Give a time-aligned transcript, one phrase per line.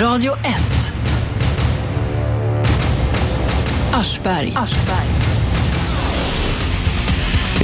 [0.00, 0.92] Radio 1.
[3.92, 4.56] Aschberg.
[4.56, 5.23] Aschberg.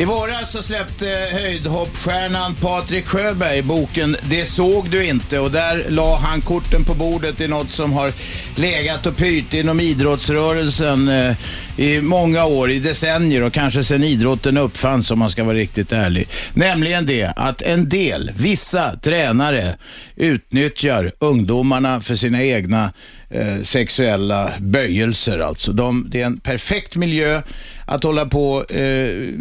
[0.00, 6.16] I våras så släppte höjdhoppstjärnan Patrik Sjöberg boken Det såg du inte och där la
[6.16, 8.12] han korten på bordet i något som har
[8.60, 11.36] legat och pyrt inom idrottsrörelsen eh,
[11.76, 15.92] i många år, i decennier och kanske sedan idrotten uppfanns om man ska vara riktigt
[15.92, 16.28] ärlig.
[16.54, 19.76] Nämligen det att en del, vissa tränare
[20.16, 22.92] utnyttjar ungdomarna för sina egna
[23.30, 25.38] eh, sexuella böjelser.
[25.38, 25.72] Alltså.
[25.72, 27.42] De, det är en perfekt miljö
[27.90, 28.80] att hålla på eh,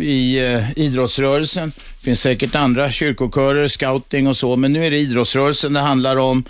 [0.01, 1.71] i eh, idrottsrörelsen.
[1.75, 6.15] Det finns säkert andra kyrkokörer, scouting och så, men nu är det idrottsrörelsen det handlar
[6.15, 6.43] om.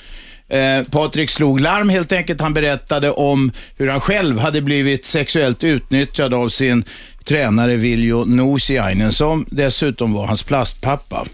[0.49, 2.41] Eh, Patrik slog larm helt enkelt.
[2.41, 6.83] Han berättade om hur han själv hade blivit sexuellt utnyttjad av sin
[7.23, 11.25] tränare Viljo Nuusiainen, som dessutom var hans plastpappa.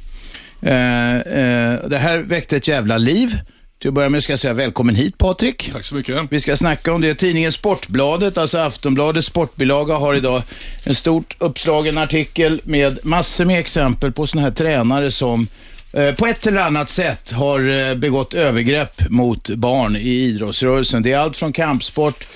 [0.61, 3.39] Eh, eh, det här väckte ett jävla liv.
[3.79, 5.69] Till att börja med ska jag säga välkommen hit Patrik.
[5.73, 6.17] Tack så mycket.
[6.29, 7.15] Vi ska snacka om det.
[7.15, 10.41] Tidningen Sportbladet, alltså Aftonbladets sportbilaga, har idag
[10.83, 15.47] en stort uppslagen artikel med massor med exempel på sådana här tränare som
[15.93, 21.03] eh, på ett eller annat sätt har eh, begått övergrepp mot barn i idrottsrörelsen.
[21.03, 22.27] Det är allt från kampsport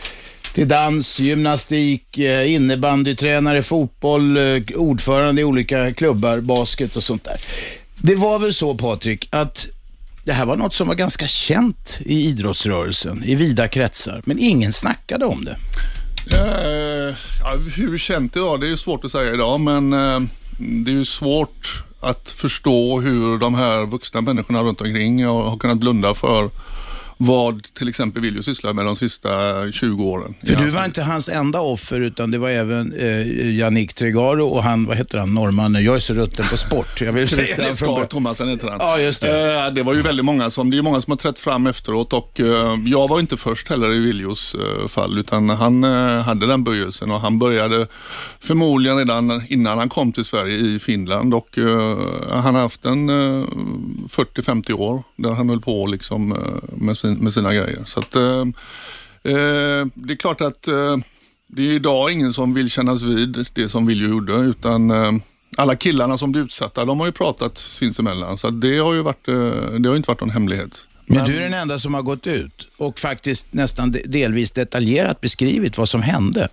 [0.54, 4.38] till dans, gymnastik, eh, innebandytränare, fotboll,
[4.76, 7.42] ordförande i olika klubbar, basket och sånt där.
[7.98, 9.68] Det var väl så Patrik, att
[10.24, 14.74] det här var något som var ganska känt i idrottsrörelsen, i vida kretsar, men ingen
[14.74, 15.58] snackade om det.
[16.34, 20.20] Eh, ja, hur känt det var, det är svårt att säga idag, men eh,
[20.58, 25.78] det är ju svårt att förstå hur de här vuxna människorna runt omkring har kunnat
[25.78, 26.50] blunda för
[27.22, 29.30] vad till exempel Viljo sysslar med de sista
[29.72, 30.36] 20 åren.
[30.46, 34.64] För du var inte hans enda offer, utan det var även eh, Yannick Tregaro och
[34.64, 37.02] han, vad heter han, norrmannen, jag är så rutten på sport.
[37.02, 38.78] Jag vill säga det från Thomasen heter han.
[38.82, 39.66] Ja, just det.
[39.66, 42.14] Eh, det var ju väldigt många som, det är många som har trätt fram efteråt
[42.14, 46.48] och eh, jag var inte först heller i Viljos eh, fall utan han eh, hade
[46.48, 47.88] den böjelsen och han började
[48.40, 51.98] förmodligen redan innan han kom till Sverige i Finland och eh,
[52.30, 53.46] han har haft en eh,
[54.08, 56.38] 40-50 år där han höll på liksom, eh,
[56.78, 57.82] med, sin, med sina grejer.
[57.86, 58.40] Så att, eh,
[59.24, 60.98] eh, det är klart att eh,
[61.48, 64.92] det är idag ingen som vill kännas vid det som Viljo gjorde utan
[65.58, 68.38] alla killarna som blev utsatta, de har ju pratat sinsemellan.
[68.38, 69.26] Så det har ju varit,
[69.80, 70.88] det har inte varit någon hemlighet.
[71.06, 75.22] Men du är den enda som har gått ut och faktiskt nästan de- delvis detaljerat
[75.22, 76.48] beskrivit vad som hände.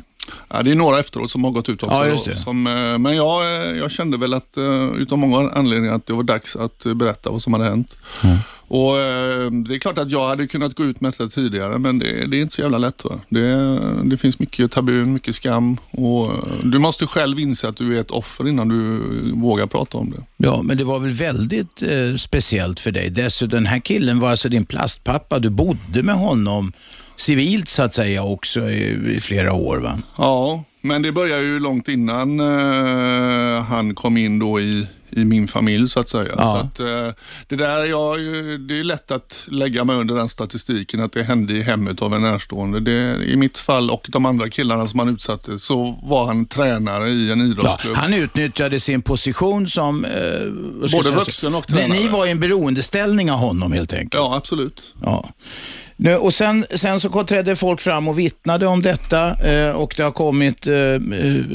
[0.48, 1.94] Ja, det är några efteråt som har gått ut också.
[1.94, 2.36] Ja, just det.
[2.36, 2.62] Som,
[2.98, 4.58] men jag, jag kände väl att,
[4.96, 7.96] utav många anledningar, att det var dags att berätta vad som hade hänt.
[8.24, 8.36] Mm.
[8.68, 11.98] Och eh, Det är klart att jag hade kunnat gå ut med detta tidigare, men
[11.98, 13.04] det, det är inte så jävla lätt.
[13.04, 13.20] Va?
[13.28, 17.96] Det, det finns mycket tabun, mycket skam och eh, du måste själv inse att du
[17.96, 19.00] är ett offer innan du
[19.32, 20.22] vågar prata om det.
[20.36, 23.10] Ja, men det var väl väldigt eh, speciellt för dig.
[23.10, 25.38] Dessutom, den här killen var alltså din plastpappa.
[25.38, 26.72] Du bodde med honom
[27.16, 29.98] civilt så att säga också i, i flera år va?
[30.18, 35.48] Ja, men det började ju långt innan eh, han kom in då i, i min
[35.48, 36.32] familj så att säga.
[36.36, 36.46] Ja.
[36.60, 37.14] Så att, eh,
[37.48, 38.18] det, där, jag,
[38.68, 42.14] det är lätt att lägga mig under den statistiken att det hände i hemmet av
[42.14, 42.80] en närstående.
[42.80, 47.08] Det, I mitt fall och de andra killarna som han utsatte så var han tränare
[47.08, 47.96] i en Ja, idrottsklubb.
[47.96, 50.04] han utnyttjade sin position som...
[50.04, 51.98] Eh, Både vuxen och Men tränare.
[52.00, 54.14] Ni var i en beroendeställning av honom helt enkelt.
[54.14, 54.94] Ja, absolut.
[55.04, 55.28] Ja.
[55.98, 60.02] Nu, och sen, sen så trädde folk fram och vittnade om detta eh, och det
[60.02, 61.00] har kommit eh, eh,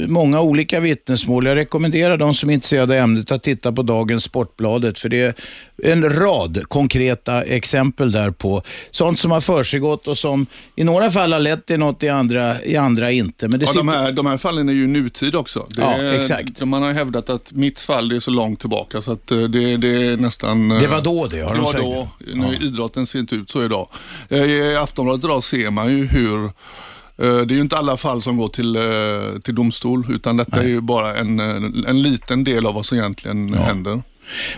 [0.08, 1.46] många olika vittnesmål.
[1.46, 5.20] Jag rekommenderar de som är intresserade av ämnet att titta på dagens Sportbladet för det
[5.20, 5.34] är
[5.92, 11.32] en rad konkreta exempel där på sånt som har försiggått och som i några fall
[11.32, 13.48] har lett till något, i andra, i andra inte.
[13.48, 13.84] Men det Ja, sitter...
[13.84, 15.66] de, här, de här fallen är ju nutid också.
[15.70, 16.60] Det Ja, är, exakt.
[16.64, 19.76] Man har hävdat att mitt fall det är så långt tillbaka så att eh, det,
[19.76, 20.70] det är nästan...
[20.70, 21.84] eh, Det var då det, har Det de var sagt.
[21.84, 22.08] då.
[22.34, 23.88] Nu, Idrotten ser inte ut så idag.
[24.32, 26.50] Eh, I Aftonbladet idag ser man ju hur eh,
[27.16, 30.68] det är ju inte alla fall som går till, eh, till domstol utan detta är
[30.68, 31.40] ju bara en,
[31.86, 34.02] en liten del av vad som egentligen händer.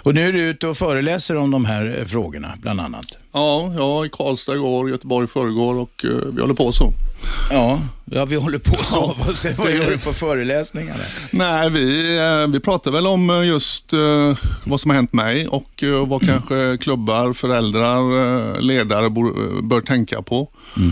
[0.02, 3.06] Och nu är du ute och föreläser om de här eh, frågorna bland annat.
[3.32, 6.92] Ja, ja, i Karlstad igår, Göteborg förrgår och eh, vi håller på så.
[7.50, 9.14] Ja, ja vi håller på så.
[9.18, 11.04] Ja, Vad gör du på föreläsningarna?
[11.30, 13.92] Nej, vi, eh, vi pratar väl om just
[14.64, 19.10] vad som har hänt mig och vad kanske klubbar, föräldrar, ledare
[19.62, 20.48] bör tänka på.
[20.76, 20.82] Eh,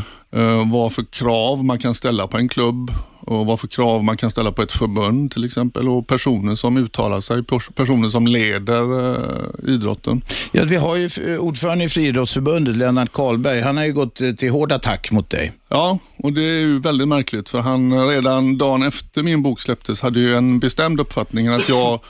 [0.67, 2.91] Vad för krav man kan ställa på en klubb
[3.21, 6.77] och vad för krav man kan ställa på ett förbund till exempel och personer som
[6.77, 10.25] uttalar sig, pers- personer som leder eh, idrotten.
[10.53, 13.61] Ja, vi har ju eh, ordförande i Friidrottsförbundet, Lennart Karlberg.
[13.61, 15.53] Han har ju gått eh, till hård attack mot dig.
[15.69, 20.01] Ja, och det är ju väldigt märkligt för han redan dagen efter min bok släpptes
[20.01, 22.01] hade ju en bestämd uppfattning att jag eh,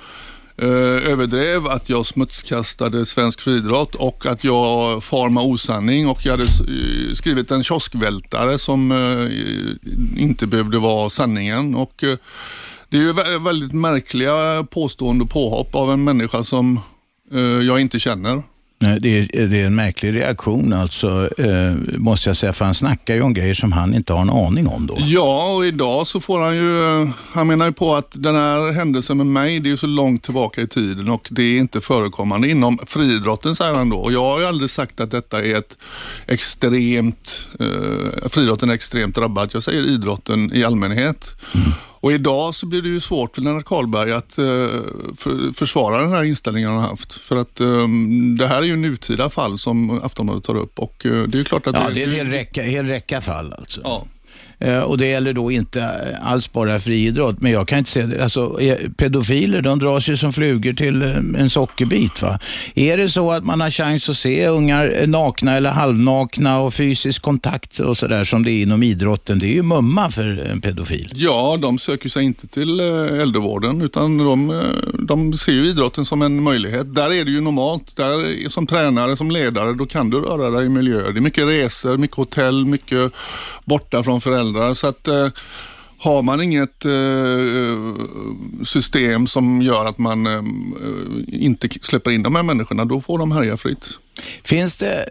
[0.63, 6.31] Eh, överdrev, att jag smutskastade svensk friidrott och att jag far med osanning och jag
[6.31, 11.75] hade eh, skrivit en kioskvältare som eh, inte behövde vara sanningen.
[11.75, 12.05] Och,
[12.89, 16.81] det är ju väldigt märkliga påstående och påhopp av en människa som
[17.67, 18.43] jag inte känner.
[18.83, 23.15] Det är, det är en märklig reaktion alltså, eh, måste jag säga, för han snackar
[23.15, 24.97] ju om grejer som han inte har en aning om då.
[24.99, 29.17] Ja, och idag så får han ju, han menar ju på att den här händelsen
[29.17, 32.49] med mig, det är ju så långt tillbaka i tiden och det är inte förekommande
[32.49, 33.97] inom friidrotten, säger han då.
[33.97, 35.79] Och jag har ju aldrig sagt att detta är ett
[36.27, 39.51] extremt, eh, friidrotten är extremt drabbad.
[39.53, 41.35] Jag säger idrotten i allmänhet.
[41.55, 41.73] Mm.
[42.03, 44.45] Och idag så blir det ju svårt för Lennart Karlberg att uh,
[45.17, 47.15] för, försvara den här inställningen han har haft.
[47.15, 51.29] För att um, det här är ju nutida fall som Aftonbladet tar upp och uh,
[51.29, 53.81] det är klart att ja, det, det är en hel räcka, hel räcka fall alltså.
[53.85, 54.05] Ja.
[54.65, 55.89] Eh, och det gäller då inte
[56.23, 58.25] alls bara friidrott, men jag kan inte se det.
[58.25, 62.23] Alltså, eh, pedofiler, de dras ju som flugor till eh, en sockerbit.
[62.23, 62.39] Va?
[62.75, 67.23] Är det så att man har chans att se ungar nakna eller halvnakna och fysisk
[67.23, 71.11] kontakt och sådär som det är inom idrotten, det är ju mumma för en pedofil.
[71.15, 74.63] Ja, de söker sig inte till äldrevården utan de,
[74.99, 76.95] de ser ju idrotten som en möjlighet.
[76.95, 80.67] Där är det ju normalt, där som tränare, som ledare, då kan du röra dig
[80.67, 81.13] i miljöer.
[81.13, 83.13] Det är mycket resor, mycket hotell, mycket
[83.65, 84.75] borta från föräldrar föräldrar.
[84.75, 85.29] Så att, eh,
[85.99, 90.43] har man inget eh, system som gör att man eh,
[91.29, 93.99] inte släpper in de här människorna, då får de härja fritt.
[94.45, 95.09] Finns det,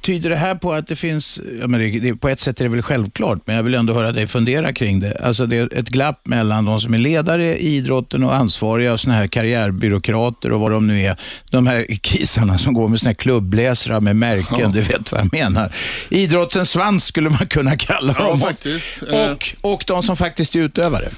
[0.00, 2.64] tyder det här på att det finns, ja men det, det, på ett sätt är
[2.64, 5.18] det väl självklart, men jag vill ändå höra dig fundera kring det.
[5.22, 9.00] Alltså det är ett glapp mellan de som är ledare i idrotten och ansvariga och
[9.00, 11.16] såna här karriärbyråkrater och vad de nu är.
[11.50, 14.68] De här kisarna som går med såna här klubbläsare med märken, ja.
[14.68, 15.72] du vet vad jag menar.
[16.08, 18.40] Idrottens svans skulle man kunna kalla dem.
[18.40, 19.02] Ja, faktiskt.
[19.02, 21.08] Och, och de som faktiskt är utövare.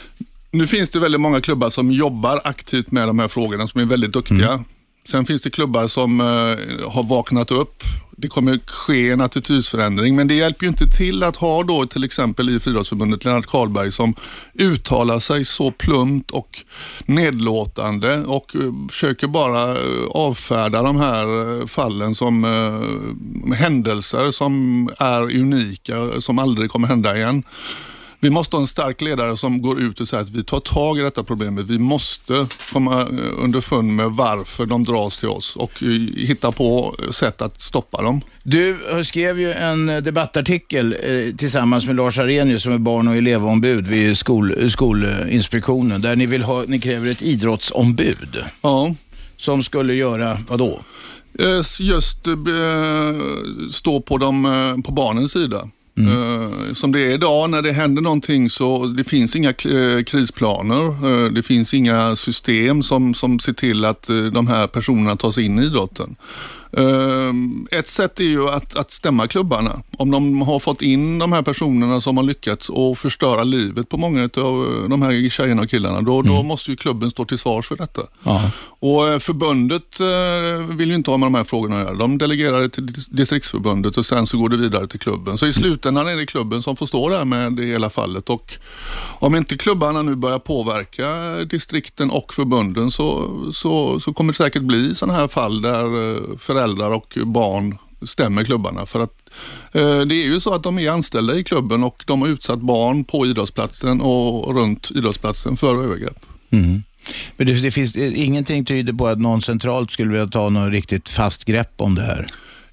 [0.50, 3.84] Nu finns det väldigt många klubbar som jobbar aktivt med de här frågorna, som är
[3.84, 4.52] väldigt duktiga.
[4.52, 4.64] Mm.
[5.08, 6.26] Sen finns det klubbar som eh,
[6.90, 7.82] har vaknat upp.
[8.18, 12.04] Det kommer ske en attitydsförändring, men det hjälper ju inte till att ha då till
[12.04, 14.14] exempel i Friidrottsförbundet Lennart Karlberg som
[14.54, 16.64] uttalar sig så plumpt och
[17.06, 18.60] nedlåtande och eh,
[18.90, 22.44] försöker bara eh, avfärda de här eh, fallen som
[23.54, 27.42] händelser som är unika, som aldrig kommer hända igen.
[28.26, 30.98] Vi måste ha en stark ledare som går ut och säger att vi tar tag
[30.98, 31.66] i detta problemet.
[31.66, 33.08] Vi måste komma eh,
[33.38, 38.20] underfund med varför de dras till oss och eh, hitta på sätt att stoppa dem.
[38.42, 43.86] Du skrev ju en debattartikel eh, tillsammans med Lars Arrhenius som är barn och elevombud
[43.86, 48.36] vid skol, Skolinspektionen där ni, vill ha, ni kräver ett idrottsombud.
[48.60, 48.94] Ja.
[49.36, 50.80] Som skulle göra vad då?
[51.80, 52.26] Just
[53.70, 55.68] stå på, de, på barnens sida.
[55.98, 56.12] Mm.
[56.12, 60.86] Eh, som det är idag när det händer någonting så det finns inga eh, krisplaner.
[60.86, 65.58] Eh, det finns inga system som, som ser till att de här personerna tas in
[65.58, 66.16] i idrotten.
[66.76, 69.82] Ehm, ett sätt är ju att, att stämma klubbarna.
[69.98, 73.96] Om de har fått in de här personerna som har lyckats och förstöra livet på
[73.96, 76.34] många av de här tjejerna och killarna, då, mm.
[76.34, 78.02] då måste ju klubben stå till svars för detta.
[78.24, 78.50] Aha.
[78.78, 81.94] Och eh, förbundet eh, vill ju inte ha med de här frågorna att göra.
[81.94, 85.38] De delegerar det till distriktsförbundet och sen så går det vidare till klubben.
[85.38, 88.52] Så i slutändan är det klubben som får stå där med det hela fallet och
[89.18, 94.62] om inte klubbarna nu börjar påverka distrikten och förbunden så, så, så kommer det säkert
[94.62, 96.36] bli sådana här fall där eh,
[96.66, 98.86] föräldrar och barn stämmer klubbarna.
[98.86, 99.30] För att
[99.72, 102.60] eh, det är ju så att de är anställda i klubben och de har utsatt
[102.60, 106.18] barn på idrottsplatsen och runt idrottsplatsen för övergrepp.
[106.50, 106.82] Mm.
[107.36, 111.08] Men det, det finns ingenting tyder på att någon centralt skulle vilja ta något riktigt
[111.08, 112.26] fast grepp om det här?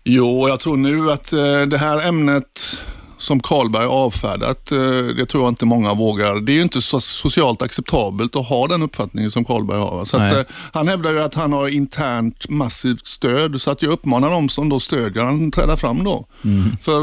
[0.04, 2.78] Jo, jag tror nu att eh, det här ämnet
[3.24, 4.77] som Karlberg avfärdat, eh,
[5.18, 6.42] det tror jag inte många vågar.
[6.42, 10.06] Det är ju inte så socialt acceptabelt att ha den uppfattningen som Karlberg har.
[10.06, 13.92] Så att, eh, han hävdar ju att han har internt massivt stöd så att jag
[13.92, 16.25] uppmanar dem som då stödjer honom att träda fram då.
[16.44, 16.77] Mm.
[16.82, 16.98] För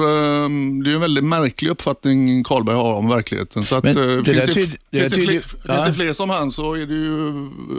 [0.44, 3.64] um, det är en väldigt märklig uppfattning Karlberg har om verkligheten.
[3.64, 5.40] Så att, Men, det finns, det, finns, det, fler,
[5.75, 7.32] finns det fler som han så är det ju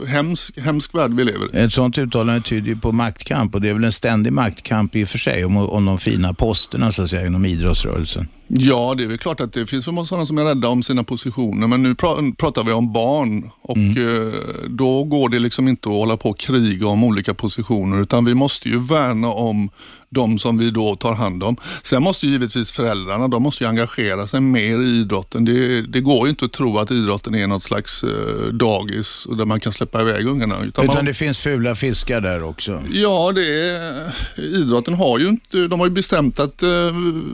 [0.08, 1.64] hemsk, hemsk värld vi lever i.
[1.64, 5.04] Ett sånt uttalande tyder ju på maktkamp och det är väl en ständig maktkamp i
[5.04, 8.28] och för sig om, om de fina posterna så att säga inom idrottsrörelsen.
[8.54, 11.68] Ja, det är väl klart att det finns sådana som är rädda om sina positioner,
[11.68, 13.92] men nu pratar vi om barn och mm.
[13.92, 14.34] Eh,
[14.70, 18.34] då går det liksom inte att hålla på och kriga om olika positioner, utan vi
[18.34, 19.70] måste ju värna om
[20.12, 21.58] de som vi då tar hand om.
[21.84, 25.46] Sen måste givetvis föräldrarna, de måste ju engagera sig mer i idrotten.
[25.46, 29.46] Det, det går ju inte att tro att idrotten är något slags eh, dagis där
[29.46, 30.56] man kan släppa iväg ungarna.
[30.56, 32.84] Utan, utan man, det finns fula fiskar där också?
[32.92, 36.70] Ja, det är, idrotten har ju inte, de har ju bestämt att eh,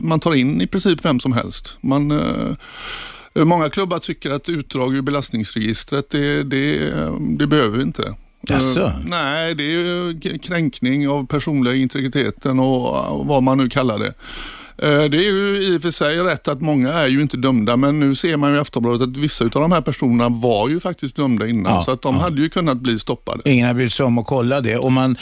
[0.00, 1.78] man tar in i princip vem som helst.
[1.80, 6.92] Man, eh, många klubbar tycker att utdrag ur belastningsregistret, det, det,
[7.38, 8.14] det behöver vi inte.
[8.48, 8.80] Jaså?
[8.80, 14.14] Eh, nej, det är kränkning av personliga integriteten och och vad man nu kallar det.
[14.82, 17.76] Eh, Det är ju i och för sig rätt att många är ju inte dömda
[17.76, 20.80] men nu ser man ju i Aftonbladet att vissa av de här personerna var ju
[20.80, 23.50] faktiskt dömda innan Ja, så att de hade ju kunnat bli stoppade.
[23.50, 24.76] Ingen har brytt sig om att kolla det.
[24.76, 25.16] Och man,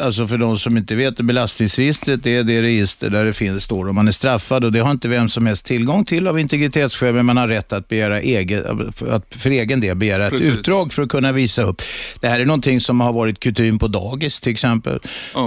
[0.00, 3.88] alltså för de som inte vet, belastningsregistret det är det register där det finns, står
[3.88, 7.14] om man är straffad och det har inte vem som helst tillgång till av integritetsskäl,
[7.14, 8.66] men man har rätt att, begära eget,
[9.10, 10.48] att för egen del begära ett Precis.
[10.48, 11.82] utdrag för att kunna visa upp.
[12.20, 14.98] Det här är någonting som har varit kutym på dagis till exempel,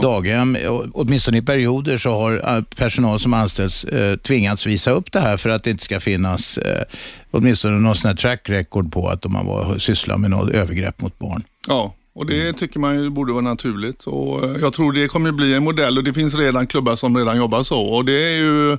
[0.02, 0.58] daghem.
[0.68, 5.20] Och Åtminstone i perioder så har eh, personal som anställts eh, tvingats visa upp det
[5.20, 6.84] här för att det inte ska finnas eh,
[7.32, 11.02] åtminstone någon sån här track record på att de har varit- sysslat med något övergrepp
[11.02, 11.44] mot barn.
[11.68, 14.04] Ja, och det tycker man ju borde vara naturligt.
[14.04, 17.18] Och eh, jag tror det kommer bli en modell och det finns redan klubbar som
[17.18, 17.82] redan jobbar så.
[17.82, 18.72] Och det är ju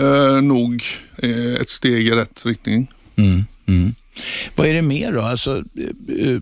[0.00, 0.82] eh, nog
[1.22, 2.90] eh, ett steg i rätt riktning.
[3.16, 3.92] Mm, mm.
[4.56, 5.20] Vad är det mer då?
[5.20, 6.40] Alltså, eh,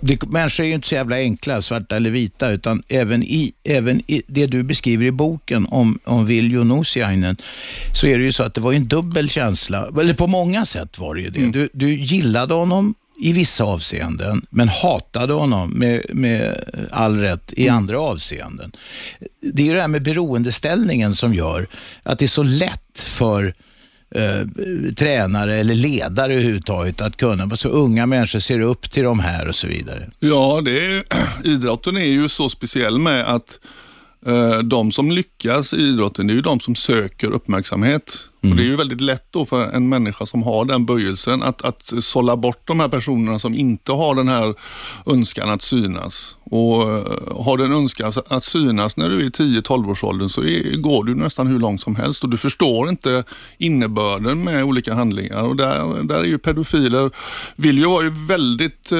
[0.00, 4.02] det, människor är ju inte så jävla enkla, svarta eller vita, utan även i, även
[4.06, 7.36] i det du beskriver i boken om, om Viljo Nusiainen,
[7.94, 10.98] så är det ju så att det var en dubbel känsla, eller på många sätt
[10.98, 11.50] var det ju det.
[11.50, 17.68] Du, du gillade honom i vissa avseenden, men hatade honom med, med all rätt i
[17.68, 18.72] andra avseenden.
[19.40, 21.66] Det är ju det här med beroendeställningen som gör
[22.02, 23.54] att det är så lätt för
[24.14, 24.46] eh,
[24.96, 29.54] tränare eller ledare överhuvudtaget att kunna, så unga människor ser upp till de här och
[29.54, 30.10] så vidare.
[30.18, 31.04] Ja, det är,
[31.44, 33.60] idrotten är ju så speciell med att
[34.26, 38.28] eh, de som lyckas i idrotten, det är ju de som söker uppmärksamhet.
[38.50, 41.62] Och Det är ju väldigt lätt då för en människa som har den böjelsen att,
[41.62, 44.54] att sålla bort de här personerna som inte har den här
[45.06, 46.35] önskan att synas.
[46.50, 50.42] Och eh, Har en önskan att synas när du är i 10-12 års åldern så
[50.42, 53.24] är, går du nästan hur långt som helst och du förstår inte
[53.58, 55.42] innebörden med olika handlingar.
[55.42, 57.10] Och där, där är ju pedofiler,
[57.56, 58.98] vill ju vara ju väldigt eh,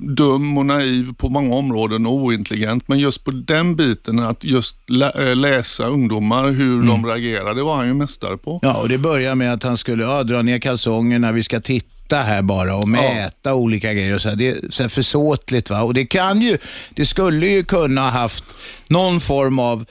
[0.00, 2.88] dum och naiv på många områden och ointelligent.
[2.88, 7.62] Men just på den biten att just lä, eh, läsa ungdomar, hur de reagerar, det
[7.62, 8.58] var han ju mästare på.
[8.62, 11.91] Ja, och det börjar med att han skulle ja, dra ner kalsongerna, vi ska titta
[12.16, 14.14] här bara och mäta olika grejer.
[14.14, 14.36] Och så här.
[14.36, 15.70] Det är så här försåtligt.
[15.70, 15.82] Va?
[15.82, 16.58] Och det kan ju,
[16.90, 18.44] det skulle ju kunna ha haft
[18.88, 19.84] någon form av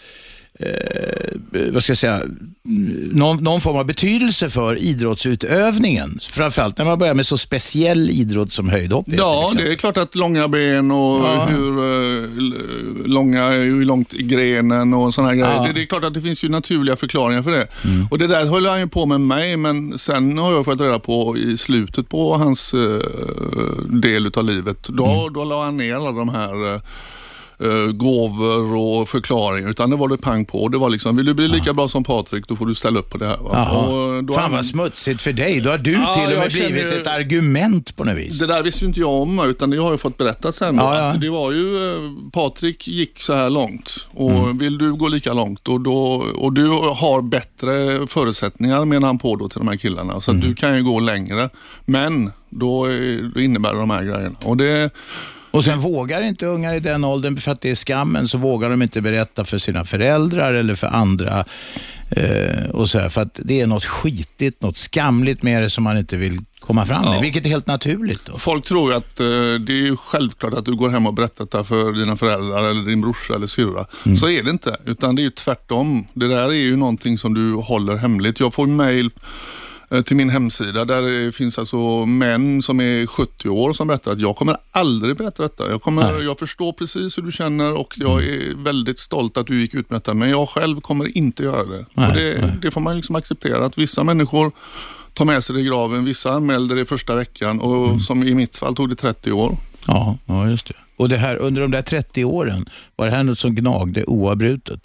[0.60, 2.22] eh, vad ska jag säga,
[3.12, 6.20] någon, någon form av betydelse för idrottsutövningen.
[6.32, 9.06] Framförallt när man börjar med så speciell idrott som höjdhopp.
[9.08, 11.46] Ja, det är klart att långa ben och Ja.
[11.50, 12.30] hur eh,
[13.06, 15.48] långa, hur långt i grenen och sådana grejer.
[15.50, 15.58] Ja.
[15.58, 15.68] Mm.
[15.68, 17.68] Det, det är klart att det finns ju naturliga förklaringar för det.
[18.12, 21.00] Och det där höll han ju på med mig, men sen har jag fått reda
[21.00, 22.80] på i slutet på hans eh,
[23.90, 25.34] del utav livet, då, Mm.
[25.34, 26.82] då la han ner alla de här
[27.64, 30.68] eh, eh, gåvor och förklaringar utan det var det pang på.
[30.68, 33.10] Det var liksom, vill du bli lika bra som Patrik då får du ställa upp
[33.10, 33.38] på det här.
[33.38, 33.70] Va?
[33.70, 35.62] Och då Fan vad smutsigt för dig.
[35.62, 38.40] Då har du Ja, till och med blivit ju- ett argument på något vis.
[38.40, 40.76] Det där visste ju inte jag om utan det har jag fått berättat sen.
[40.76, 41.02] Ja, ja.
[41.06, 42.02] Att det var ju, eh,
[42.34, 44.58] Patrik gick så här långt och Mm.
[44.58, 49.36] vill du gå lika långt och, då, och du har bättre förutsättningar menar han på
[49.36, 50.22] då till de här killarna.
[50.22, 50.48] Så Mm.
[50.48, 51.50] du kan ju gå längre.
[51.86, 54.36] Men då, är- då innebär det de här grejerna.
[54.44, 54.90] Och det,
[55.52, 58.70] Och sen vågar inte ungar i den åldern, för att det är skammen, så vågar
[58.70, 61.46] de inte berätta för sina föräldrar eller för andra.
[62.10, 65.84] Eh, och så här, för att det är något skitigt, något skamligt med det som
[65.84, 67.22] man inte vill komma fram med, Ja.
[67.22, 68.26] vilket är helt naturligt.
[68.26, 68.38] Då.
[68.38, 69.26] Folk tror att eh,
[69.68, 73.02] det är självklart att du går hem och berättar det för dina föräldrar eller din
[73.02, 73.86] brorsa eller syrra.
[74.06, 74.18] Mm.
[74.18, 76.08] Så är det inte, utan det är ju tvärtom.
[76.14, 78.40] Det där är ju någonting som du håller hemligt.
[78.40, 79.10] Jag får mail
[80.06, 84.20] till min hemsida där det finns alltså män som är 70 år som berättar att
[84.22, 85.70] jag kommer aldrig berätta detta.
[85.70, 88.34] Jag, kommer, jag förstår precis hur du känner och jag Mm.
[88.60, 91.64] är väldigt stolt att du gick ut med detta men jag själv kommer inte göra
[91.64, 91.86] det.
[91.94, 94.52] Nej, det, det får man liksom acceptera att vissa människor
[95.14, 96.06] tar med sig det i graven.
[96.06, 98.00] Vissa anmälde det första veckan och Mm.
[98.00, 99.58] som i mitt fall tog det 30 år.
[99.88, 100.74] Ja, ja, just det.
[100.98, 104.80] Och det här, under de där 30 åren, var det här något som gnagde oavbrutet?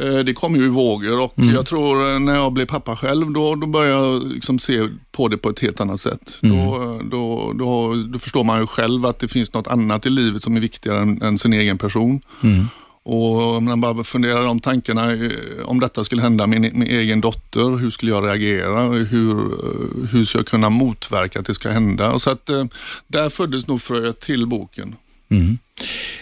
[0.00, 1.54] Eh, Det kom ju i vågor och Mm.
[1.54, 5.28] jag tror eh, när jag blev pappa själv då, då började jag liksom se på
[5.28, 6.38] det på ett helt annat sätt.
[6.42, 6.56] Mm.
[6.56, 10.42] Då, då, då, då förstår man ju själv att det finns något annat i livet
[10.42, 12.20] som är viktigare än, än sin egen person.
[12.42, 12.66] Mm.
[13.02, 15.30] Och om man bara funderar de tankarna, eh,
[15.64, 18.80] om detta skulle hända min, min egen dotter, hur skulle jag reagera?
[18.82, 22.12] Hur, eh, hur ska jag kunna motverka att det ska hända?
[22.12, 22.64] Och så att, eh,
[23.06, 24.94] där föddes nog fröet till boken.
[25.30, 25.58] Mm.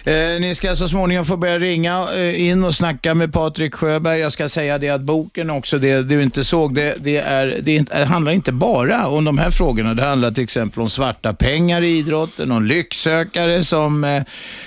[0.08, 4.18] Eh, ni ska så småningom få börja ringa eh, in och snacka med Patrik Sjöberg.
[4.18, 7.78] Jag ska säga det att boken också, det du inte såg, det, det, är, det,
[7.78, 9.94] det handlar inte bara om de här frågorna.
[9.94, 14.22] Det handlar till exempel om svarta pengar i idrotten, om lycksökare som eh,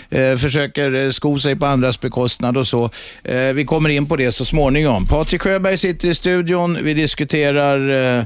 [0.09, 2.89] eh försöker eh, sko sig på andras bekostnad och så.
[3.23, 5.05] Eh, vi kommer in på det så småningom.
[5.05, 6.77] Patrik Sjöberg sitter i studion.
[6.83, 8.23] Vi diskuterar eh,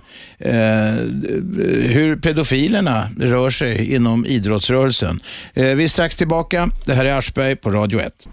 [1.89, 5.19] hur pedofilerna rör sig inom idrottsrörelsen.
[5.53, 6.54] vi är strax tillbaka.
[6.85, 8.27] Det här är Aschberg på Radio 1.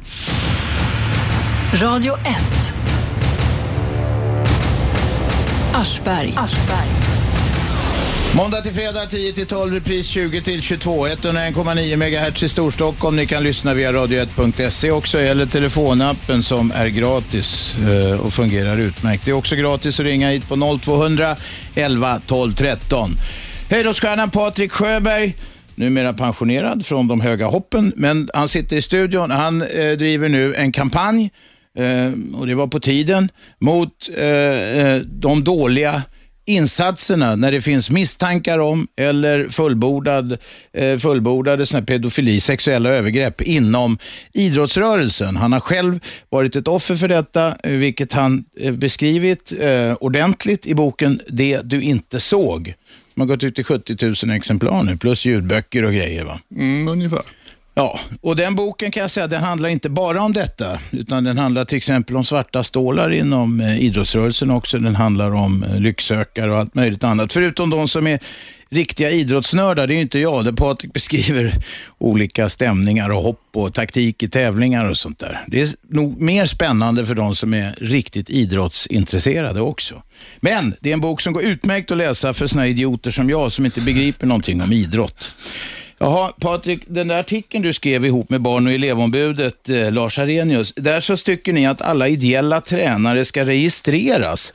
[1.73, 2.27] Radio 1.
[5.75, 6.35] Aschberg.
[6.37, 6.89] Aschberg.
[8.37, 11.07] Måndag till fredag 10 till 12, repris 20 till 22.
[11.07, 13.17] 101,9 MHz i Storstockholm.
[13.17, 19.25] Ni kan lyssna via radio1.se också eller telefonappen som är gratis eh, och fungerar utmärkt.
[19.25, 21.37] Det är också gratis att ringa hit på 0200
[21.75, 23.11] 11 12 13.
[23.71, 25.35] Höjdhoppsstjärnan Patrik Sjöberg
[25.75, 29.31] numera pensionerad från de höga hoppen, men han sitter i studion.
[29.31, 31.31] Han eh, driver nu en kampanj,
[31.79, 36.03] eh, och det var på tiden, mot eh, eh de dåliga
[36.45, 40.39] insatserna när det finns misstankar om eller fullbordad,
[40.73, 43.99] eh, fullbordade såna pedofili, sexuella övergrepp inom
[44.33, 45.37] idrottsrörelsen.
[45.37, 46.01] Han har själv
[46.31, 51.61] varit ett offer för detta, eh, vilket han eh, beskrivit eh, ordentligt i boken Det
[51.65, 52.75] du inte såg.
[53.15, 56.25] De har gått ut i 70 000 exemplar nu, plus ljudböcker och grejer.
[56.25, 56.41] Va?
[56.57, 57.23] Mm, ungefär.
[57.75, 61.39] Ja, och den boken kan jag säga, den handlar inte bara om detta, utan den
[61.39, 64.79] handlar till exempel om svarta stålar inom eh, idrottsrörelsen också.
[64.79, 67.33] Den handlar om eh, lycksökare och allt möjligt annat.
[67.33, 68.19] Förutom de som är
[68.71, 71.55] riktiga idrottsnördar, det är ju inte jag, där Patrik beskriver
[71.99, 75.41] olika stämningar och hopp och taktik i tävlingar och sånt där.
[75.47, 80.03] Det är nog mer spännande för de som är riktigt idrottsintresserade också.
[80.41, 83.53] Men det är en bok som går utmärkt att läsa för såna idioter som jag
[83.53, 85.35] som inte begriper någonting om idrott.
[86.03, 90.73] Jaha, Patrik, den där artikeln du skrev ihop med barn och elevombudet eh, Lars Arrhenius,
[90.77, 94.53] där så tycker ni att alla ideella tränare ska registreras.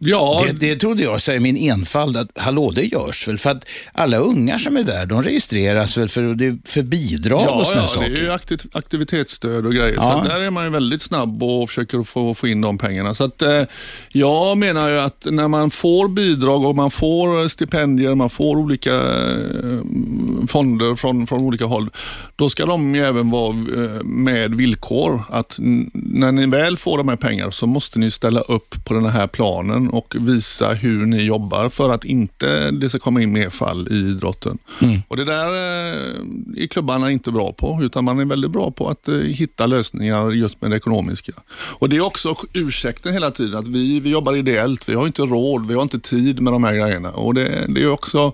[0.00, 0.44] Ja.
[0.46, 3.38] Det, det trodde jag, säger min enfald, att hallå, det görs väl?
[3.38, 7.66] För att alla ungar som är där, de registreras väl för, för bidrag ja, och
[7.66, 8.08] sådana ja, saker?
[8.08, 9.94] Ja, det är ju aktiv, aktivitetsstöd och grejer.
[9.96, 10.22] Ja.
[10.24, 13.14] Så där är man ju väldigt snabb och försöker få, få in de pengarna.
[13.14, 13.62] Så att, eh,
[14.08, 18.94] jag menar ju att när man får bidrag och man får stipendier, man får olika
[18.94, 19.80] eh,
[20.46, 21.90] fonder från, från olika håll,
[22.36, 25.56] då ska de ju även vara eh, med villkor att
[25.92, 29.26] när ni väl får de här pengarna så måste ni ställa upp på den här
[29.26, 33.88] planen och visa hur ni jobbar för att inte det ska komma in mer fall
[33.90, 34.58] i idrotten.
[34.80, 35.02] Mm.
[35.08, 38.88] Och Det där eh, är klubbarna inte bra på, utan man är väldigt bra på
[38.88, 41.32] att eh, hitta lösningar just med det ekonomiska.
[41.50, 45.22] Och Det är också ursäkten hela tiden, att vi, vi jobbar ideellt, vi har inte
[45.22, 47.10] råd, vi har inte tid med de här grejerna.
[47.10, 48.32] Och Det, det är också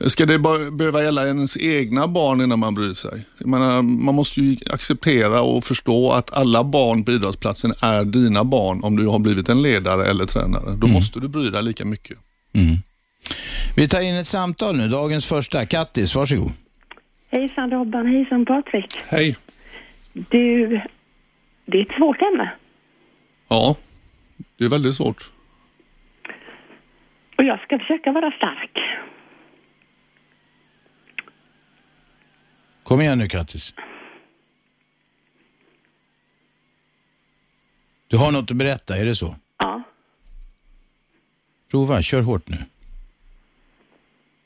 [0.00, 0.38] Ska det
[0.72, 3.24] behöva gälla ens egna barn innan man bryr sig?
[3.44, 8.80] Menar, man måste ju acceptera och förstå att alla barn på idrottsplatsen är dina barn
[8.84, 10.64] om du har blivit en ledare eller tränare.
[10.64, 10.92] Då mm.
[10.92, 12.18] måste du bry dig lika mycket.
[12.54, 12.76] Mm.
[13.76, 15.66] Vi tar in ett samtal nu, dagens första.
[15.66, 16.52] Kattis, varsågod.
[17.30, 18.98] Hejsan Robban, hejsan Patrik.
[19.08, 19.36] Hej.
[20.12, 20.68] Du,
[21.66, 22.52] det är ett svårt ämne.
[23.48, 23.76] Ja,
[24.58, 25.30] det är väldigt svårt.
[27.38, 28.78] Och jag ska försöka vara stark.
[32.86, 33.74] Kom igen nu Kattis.
[38.08, 39.34] Du har något att berätta, är det så?
[39.58, 39.82] Ja.
[41.70, 42.56] Prova, kör hårt nu.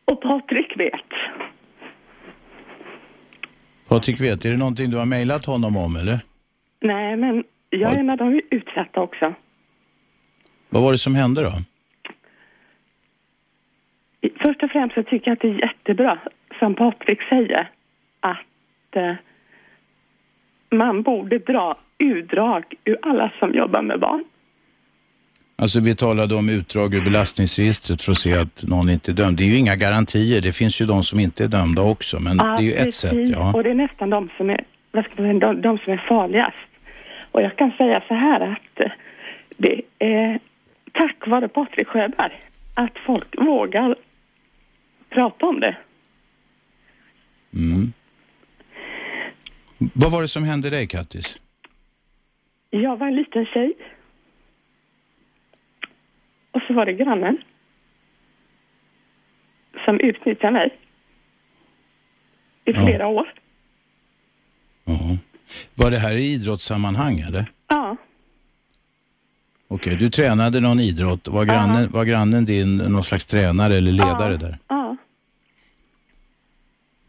[0.04, 1.10] Och Patrik vet.
[3.88, 6.20] Patrik vet, är det någonting du har mejlat honom om eller?
[6.80, 9.34] Nej, men jag är en av de utsatta också.
[10.68, 11.52] Vad var det som hände då?
[14.42, 16.18] Först och främst så tycker jag att det är jättebra,
[16.58, 17.70] som Patrik säger,
[18.90, 19.14] att eh,
[20.70, 24.24] man borde dra utdrag ur alla som jobbar med barn.
[25.56, 29.36] Alltså vi talade om utdrag ur belastningsregistret för att se att någon inte är dömd.
[29.36, 32.36] Det är ju inga garantier, det finns ju de som inte är dömda också, men
[32.36, 33.04] ja, det är ju precis.
[33.04, 33.28] ett sätt.
[33.28, 33.52] Ja.
[33.54, 36.04] och det är nästan de som är, vad ska man säga, de, de som är
[36.08, 36.56] farligast.
[37.32, 38.90] Och jag kan säga så här att eh,
[39.56, 40.38] det är
[40.92, 42.40] tack vare Patrik Sjöberg
[42.74, 43.96] att folk vågar
[45.10, 45.76] prata om det.
[47.54, 47.92] Mm.
[49.80, 51.38] Vad var det som hände dig, Kattis?
[52.70, 53.72] Jag var en liten tjej.
[56.52, 57.38] Och så var det grannen
[59.84, 60.78] som utnyttjade mig
[62.64, 63.06] i flera ja.
[63.06, 63.32] år.
[64.84, 65.16] Ja.
[65.74, 67.52] Var det här i idrottssammanhang eller?
[67.68, 67.96] Ja.
[69.68, 71.28] Okej, du tränade någon idrott.
[71.28, 71.88] Var grannen, ja.
[71.92, 74.38] var grannen din någon slags tränare eller ledare ja.
[74.38, 74.58] där?
[74.68, 74.79] Ja.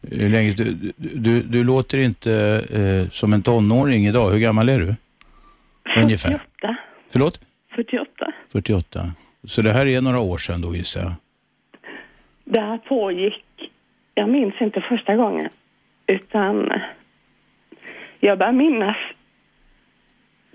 [0.09, 2.33] Länge, du, du, du låter inte
[2.73, 4.31] eh, som en tonåring idag.
[4.31, 4.95] Hur gammal är du?
[6.01, 6.29] Ungefär.
[6.29, 6.77] 48.
[7.09, 7.39] Förlåt?
[7.75, 8.07] 48.
[8.51, 8.99] 48.
[9.43, 11.13] Så det här är några år sedan då gissar jag?
[12.45, 13.71] Det här pågick,
[14.13, 15.49] jag minns inte första gången,
[16.07, 16.71] utan
[18.19, 18.97] jag börjar minnas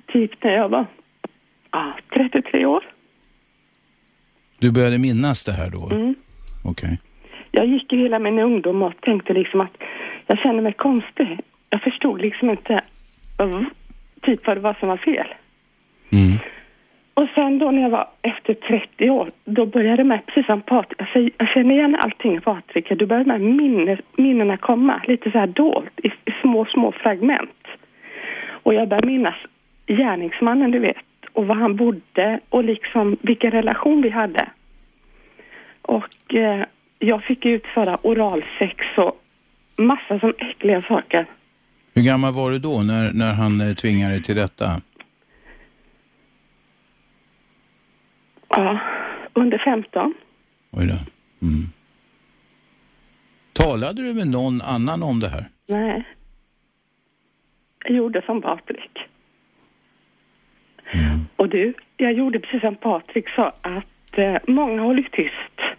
[0.06, 0.86] typ när jag var
[1.70, 2.84] ja, 33 år.
[4.58, 5.90] Du började minnas det här då?
[5.90, 6.14] Mm.
[6.64, 6.98] Okej.
[7.56, 9.76] Jag gick ju hela min ungdom och tänkte liksom att
[10.26, 11.40] jag kände mig konstig.
[11.70, 12.80] Jag förstod liksom inte
[14.22, 15.26] typ vad det var som var fel.
[16.12, 16.38] Mm.
[17.14, 21.00] Och sen då när jag var efter 30 år, då började med, precis som Patrik,
[21.00, 25.46] alltså, jag känner igen allting Patrik, då började med minne, minnena komma lite så här
[25.46, 27.66] dolt i, i små, små fragment.
[28.48, 29.36] Och jag började minnas
[29.86, 30.96] gärningsmannen du vet
[31.32, 34.48] och var han bodde och liksom vilken relation vi hade.
[35.82, 36.64] Och eh,
[36.98, 39.22] jag fick utföra oralsex och
[39.78, 41.26] massa sån äckliga saker.
[41.94, 44.80] Hur gammal var du då när, när han eh, tvingade dig till detta?
[48.48, 48.80] Ja,
[49.32, 50.14] under 15.
[50.70, 50.98] Oj då.
[51.46, 51.66] Mm.
[53.52, 55.44] Talade du med någon annan om det här?
[55.66, 56.04] Nej.
[57.84, 58.98] Jag gjorde som Patrik.
[61.36, 65.76] Och du, jag gjorde precis som Patrik sa att eh, många håller tyst.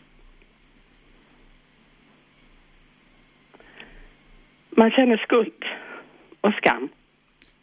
[4.78, 5.66] Man känner skuld
[6.42, 6.90] och skam.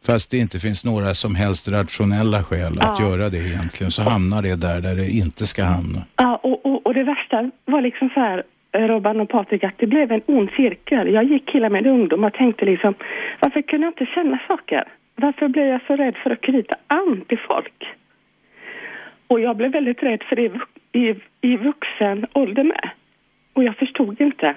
[0.07, 3.11] Fast det inte finns några som helst rationella skäl att Ja.
[3.11, 6.00] göra det egentligen så hamnar det där där det inte ska hamna.
[6.16, 9.79] Ja, och, och, och det värsta var liksom så här, eh, Robban och Patrik, att
[9.79, 11.12] det blev en ond cirkel.
[11.14, 12.94] Jag gick hela min ungdom och tänkte liksom,
[13.40, 14.85] varför kunde jag inte känna saker?
[15.16, 17.85] Varför blev jag så rädd för att knyta an till folk?
[19.27, 20.50] Och jag blev väldigt rädd för det
[20.92, 22.90] i, i vuxen ålder med.
[23.53, 24.55] Och jag förstod inte.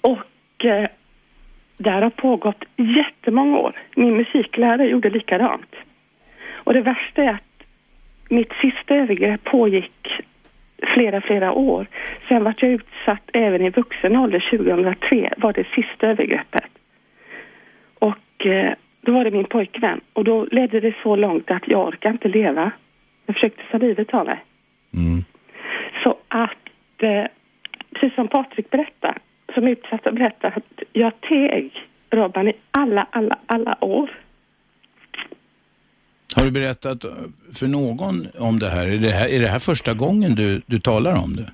[0.00, 0.18] Och
[0.64, 0.88] eh,
[1.76, 3.72] det här har pågått jättemånga år.
[3.96, 5.76] Min musiklärare gjorde likadant.
[6.52, 7.66] Och det värsta är att
[8.28, 10.22] mitt sista övergrepp pågick
[10.94, 11.86] flera, flera år.
[12.28, 16.70] Sen var jag utsatt även i vuxen ålder 2003 var det sista övergreppet.
[17.98, 21.88] Och eh, då var det min pojkvän och då ledde det så långt att jag
[21.88, 22.70] orkade inte leva.
[23.26, 24.44] Jag försökte ta livet av mig.
[24.94, 25.24] Mm.
[26.02, 26.68] Så att,
[26.98, 27.24] eh,
[27.94, 29.18] precis som Patrik berättade,
[29.54, 31.70] som utsatta berättade att jag teg
[32.10, 34.10] Robban i alla, alla, alla år.
[36.36, 37.04] Har du berättat
[37.54, 38.86] för någon om det här?
[38.86, 41.50] Är det här, är det här första gången du, du talar om det?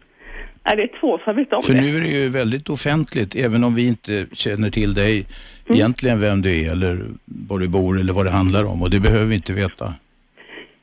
[0.65, 1.81] Nej, det är två som vet om För det.
[1.81, 5.27] nu är det ju väldigt offentligt, även om vi inte känner till dig
[5.69, 9.01] egentligen vem du är eller var du bor eller vad det handlar om och det
[9.01, 9.95] behöver vi inte veta.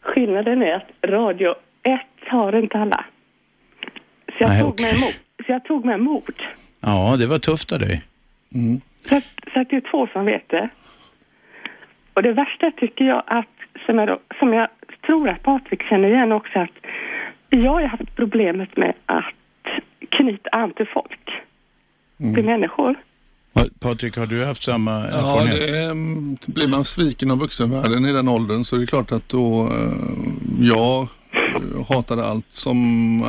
[0.01, 1.49] Skillnaden är att Radio
[1.83, 3.05] 1 har inte alla.
[4.37, 4.85] Så jag, Nej, tog, okej.
[4.85, 5.13] mig emot,
[5.45, 6.35] så jag tog mig emot.
[6.85, 8.01] Ja, det var tufft av dig.
[9.09, 10.69] Så, att, så att det är två som vet det.
[12.13, 13.45] Och det värsta tycker jag att,
[13.85, 14.67] som jag, då, som jag
[15.05, 16.69] tror att Patrik känner igen också, att
[17.49, 19.25] jag har haft problemet med att
[20.09, 21.29] knyta an till folk,
[22.35, 22.95] till människor.
[23.53, 25.59] Ja, Patrik, har du haft samma Ja, erfarenhet?
[25.59, 29.11] det är, mm, blir man sviken av vuxenvärlden i den åldern så är det klart
[29.11, 29.93] att då eh,
[30.61, 31.07] jag eh,
[31.89, 32.77] hatade allt som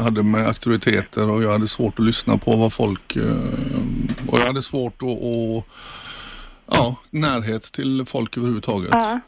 [0.05, 3.23] hade med auktoriteter och jag hade svårt att lyssna på vad folk eh,
[4.31, 5.67] och jag hade svårt att, Och,
[6.71, 8.91] ja, närhet till folk överhuvudtaget.
[8.93, 9.21] Ja.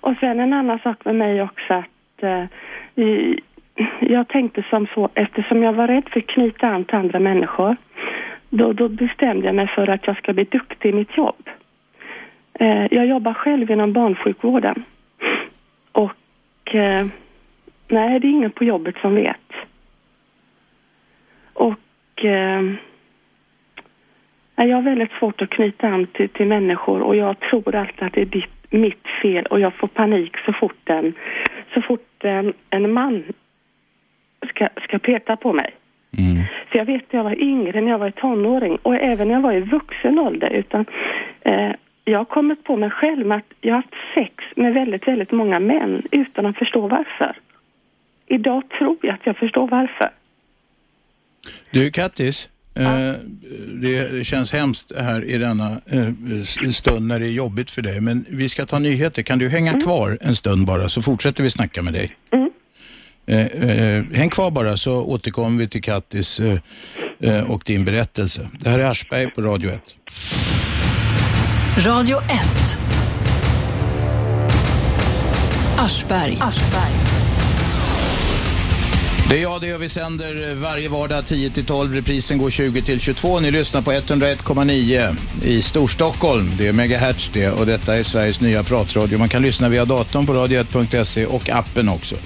[0.00, 2.44] Och sen en annan sak med mig också att eh,
[4.00, 7.76] jag tänkte som så, eftersom jag var rädd för att knyta an till andra människor,
[8.50, 11.48] då, då bestämde jag mig för att jag ska bli duktig i mitt jobb.
[12.54, 14.84] Eh, jag jobbar själv inom barnsjukvården.
[15.92, 17.06] Och eh,
[17.90, 19.52] nej, det är ingen på jobbet som vet.
[21.52, 22.62] Och eh,
[24.56, 28.12] jag har väldigt svårt att knyta an till, till människor och jag tror alltid att
[28.12, 31.14] det är ditt, mitt fel och jag får panik så fort en,
[31.74, 33.24] så fort en, en man
[34.48, 35.74] ska, ska peta på mig.
[36.18, 36.44] Mm.
[36.72, 39.42] Så jag vet när jag var yngre, när jag var tonåring och även när jag
[39.42, 40.50] var i vuxen ålder.
[40.50, 40.84] Utan,
[41.40, 41.72] eh,
[42.04, 45.32] jag har kommit på mig själv med att jag har haft sex med väldigt, väldigt
[45.32, 47.36] många män utan att förstå varför.
[48.30, 50.10] Idag tror jag att jag förstår varför.
[51.70, 53.12] Du Kattis, eh,
[53.80, 58.00] det känns hemskt här i denna eh, stund när det är jobbigt för dig.
[58.00, 59.22] Men vi ska ta nyheter.
[59.22, 62.16] Kan du hänga kvar en stund bara så fortsätter vi snacka med dig.
[62.32, 62.50] Mm.
[63.26, 66.40] Eh, häng kvar bara så återkommer vi till Kattis
[67.46, 68.48] och din berättelse.
[68.60, 69.96] Det här är Aschberg på Radio 1.
[71.86, 72.28] Radio 1.
[75.78, 76.38] Aschberg.
[79.30, 81.94] Det är jag det och vi sänder varje vardag 10 till 12.
[81.94, 83.40] Reprisen går 20 till 22.
[83.40, 86.50] Ni lyssnar på 101,9 i Storstockholm.
[86.58, 89.18] Det är megahertz det och detta är Sveriges nya pratradio.
[89.18, 92.16] Man kan lyssna via datorn på radio1.se och appen också.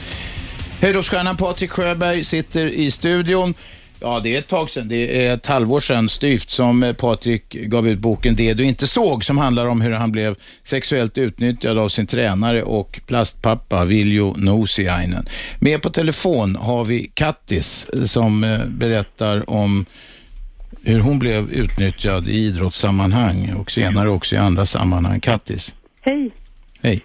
[0.81, 3.55] Höjdhoppsstjärnan Patrik Sjöberg sitter i studion.
[4.01, 4.89] Ja, det är ett tag sedan.
[4.89, 8.87] Det är ett halvår sedan styvt som eh, Patrik gav ut boken Det du inte
[8.87, 14.35] såg som handlar om hur han blev sexuellt utnyttjad av sin tränare och plastpappa Viljo
[14.37, 15.27] Nosiainen.
[15.61, 19.87] Med på telefon har vi Kattis eh, som eh, berättar om
[20.83, 25.21] hur hon blev utnyttjad i idrottssammanhang och senare också i andra sammanhang.
[25.21, 25.75] Kattis.
[26.01, 26.31] Hej.
[26.83, 27.01] Hej.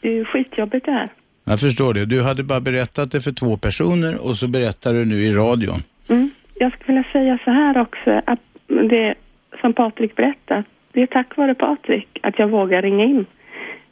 [0.00, 1.12] Det är skitjobbigt det här.
[1.44, 2.04] Jag förstår det.
[2.04, 5.82] Du hade bara berättat det för två personer och så berättar du nu i radion.
[6.08, 6.30] Mm.
[6.54, 9.14] Jag skulle vilja säga så här också, att det
[9.60, 13.26] som Patrik berättat, det är tack vare Patrik att jag vågar ringa in.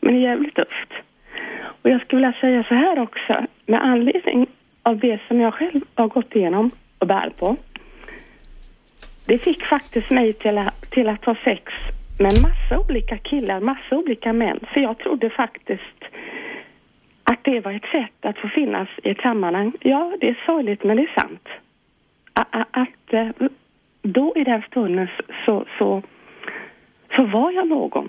[0.00, 0.92] Men det är jävligt tufft.
[1.82, 4.46] Och jag skulle vilja säga så här också, med anledning
[4.82, 7.56] av det som jag själv har gått igenom och bär på.
[9.26, 11.72] Det fick faktiskt mig till att, till att ha sex
[12.18, 14.60] med en massa olika killar, massa olika män.
[14.72, 16.04] För jag trodde faktiskt
[17.24, 19.72] att det var ett sätt att få finnas i ett sammanhang.
[19.80, 21.48] Ja, det är sorgligt men det är sant
[22.34, 23.28] att eh,
[24.02, 25.08] då i den stunden
[25.46, 26.02] så, så,
[27.16, 28.08] så var jag någon.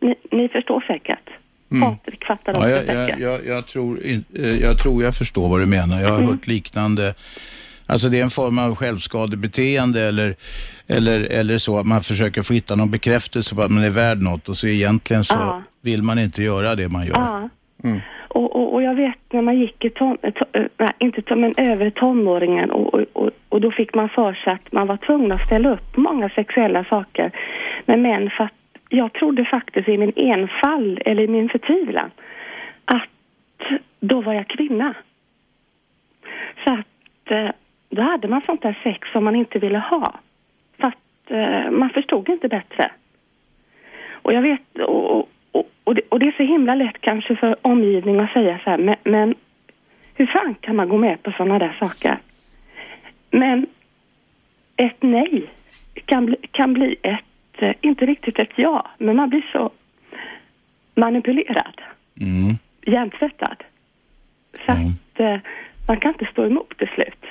[0.00, 1.30] Ni, ni förstår säkert.
[1.70, 1.82] Mm.
[1.82, 3.18] Patrik fattar också ja, jag, säkert.
[3.18, 6.00] Jag, jag, jag, tror, eh, jag tror jag förstår vad du menar.
[6.00, 6.30] Jag har mm.
[6.30, 7.14] hört liknande
[7.86, 10.34] Alltså det är en form av självskadebeteende eller,
[10.88, 14.22] eller, eller så att man försöker få hitta någon bekräftelse på att man är värd
[14.22, 15.62] något och så egentligen så ja.
[15.80, 17.48] vill man inte göra det man gör.
[17.84, 18.00] Mm.
[18.28, 20.44] Och, och, och, jag vet när man gick i ton, to,
[20.78, 24.52] nej, inte ton, men över tonåringen och, och, och och då fick man för sig
[24.52, 27.30] att man var tvungen att ställa upp många sexuella saker
[27.84, 28.52] med män för att
[28.88, 32.10] jag trodde faktiskt i min enfald eller i min förtvivlan
[32.84, 34.94] att då var jag kvinna.
[36.64, 37.50] Så att eh,
[37.88, 40.14] då hade man sånt där sex som man inte ville ha.
[40.80, 42.90] För att eh, man förstod inte bättre.
[44.12, 47.56] Och jag vet, och, och, och, det, och det är så himla lätt kanske för
[47.62, 49.34] omgivningen att säga så här, men, men
[50.14, 52.18] hur fan kan man gå med på sådana där saker?
[53.32, 53.66] Men
[54.76, 55.50] ett nej
[56.06, 59.70] kan bli, kan bli ett, eh, inte riktigt ett ja, men man blir så
[60.94, 61.80] manipulerad.
[62.20, 62.54] Mm.
[62.86, 63.64] Hjärntvättad.
[64.66, 64.86] Så mm.
[64.86, 65.50] att eh,
[65.88, 67.24] man kan inte stå emot till slut.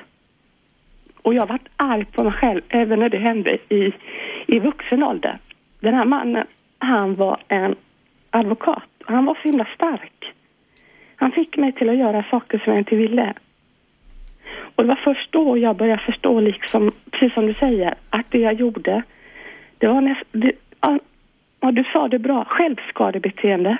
[1.21, 3.93] Och jag varit arg på mig själv även när det hände i,
[4.47, 5.37] i vuxen ålder.
[5.79, 7.75] Den här mannen, han var en
[8.29, 8.89] advokat.
[9.05, 10.33] Han var så himla stark.
[11.15, 13.33] Han fick mig till att göra saker som jag inte ville.
[14.75, 18.39] Och det var först då jag började förstå, liksom, precis som du säger, att det
[18.39, 19.03] jag gjorde,
[19.77, 20.51] det var nästan...
[20.81, 20.99] Ja,
[21.59, 23.77] ja, du sa det bra, självskadebeteende.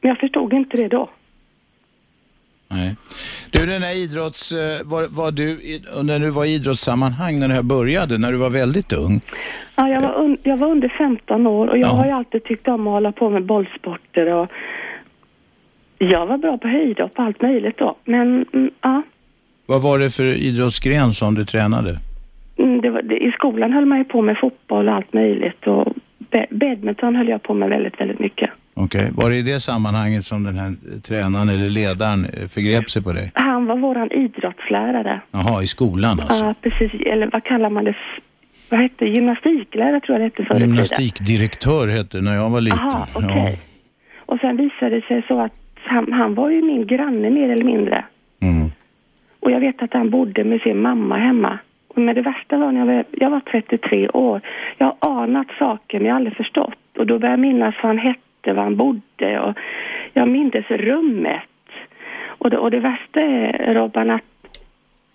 [0.00, 1.08] Men jag förstod inte det då.
[2.68, 2.96] Nej.
[3.52, 4.52] Du, den här idrotts...
[4.52, 5.46] Eh, var, var du,
[6.06, 9.20] när du var i idrottssammanhang, när det här började, när du var väldigt ung?
[9.76, 11.94] Ja, jag var, un, jag var under 15 år och jag ja.
[11.94, 14.50] har ju alltid tyckt om att hålla på med bollsporter och
[15.98, 17.96] jag var bra på höjdhopp och allt möjligt då.
[18.04, 19.02] Men, mm, ja.
[19.70, 21.98] Vad var det för idrottsgren som du tränade?
[22.58, 25.66] Mm, det var, det, I skolan höll man ju på med fotboll och allt möjligt
[25.66, 25.92] och
[26.50, 28.50] badminton höll jag på med väldigt, väldigt mycket.
[28.74, 29.00] Okej.
[29.00, 29.12] Okay.
[29.14, 33.12] Var det i det sammanhanget som den här tränaren eller ledaren eh, förgrep sig på
[33.12, 33.30] dig?
[33.34, 35.20] Han var våran idrottslärare.
[35.30, 36.44] Jaha, i skolan alltså?
[36.44, 37.00] Ja, precis.
[37.00, 37.96] Eller vad kallar man det?
[38.70, 39.04] Vad hette?
[39.04, 42.78] Gymnastiklärare tror jag det hette förr Gymnastikdirektör hette det när jag var liten.
[43.14, 43.28] Okej.
[43.28, 43.52] Okay.
[43.52, 43.56] Ja.
[44.26, 47.64] Och sen visade det sig så att han, han var ju min granne mer eller
[47.64, 48.04] mindre.
[49.50, 51.58] Och jag vet att han bodde med sin mamma hemma.
[51.94, 54.40] Men det värsta var när jag var, jag var 33 år.
[54.78, 56.98] Jag har anat saker men jag har aldrig förstått.
[56.98, 59.58] Och då började jag minnas vad han hette, var han bodde och
[60.12, 61.42] jag mindes rummet.
[62.22, 64.24] Och det, och det värsta är, Robban, att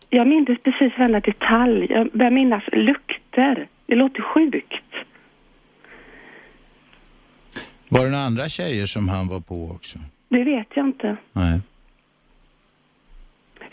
[0.09, 1.87] jag mindes precis varenda detalj.
[1.89, 3.67] Jag börjar minnas lukter.
[3.85, 4.93] Det låter sjukt.
[7.89, 9.99] Var det några andra tjejer som han var på också?
[10.29, 11.17] Det vet jag inte.
[11.33, 11.59] Nej.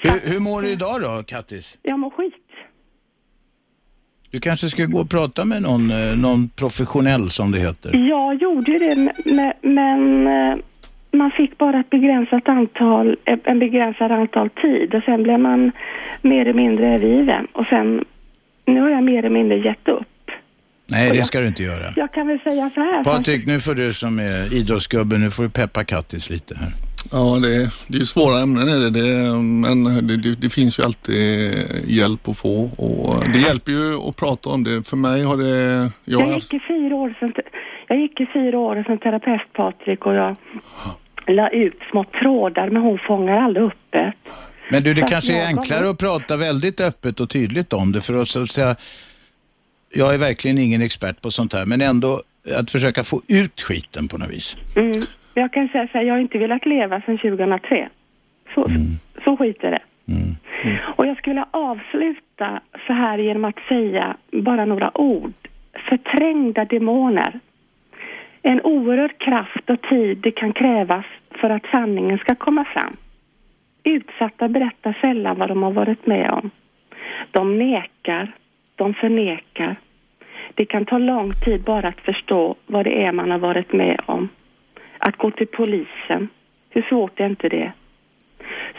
[0.02, 1.78] Hur, hur mår du idag då, Kattis?
[1.82, 2.34] Jag mår skit.
[4.30, 8.08] Du kanske ska gå och prata med någon, eh, någon professionell som det heter.
[8.08, 9.12] Jag gjorde det,
[9.62, 10.56] men eh,
[11.12, 15.72] man fick bara ett begränsat antal, en begränsad antal tid och sen blev man
[16.22, 17.46] mer eller mindre övergiven.
[17.52, 18.04] Och sen,
[18.64, 20.06] nu har jag mer eller mindre gett upp.
[20.86, 21.92] Nej, det ska du inte göra.
[21.96, 23.04] Jag kan väl säga så här.
[23.04, 26.68] Patrik, nu får du som är idrottsgubbe, nu får du peppa Kattis lite här.
[27.10, 30.82] Ja, det, det är svåra ämnen är det, det men det, det, det, finns ju
[30.82, 31.52] alltid
[31.86, 34.88] hjälp att få och det hjälper ju att prata om det.
[34.88, 35.90] För mig har det...
[36.04, 37.32] Jag, jag gick i fyra år som,
[37.88, 40.36] jag gick i fyra år som terapeut Patrik och jag
[41.26, 44.12] la ut små trådar men hon fångar aldrig upp det.
[44.70, 48.00] Men du, det Så kanske är enklare att prata väldigt öppet och tydligt om det
[48.00, 48.76] för att så att säga,
[49.94, 52.22] jag är verkligen ingen expert på sånt här, men ändå
[52.58, 54.56] att försöka få ut skiten på något vis.
[54.76, 54.92] Mm.
[55.34, 57.88] Jag kan säga så här, jag har inte velat leva sedan 2003.
[58.54, 58.66] Så,
[59.24, 59.82] så skit är det.
[60.96, 65.32] Och jag skulle avsluta så här genom att säga bara några ord.
[65.88, 67.40] Förträngda demoner.
[68.42, 72.96] En oerhörd kraft och tid det kan krävas för att sanningen ska komma fram.
[73.84, 76.50] Utsatta berättar sällan vad de har varit med om.
[77.30, 78.32] De nekar,
[78.76, 79.76] de förnekar.
[80.54, 84.00] Det kan ta lång tid bara att förstå vad det är man har varit med
[84.06, 84.28] om.
[85.04, 86.28] Att gå till polisen,
[86.70, 87.72] hur svårt är inte det?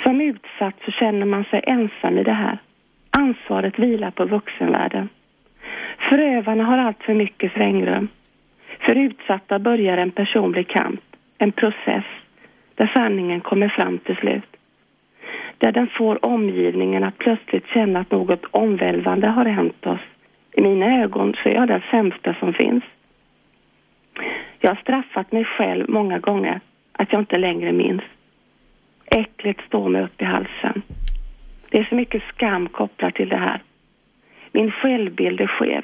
[0.04, 2.58] Som utsatt så känner man sig ensam i det här.
[3.10, 5.10] Ansvaret vilar på vuxenvärlden.
[6.10, 8.08] Förövarna har allt för mycket svängrum.
[8.80, 11.02] För utsatta börjar en personlig kamp,
[11.38, 12.06] en process
[12.76, 14.56] där sanningen kommer fram till slut.
[15.58, 20.02] Där den får omgivningen att plötsligt känna att något omvälvande har hänt oss.
[20.52, 22.84] I mina ögon så är jag den sämsta som finns.
[24.63, 26.60] Jag har straffat mig själv många gånger
[26.91, 28.02] att jag inte längre minns.
[29.06, 30.82] Äcklet står mig upp i halsen.
[31.69, 33.62] Det är så mycket skam kopplat till det här.
[34.52, 35.84] Min självbild är skev.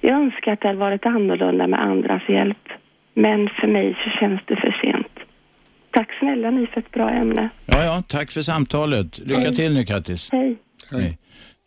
[0.00, 2.68] Jag önskar att det hade varit annorlunda med andras hjälp.
[3.14, 5.18] Men för mig så känns det för sent.
[5.90, 7.48] Tack snälla ni för ett bra ämne.
[7.66, 9.18] Ja, ja, tack för samtalet.
[9.18, 10.28] Lycka till nu Kattis.
[10.32, 10.56] Hej.
[10.90, 11.18] Hej.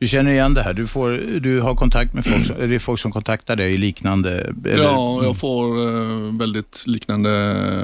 [0.02, 0.74] Du känner igen det här.
[0.74, 3.78] Du, får, du har kontakt med folk, eller det är folk som kontaktar dig i
[3.78, 4.54] liknande...
[4.66, 7.30] Eller, Ja, jag får eh, väldigt liknande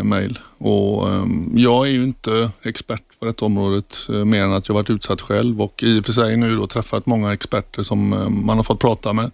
[0.03, 0.39] mejl.
[0.57, 1.25] Och eh,
[1.55, 5.21] jag är ju inte expert på detta området eh, mer än att jag varit utsatt
[5.21, 8.63] själv och i och för sig nu då träffat många experter som eh, man har
[8.63, 9.31] fått prata med.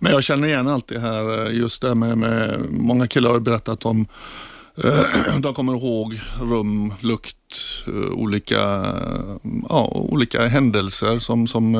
[0.00, 3.40] Men jag känner igen allt det här, just det här med, med många killar har
[3.40, 4.06] berättat om
[4.84, 9.36] Eh, de kommer ihåg rum, lukt, eh, olika, eh,
[9.68, 11.74] ja, olika händelser som, som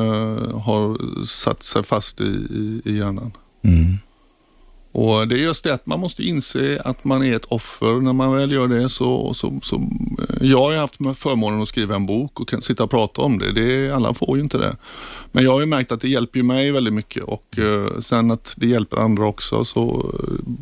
[0.65, 3.31] har satt sig fast i, i, i hjärnan.
[3.63, 3.97] Mm.
[4.91, 8.01] Och Det är just det att man måste inse att man är ett offer.
[8.01, 9.89] När man väl gör det så, så, så
[10.41, 13.51] jag har haft förmånen att skriva en bok och kan sitta och prata om det.
[13.51, 13.91] det.
[13.95, 14.75] Alla får ju inte det.
[15.31, 18.53] Men jag har ju märkt att det hjälper mig väldigt mycket och eh, sen att
[18.57, 20.15] det hjälper andra också så,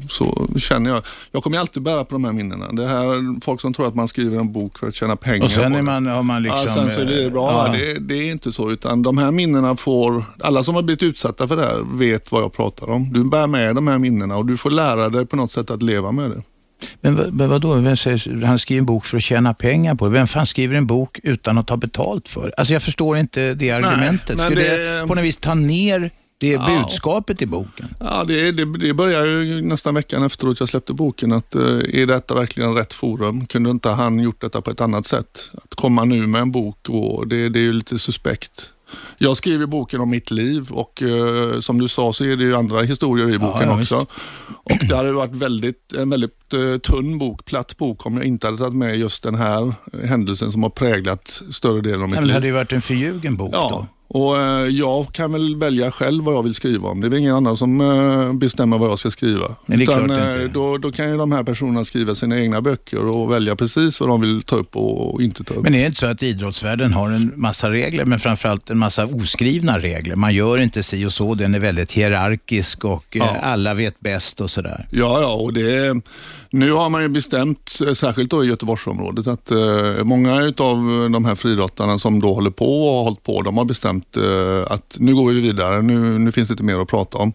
[0.09, 1.01] så känner jag.
[1.31, 2.71] Jag kommer alltid bära på de här minnena.
[2.71, 5.51] Det här folk som tror att man skriver en bok för att tjäna pengar Och
[5.51, 6.61] sen är man, har man liksom...
[6.61, 7.67] ja, sen så är det bra.
[7.67, 7.73] Ja.
[7.73, 11.47] Det, det är inte så, utan de här minnena får, alla som har blivit utsatta
[11.47, 13.13] för det här vet vad jag pratar om.
[13.13, 15.81] Du bär med de här minnena och du får lära dig på något sätt att
[15.83, 16.41] leva med det.
[17.01, 20.05] Men, vad- men vadå, Vem säger, han skriver en bok för att tjäna pengar på
[20.05, 20.11] det.
[20.11, 22.53] Vem fan skriver en bok utan att ta betalt för?
[22.57, 24.37] Alltså jag förstår inte det argumentet.
[24.37, 26.81] men Skulle det, det- på något vis ta ner det Ja.
[26.83, 27.95] budskapet i boken?
[27.99, 31.61] Ja, det, det, det började ju nästan veckan efteråt jag släppte boken att eh,
[31.93, 33.45] är detta verkligen rätt forum?
[33.45, 35.49] Kunde inte han gjort detta på ett annat sätt?
[35.53, 38.69] Att komma nu med en bok, och det, det är ju lite suspekt.
[39.17, 42.55] Jag skriver boken om mitt liv och eh, som du sa så är det ju
[42.55, 44.05] andra historier i boken ja, också.
[44.63, 48.47] Och det hade varit väldigt, en väldigt eh, tunn bok, platt bok om jag inte
[48.47, 49.73] hade tagit med just den här
[50.07, 52.33] händelsen som har präglat större delen av mitt Nej, men det liv.
[52.33, 53.87] hade ju varit en förljugen bok Ja, då.
[54.09, 57.01] Och eh, jag kan väl välja själv vad jag vill skriva om.
[57.01, 59.55] Det är väl ingen annan som eh, bestämmer vad jag ska skriva.
[59.65, 62.61] Nej, det är Utan, eh, då, då kan ju de här personerna skriva sina egna
[62.61, 65.63] böcker och välja precis vad de vill ta upp och, inte ta upp.
[65.63, 69.05] Men är det inte så att idrottsvärlden har en massa regler, men framförallt en massa
[69.05, 70.15] oskrivna regler?
[70.15, 73.35] Man gör inte si och så, den är väldigt hierarkisk och Ja.
[73.41, 74.87] alla vet bäst och sådär.
[74.91, 76.01] Ja, ja, och det,
[76.49, 79.51] nu har man ju bestämt, särskilt då i Göteborgsområdet, att
[80.03, 83.65] många av de här friidrottarna som då håller på och har hållit på, de har
[83.65, 87.17] bestämt eh, att nu går vi vidare, nu, nu finns det inte mer att prata
[87.17, 87.33] om.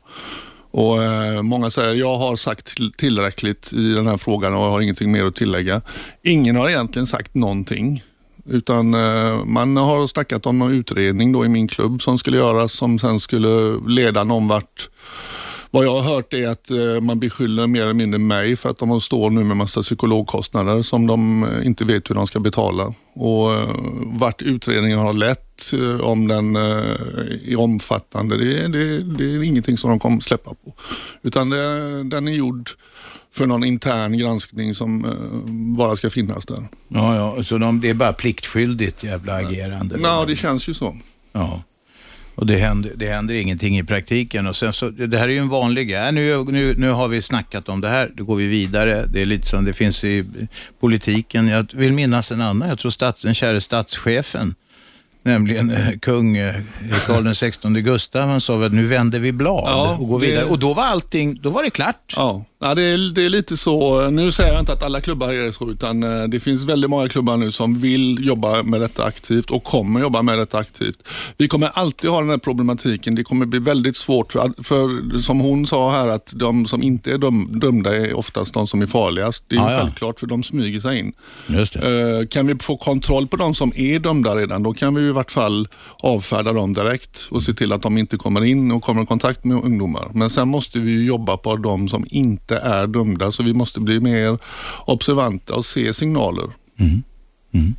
[0.71, 4.81] Och eh, Många säger jag har sagt tillräckligt i den här frågan och jag har
[4.81, 5.81] ingenting mer att tillägga.
[6.23, 8.03] Ingen har egentligen sagt någonting.
[8.47, 12.73] Utan eh, man har snackat om någon utredning då i min klubb som skulle göras
[12.73, 14.89] som sen skulle leda någon vart.
[15.75, 18.79] Vad jag har hört är att eh, man beskyller mer eller mindre mig för att
[18.79, 22.95] de står nu med massa psykologkostnader som de eh, inte vet hur de ska betala.
[23.15, 23.69] Och eh,
[24.07, 29.99] vart utredningen har lett, om den är omfattande, det, det, det är ingenting som de
[29.99, 30.75] kommer släppa på.
[31.23, 32.71] Utan det, den är gjord
[33.35, 35.07] för någon intern granskning som
[35.79, 36.69] bara ska finnas där.
[36.89, 39.99] Ja, ja, så de, det är bara pliktskyldigt jävla agerande.
[40.03, 40.97] Ja, det känns ju så.
[41.33, 41.63] Ja.
[42.35, 44.47] Och det händer, det händer ingenting i praktiken.
[44.47, 46.07] Och sen så, det här är ju en vanlig grej.
[46.07, 49.07] Äh, nu, nu, nu har vi snackat om det här, då går vi vidare.
[49.07, 50.25] Det är lite som det finns i
[50.81, 51.49] politiken.
[51.49, 54.55] Jag vill minnas en annan, jag tror stats, den käre statschefen
[55.23, 56.55] nämligen eh, kung eh,
[57.07, 58.29] Karl XVI Gustav.
[58.29, 60.45] Han sa väl nu vänder vi blad Ja, och går det- vidare.
[60.45, 62.13] Och då var allting, då var det klart.
[62.17, 64.11] Ja, ja det, är, det är lite så.
[64.11, 67.09] Nu säger jag inte att alla klubbar är så, utan eh, det finns väldigt många
[67.09, 71.09] klubbar nu som vill jobba med detta aktivt och kommer jobba med detta aktivt.
[71.37, 73.15] Vi kommer alltid ha den här problematiken.
[73.15, 77.13] Det kommer bli väldigt svårt, för, för som hon sa här, att de som inte
[77.13, 79.45] är döm, dömda är oftast de som är farligast.
[79.49, 79.79] Det är Ja, ja.
[79.79, 81.13] självklart, för de smyger sig in.
[81.47, 82.19] Just det.
[82.21, 85.15] Eh, Kan vi få kontroll på de som är dömda redan, då kan vi i
[85.15, 89.03] vart fall avfärda dem direkt och se till att de inte kommer in och kommer
[89.03, 90.11] i kontakt med ungdomar.
[90.15, 93.81] Men sen måste vi ju jobba på de som inte är dömda, så vi måste
[93.81, 94.39] bli mer
[94.87, 96.45] observanta och se signaler.
[96.81, 97.03] Mm.
[97.55, 97.75] Mm.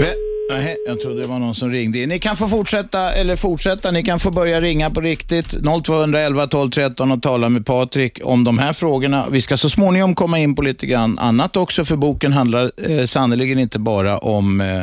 [0.00, 0.14] Vä-
[0.50, 2.08] Nej, jag trodde det var någon som ringde in.
[2.08, 5.54] Ni kan få fortsätta, eller fortsätta, ni kan få börja ringa på riktigt.
[5.84, 9.26] 0211 12 13 och tala med Patrik om de här frågorna.
[9.30, 13.04] Vi ska så småningom komma in på lite grann annat också, för boken handlar eh,
[13.04, 14.82] sannerligen inte bara om eh,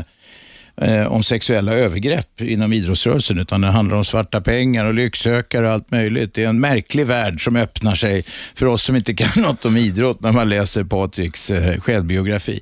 [0.81, 5.73] eh, om sexuella övergrepp inom idrottsrörelsen, utan det handlar om svarta pengar och lycksökare och
[5.73, 6.33] allt möjligt.
[6.33, 8.23] Det är en märklig värld som öppnar sig
[8.55, 12.61] för oss som inte kan något om idrott när man läser Patriks eh, självbiografi.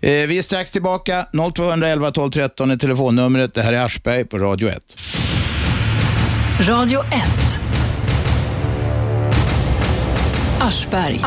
[0.00, 1.26] Eh, vi är strax tillbaka.
[1.54, 3.54] 0211 12 13 är telefonnumret.
[3.54, 4.96] Det här är Aschberg på Radio 1.
[6.60, 7.60] Radio 1.
[10.60, 11.20] Aschberg.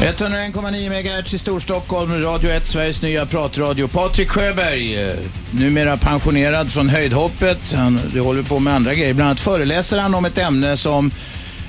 [0.00, 3.88] 101,9 MHz i Storstockholm, Radio 1, Sveriges nya pratradio.
[3.88, 5.12] Patrik Sjöberg, eh,
[5.50, 7.72] numera pensionerad från höjdhoppet.
[7.72, 9.14] Han håller på med andra grejer.
[9.14, 11.10] Bland annat föreläser han om ett ämne som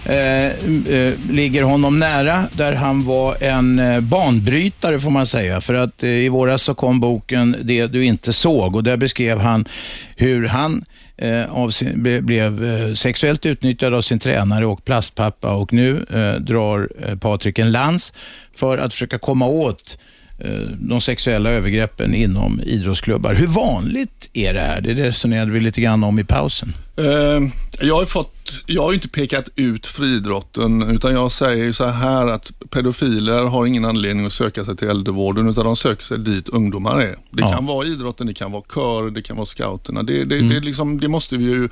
[0.05, 5.61] eh, eh, ligger honom nära, där han var en eh, banbrytare får man säga.
[5.61, 9.39] För att eh, i våras så kom boken Det du inte såg och där beskrev
[9.39, 9.65] han
[10.15, 10.81] hur han eh,
[11.21, 16.05] Eh, av sin, ble, blev eh, sexuellt utnyttjad av sin tränare och plastpappa och nu
[16.09, 18.13] eh, drar eh, Patrik en lans
[18.55, 19.97] för att försöka komma åt
[20.39, 23.33] eh, de sexuella övergreppen inom idrottsklubbar.
[23.33, 24.81] Hur vanligt är det här?
[24.81, 26.73] Det resonerade vi lite grann om i pausen.
[27.05, 27.41] Eh,
[27.87, 32.51] Jag har, fått, jag har inte pekat ut friidrotten utan jag säger så här att
[32.69, 36.99] pedofiler har ingen anledning att söka sig till äldrevården utan de söker sig dit ungdomar
[37.01, 37.15] är.
[37.31, 37.51] Det Ja.
[37.53, 40.03] kan vara idrotten, det kan vara kör, det kan vara scouterna.
[40.03, 41.69] Det, det, det, är liksom, det måste vi ju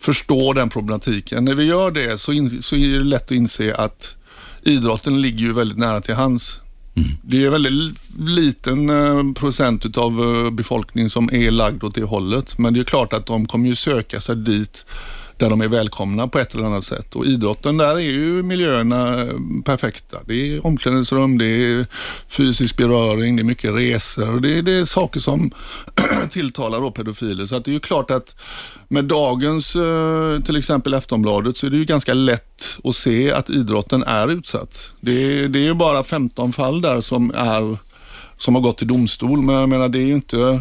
[0.00, 1.44] förstå den problematiken.
[1.44, 4.16] När vi gör det så, in, så är det lätt att inse att
[4.62, 6.14] idrotten ligger ju väldigt nära till
[7.22, 12.58] det är väldigt liten eh, procent utav eh, befolkningen som är lagd åt det hållet.
[12.58, 14.86] Men det är klart att de kommer ju söka sig dit
[15.42, 17.16] där de är välkomna på ett eller annat sätt.
[17.16, 19.26] Och idrotten, där är ju miljöerna eh,
[19.64, 20.18] perfekta.
[20.26, 21.86] Det är omklädningsrum, det är
[22.28, 24.40] fysisk beröring, det är mycket resor.
[24.40, 25.50] Det är, det är saker som
[26.30, 27.46] tilltalar då pedofiler.
[27.46, 28.36] Så att det är ju klart att
[28.88, 33.50] med dagens, eh, till exempel Aftonbladet, så är det ju ganska lätt att se att
[33.50, 34.92] idrotten är utsatt.
[35.00, 37.76] Det, är- det är ju bara 15 fall där som, är,
[38.36, 40.60] som har gått till domstol, men jag menar det är ju inte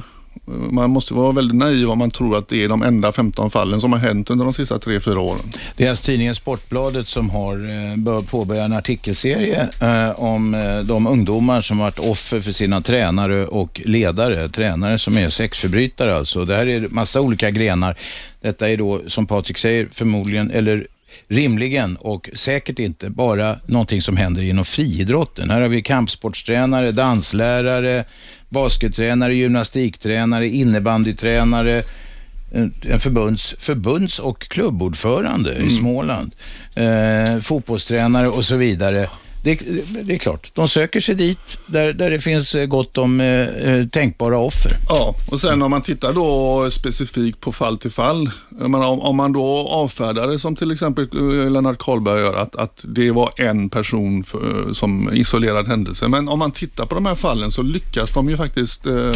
[0.72, 3.82] man måste vara väldigt naiv om man tror att det är de enda 15 fallen
[3.82, 5.54] som har hänt under de sista 3-4 åren.
[5.76, 10.80] Det är alltså tidningen Sportbladet som har eh, påbörjat påbörja en artikelserie eh, om eh,
[10.80, 14.50] de ungdomar som varit offer för sina tränare och ledare.
[14.50, 16.46] Tränare som är sexförbrytare alltså.
[16.46, 17.98] Det här är massa olika grenar.
[18.42, 20.88] Detta är då, som Patrik säger, förmodligen, eller
[21.28, 25.50] rimligen och säkert inte bara någonting som händer inom friidrotten.
[25.50, 28.06] Här har vi kampsportstränare, danslärare,
[28.52, 31.84] baskettränare, gymnastiktränare, innebandytränare,
[32.54, 36.36] en en förbunds, förbunds och klubbordförande i Småland,
[36.76, 39.10] eh, fotbollstränare och så vidare.
[39.44, 39.60] Det,
[40.04, 43.28] det, är klart, de söker sig dit där, där det finns eh, gott om eh,
[43.28, 44.72] eh, tänkbara offer.
[44.90, 48.30] Ja, och sen om man tittar då specifikt på fall till fall.
[48.50, 52.56] Menar, om, om man då avfärdar det som till exempel eh, Lennart Karlberg gör, att,
[52.56, 56.08] att det var en person för, som isolerad händelse.
[56.08, 59.12] Men om man tittar på de här fallen så lyckas de ju faktiskt eh,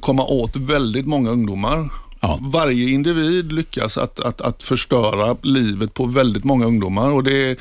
[0.00, 1.88] komma åt väldigt många ungdomar.
[2.20, 2.38] Ja.
[2.42, 7.58] Varje individ lyckas att, att, att förstöra livet på väldigt många ungdomar och det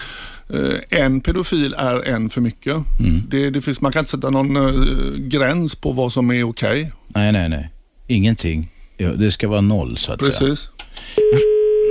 [0.90, 2.76] en pedofil är en för mycket.
[3.30, 6.92] Det, det finns, man kan inte sätta någon eh, gräns på vad som är okej.
[7.08, 7.70] Nej, nej, nej.
[8.08, 8.70] Ingenting.
[8.98, 10.30] Det ska vara noll så att säga.
[10.30, 10.70] Precis.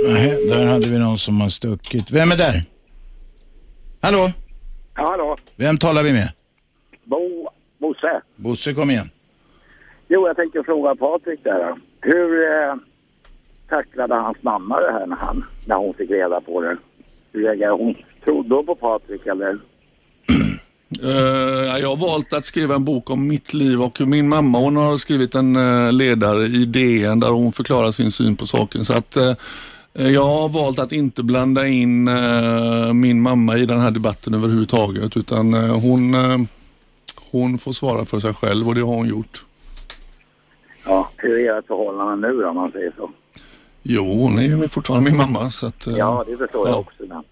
[0.07, 2.11] Nej, där hade vi någon som har stuckit.
[2.11, 2.63] Vem är där?
[4.01, 4.31] Hallå?
[4.95, 5.37] Ja, hallå.
[5.55, 6.31] Vem talar vi med?
[7.03, 8.21] Bo, Bosse.
[8.35, 9.09] Bosse, kom igen.
[10.07, 11.75] Jo, jag tänkte fråga Patrik där.
[12.01, 12.75] Hur eh,
[13.69, 16.77] tacklade hans mamma det här när, han, när hon fick reda på det?
[17.31, 17.95] Hur reagerade hon?
[18.25, 19.59] Trodde hon på Patrik eller?
[21.01, 24.75] Eh, jag har valt att skriva en bok om mitt liv och min mamma hon
[24.75, 28.85] har skrivit en eh, ledare i DN där hon förklarar sin syn på saken.
[28.85, 29.33] Så att eh,
[29.93, 32.09] jag har valt att inte blanda in
[32.93, 36.15] min mamma i den här debatten överhuvudtaget utan hon,
[37.31, 39.45] hon får svara för sig själv och det har hon gjort.
[40.85, 43.09] Ja, hur är ert förhållande nu då, om man säger så?
[43.83, 45.49] Jo, hon är ju fortfarande min mamma.
[45.49, 46.79] Så att, Ja, det förstår jag ja.
[46.79, 47.03] också.
[47.07, 47.23] Men.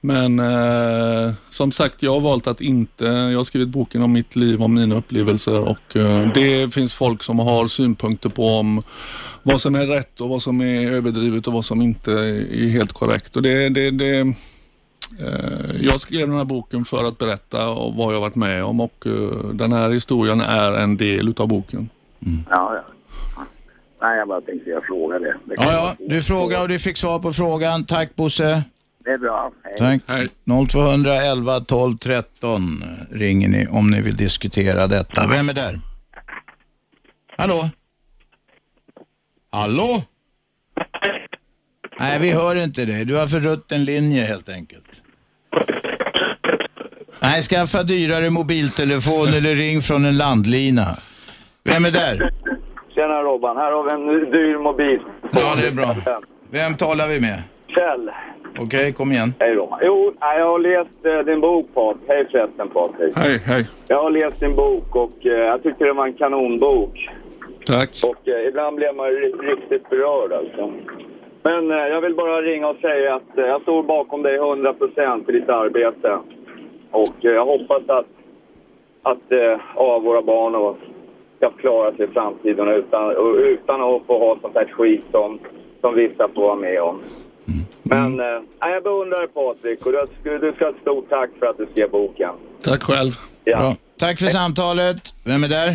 [0.00, 4.36] Men eh, som sagt, jag har valt att inte, jag har skrivit boken om mitt
[4.36, 8.82] liv, om mina upplevelser och eh, det finns folk som har synpunkter på om
[9.42, 12.92] vad som är rätt och vad som är överdrivet och vad som inte är helt
[12.92, 13.36] korrekt.
[13.36, 14.26] Och det, det, det, eh,
[15.80, 19.06] jag skrev den här boken för att berätta om vad jag varit med om och
[19.06, 21.88] eh, den här historien är en del utav boken.
[22.20, 22.84] Ja, ja.
[23.36, 23.44] ja.
[24.00, 25.36] Nej, jag bara tänkte jag fråga det.
[25.46, 27.84] Ja, ja, du frågade och du fick svar på frågan.
[27.84, 28.62] Tack Bosse.
[29.04, 29.52] Det är bra.
[29.64, 29.74] Hej.
[29.78, 30.02] Tack.
[30.06, 30.28] Hej.
[30.68, 35.26] 0211 12 13 ringer ni om ni vill diskutera detta.
[35.26, 35.80] Vem är där?
[37.36, 37.70] Hallå?
[39.50, 40.02] Hallå?
[41.98, 43.04] Nej, vi hör inte dig.
[43.04, 44.84] Du har för rutten linje helt enkelt.
[47.20, 50.86] Nej, skaffa dyrare mobiltelefon eller ring från en landlina.
[51.64, 52.30] Vem är där?
[52.94, 55.00] Tjena Robban, här har vi en dyr mobil.
[55.32, 56.20] Ja, det är bra.
[56.50, 57.42] Vem talar vi med?
[57.68, 58.10] Kjell.
[58.58, 59.34] Okej, kom igen.
[59.38, 59.78] Hej Robban.
[59.82, 62.02] Jo, jag har läst eh, din bok Patrik.
[62.08, 63.16] Hej förresten Patrik.
[63.16, 63.66] Hej, hej.
[63.88, 67.10] Jag har läst din bok och eh, jag tyckte det var en kanonbok.
[67.66, 67.90] Tack.
[68.04, 70.72] Och eh, ibland blev man ju riktigt berörd alltså.
[71.42, 75.30] Men eh, jag vill bara ringa och säga att eh, jag står bakom dig 100%
[75.30, 76.18] i ditt arbete.
[76.90, 78.06] Och eh, jag hoppas att,
[79.02, 80.76] att eh, ja, våra barn och
[81.36, 85.38] ska klara sig i framtiden utan, utan att få ha sånt här skit som,
[85.80, 87.00] som vissa får vara med om.
[87.90, 88.26] Men eh,
[88.62, 89.92] nej, jag beundrar dig Patrik och
[90.24, 92.34] du, du ska ha ett stort tack för att du skrev boken.
[92.64, 93.12] Tack själv.
[93.44, 93.58] Ja.
[93.58, 93.74] Bra.
[93.98, 95.00] Tack för samtalet.
[95.26, 95.70] Vem är där?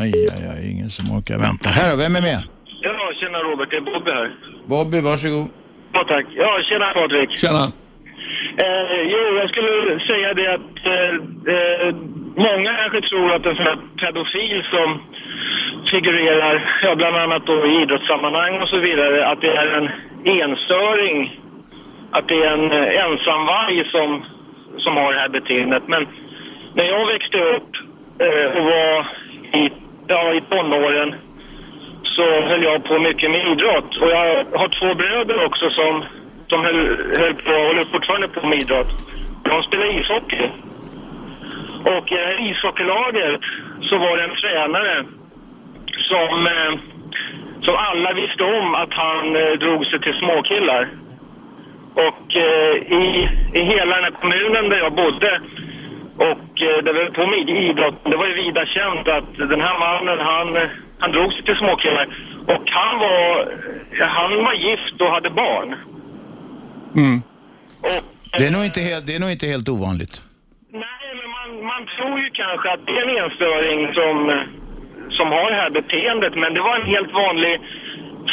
[0.00, 1.68] Aj, aj, aj, ingen som orkar vänta.
[1.68, 2.40] Här då, vem är med?
[2.82, 4.28] Ja, tjena Robert, det är Bobby här.
[4.66, 5.46] Bobby, varsågod.
[5.92, 6.26] Ja, tack.
[6.36, 7.30] Ja, tjena Patrik.
[7.38, 7.64] Tjena.
[8.64, 11.14] Eh, jo, jag skulle säga det att eh,
[11.54, 11.94] eh,
[12.48, 14.88] många kanske tror att en sån här pedofil som
[15.90, 19.90] figurerar, ja, bland annat då i idrottssammanhang och så vidare, att det är en
[20.24, 21.40] enstöring,
[22.10, 24.24] att det är en eh, ensamvarg som,
[24.78, 25.82] som har det här beteendet.
[25.86, 26.06] Men
[26.74, 27.70] när jag växte upp
[28.18, 29.06] eh, och var
[29.52, 29.70] i,
[30.06, 31.14] ja, i tonåren
[32.02, 33.96] så höll jag på mycket med idrott.
[33.96, 36.04] Och jag har två bröder också som,
[36.48, 36.86] som höll,
[37.18, 38.88] höll på håller fortfarande på med idrott.
[39.42, 40.50] De spelar ishockey.
[41.84, 43.40] Och i det här ishockeylaget
[43.82, 45.04] så var det en tränare
[45.96, 46.78] som, eh,
[47.62, 50.88] som alla visste om att han eh, drog sig till småkillar.
[51.94, 55.40] Och eh, i, i hela den här kommunen där jag bodde
[56.16, 59.78] och eh, det var på med idrott, det var ju vida känt att den här
[59.78, 60.48] mannen han,
[60.98, 62.06] han drog sig till småkillar.
[62.46, 63.52] Och han var,
[64.00, 65.74] han var gift och hade barn.
[66.96, 67.22] Mm.
[67.82, 68.02] Och,
[68.38, 70.22] Det är nog inte helt, det är nog inte helt ovanligt.
[70.72, 74.42] Nej, men man, man tror ju kanske att det är en enstöring som, eh,
[75.10, 76.34] som har det här beteendet.
[76.34, 77.60] Men det var en helt vanlig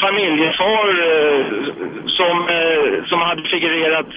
[0.02, 1.46] familjefar eh,
[2.08, 4.08] som, eh, som hade figurerat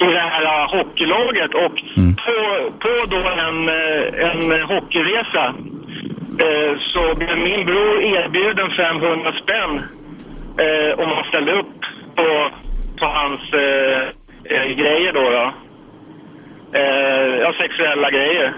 [0.00, 1.54] i det här eh, hockeylaget.
[1.54, 1.76] Och
[2.24, 2.36] på,
[2.78, 5.54] på då en, eh, en hockeyresa
[6.44, 9.82] eh, så blev min bror erbjuden 500 spänn
[10.96, 11.80] om han ställde upp
[12.14, 12.50] på,
[12.98, 13.40] på hans
[14.76, 15.20] grejer då.
[15.20, 15.52] då.
[17.40, 18.54] Ja, sexuella grejer.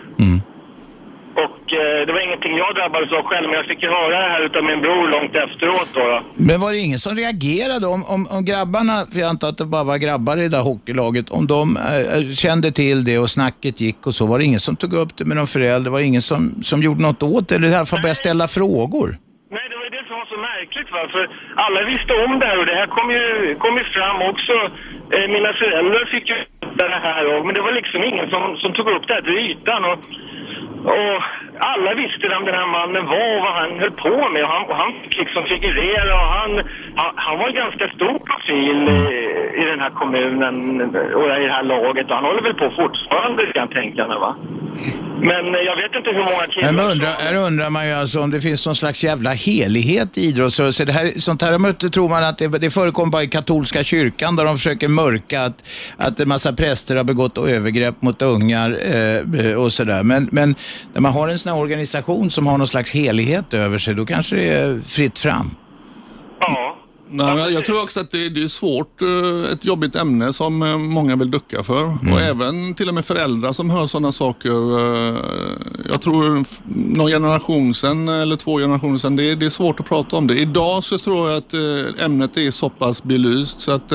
[1.35, 4.29] Och eh, det var ingenting jag drabbades av själv, men jag fick ju höra det
[4.35, 6.01] här utav min bror långt efteråt då.
[6.01, 6.23] då.
[6.35, 9.65] Men var det ingen som reagerade om, om, om grabbarna, för jag antar att det
[9.65, 13.81] bara var grabbar i det där hockeylaget, om de eh, kände till det och snacket
[13.81, 15.91] gick och så, var det ingen som tog upp det med någon förälder?
[15.91, 17.55] Var det ingen som, som gjorde något åt det?
[17.55, 19.09] Eller i alla fall började ställa frågor?
[19.51, 21.25] Nej, det var ju det som var så märkligt va, för
[21.65, 24.57] alla visste om det här och det här kom ju, kom ju fram också.
[25.15, 26.37] Eh, mina föräldrar fick ju
[26.81, 29.39] det här och, men det var liksom ingen som, som tog upp det här till
[29.49, 29.99] ytan och,
[30.85, 31.23] och
[31.61, 34.65] alla visste vem den här mannen var och vad han höll på med och han,
[34.71, 34.93] och han
[35.23, 36.51] liksom figurera och han,
[37.01, 39.01] han, han var en ganska stor profil i,
[39.61, 40.81] i den här kommunen
[41.19, 44.19] och i det här laget och han håller väl på fortfarande kan jag tänka mig
[44.19, 44.37] va.
[45.23, 48.21] Men eh, jag vet inte hur många killar Men undrar, här undrar man ju alltså
[48.21, 50.87] om det finns någon slags jävla helighet i idrottsrörelsen.
[50.87, 54.37] Det här, sånt här möte tror man att det, det förekommer bara i katolska kyrkan
[54.37, 55.65] där de försöker mörka att,
[55.97, 60.03] att en massa präster har begått övergrepp mot ungar eh, och sådär.
[60.03, 60.55] Men, men
[60.93, 64.07] när man har en sån här organisation som har någon slags helighet över sig, då
[64.07, 65.51] kanske det är fritt fram.
[66.41, 66.77] Ja.
[67.13, 70.79] Nej, jag tror också att det, det är svårt, eh, ett jobbigt ämne som eh,
[70.79, 71.85] många vill ducka för.
[72.13, 74.51] Och även till och med föräldrar som hör sådana saker.
[74.51, 75.17] eh,
[75.91, 76.45] Jag tror
[76.97, 80.27] någon generation sedan eller två generationer sedan, det, är- det är svårt att prata om
[80.27, 80.35] det.
[80.41, 81.55] Idag så tror jag att
[82.01, 83.93] ämnet är så pass belyst så att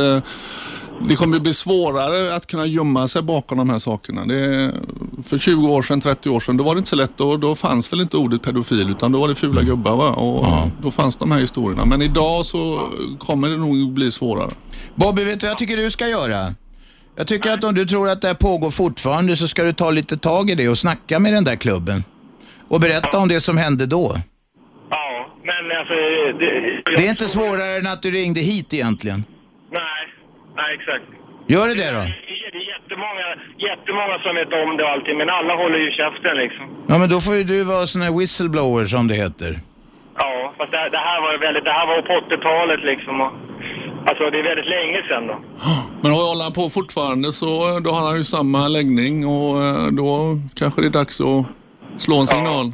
[1.01, 4.25] det kommer bli svårare att kunna gömma sig bakom de här sakerna.
[4.25, 4.71] Det,
[5.23, 7.17] för 20 år sedan, 30 år sedan, då var det inte så lätt.
[7.17, 10.09] Då, då fanns väl inte ordet pedofil utan då var det fula gubbar va?
[10.09, 11.85] och då fanns de här historierna.
[11.85, 12.89] Men idag så
[13.19, 14.51] kommer det nog bli svårare.
[14.95, 16.47] Bobby, vet du vad jag tycker du ska göra?
[17.15, 19.91] Jag tycker att om du tror att det här pågår fortfarande så ska du ta
[19.91, 22.03] lite tag i det och snacka med den där klubben.
[22.67, 24.15] Och berätta om det som hände då.
[24.89, 25.93] Ja, men alltså...
[26.39, 29.23] Det, Det är inte svårare än att du ringde hit egentligen.
[30.59, 31.05] Nej, exakt.
[31.47, 31.99] Gör det det då?
[31.99, 33.27] Det är det jättemånga,
[33.69, 36.65] jättemånga som vet om det och allting, men alla håller ju käften liksom.
[36.87, 39.59] Ja, men då får ju du vara sån här whistleblower som det heter.
[40.17, 43.21] Ja, fast det, det här var ju väldigt, det här var på 80-talet liksom.
[43.21, 43.31] Och,
[44.09, 45.35] alltså det är väldigt länge sedan då.
[46.01, 50.35] Men håller han på fortfarande så då har han ju samma läggning och eh, då
[50.55, 51.45] kanske det är dags att
[51.97, 52.65] slå en signal.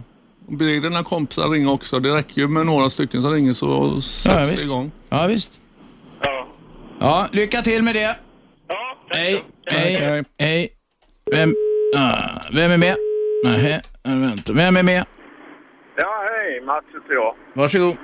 [0.60, 2.00] Be dina kompisar ringa också.
[2.00, 4.66] Det räcker ju med några stycken som ringer så sätts det visst.
[4.66, 4.92] igång.
[5.10, 5.61] Ja, visst.
[7.04, 7.28] Ja.
[7.32, 8.16] Lycka till med det.
[8.68, 9.76] Ja, tack Hej, då.
[9.76, 10.24] hej, hej.
[10.40, 10.70] hej.
[11.32, 11.50] Vem,
[11.98, 12.96] ah, vem är med?
[13.44, 14.54] Nej, vänta.
[14.54, 15.06] Vem är med?
[15.96, 16.62] Ja, hej.
[16.62, 17.36] Mats heter jag.
[17.54, 17.96] Varsågod.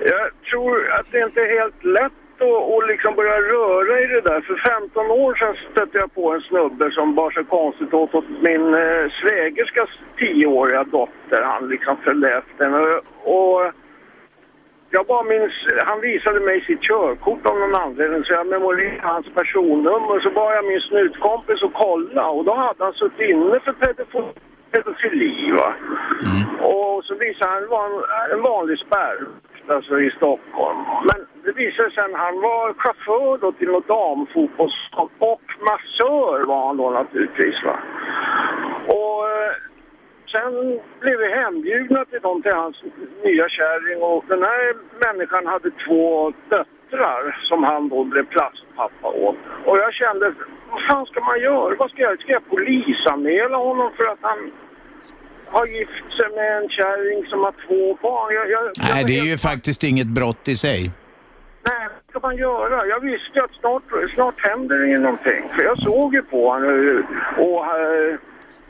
[0.00, 4.20] Jag tror att det inte är helt lätt att, att liksom börja röra i det
[4.20, 4.40] där.
[4.40, 8.28] För 15 år sedan stötte jag på en snubbe som bar sig konstigt åt, åt
[8.42, 11.42] min eh, svägerskas 10-åriga dotter.
[11.42, 13.00] Han liksom följde efter henne.
[13.38, 13.72] Och
[14.94, 15.52] jag bara minns,
[15.86, 20.20] han visade mig sitt körkort av någon anledning så jag memorerade hans personnummer.
[20.20, 24.32] Så bad jag min snutkompis att kolla och då hade han suttit inne för pedofili.
[24.70, 25.74] pedofili va?
[26.72, 27.98] Och så visade han, var en,
[28.32, 29.18] en vanlig spärr
[29.68, 30.78] alltså i Stockholm.
[31.08, 36.66] Men det visade sig sen, han var chaufför då till något damfotbollslag och massör var
[36.66, 37.76] han då naturligtvis va.
[38.86, 39.71] Och eh,
[40.32, 40.52] sen
[41.00, 42.76] blev vi hembjudna till dem, till hans
[43.24, 44.62] nya kärring och den här
[45.06, 49.36] människan hade två döttrar som han då blev plastpappa åt.
[49.66, 50.32] Och jag kände,
[50.70, 51.74] vad fan ska man göra?
[51.78, 54.38] Vad ska jag, ska jag polisanmäla honom för att han
[55.46, 58.34] har gift sig med en kärring som har två barn?
[58.34, 60.90] Jag, jag, Nej, jag- det är ju faktiskt inget brott i sig.
[61.68, 62.86] Nej, vad ska man göra?
[62.86, 63.82] Jag visste ju att snart,
[64.14, 65.42] snart händer det ju någonting.
[65.56, 67.04] För jag såg ju på honom
[67.38, 68.14] och eh,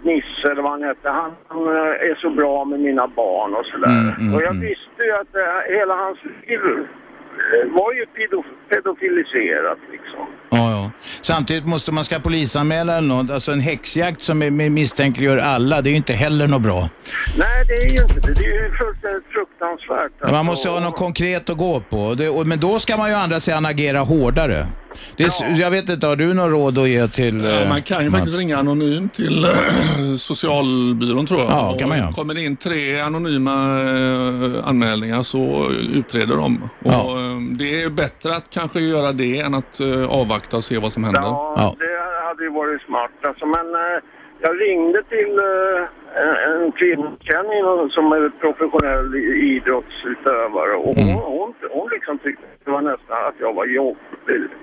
[0.04, 3.66] Nisse eller vad han hette, han, han eh, är så bra med mina barn och
[3.66, 4.00] sådär.
[4.00, 4.60] Mm, mm, och jag mm.
[4.68, 10.26] visste ju att eh, hela hans liv eh, var ju pedof pedofiliserat liksom.
[10.50, 10.90] Ja, ja.
[11.20, 13.30] Samtidigt måste man ska polisanmäla eller något.
[13.30, 16.88] Alltså en häxjakt som är- misstänkliggör alla, det är ju inte heller något bra.
[17.38, 18.34] Nej, det är ju inte det.
[18.34, 20.12] Det är ju fullständigt fruktansvärt.
[20.20, 20.50] Men man alltså.
[20.50, 22.14] måste ha något konkret att gå på.
[22.14, 24.66] Det, och, men då ska man ju å andra sidan agera hårdare.
[25.16, 27.44] Det är, s- Jag vet inte, har du något råd att ge till...
[27.44, 28.18] Ja, eh, man kan ju Mats?
[28.18, 29.46] faktiskt ringa anonymt till
[30.18, 31.50] socialbyrån tror jag.
[31.50, 32.12] Ja, kan man göra.
[32.12, 36.62] Kommer det in tre anonyma eh, anmälningar så utreder de.
[36.62, 37.00] Och, Ja.
[37.18, 40.92] eh, det är bättre att kanske göra det än att eh, avvakta och se vad
[40.92, 41.20] som händer.
[41.20, 41.74] Ja, Ja.
[41.78, 43.10] det hade ju varit smart.
[43.26, 43.98] Alltså, men eh,
[44.40, 45.32] jag ringde till
[46.22, 47.60] en, en kvinnokänning
[47.96, 49.14] som är professionell
[49.54, 51.08] idrottsutövare och Mm.
[51.14, 53.98] hon, hon, hon liksom tyckte det var nästan att jag var jobbig.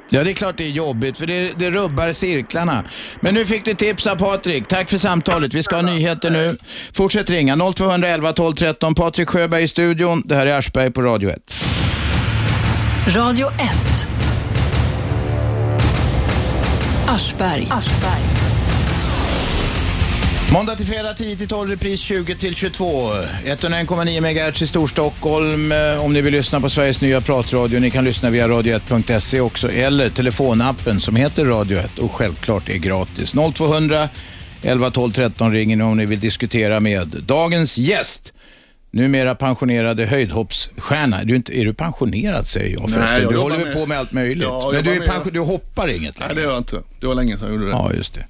[0.09, 2.83] Ja, det är klart det är jobbigt, för det, det rubbar cirklarna.
[3.21, 4.67] Men nu fick du tips av Patrik.
[4.67, 5.53] Tack för samtalet.
[5.53, 6.49] Vi ska ha nyheter nu.
[6.93, 7.55] Fortsätt ringa.
[7.75, 8.95] 0211 12 13.
[8.95, 10.21] Patrik Sjöberg i studion.
[10.25, 11.37] Det här är Aschberg på Radio 1.
[13.15, 14.07] Radio 1.
[17.07, 17.67] Aschberg.
[20.53, 23.11] Måndag till fredag 10 till 12, repris 20 till 22.
[23.45, 25.71] 101,9 MHz i Storstockholm.
[25.71, 29.71] Eh, Om ni vill lyssna på Sveriges nya pratradio, ni kan lyssna via radio1.se också,
[29.71, 33.33] eller telefonappen som heter Radio 1 och självklart är gratis.
[33.53, 34.09] 0200
[34.63, 38.33] 11 12 13 ringer ni om ni vill diskutera med dagens gäst.
[38.91, 41.23] Numera pensionerade höjdhoppsstjärna.
[41.23, 43.21] Du är, inte, är du pensionerad säger jag förresten.
[43.23, 44.47] jag du håller väl på med allt möjligt.
[44.51, 46.33] Ja, Men du, är pension, du hoppar inget Nej, längre.
[46.33, 46.81] det gör jag inte.
[46.99, 47.71] Det var länge sedan jag gjorde det.
[47.71, 48.25] Ja, just det.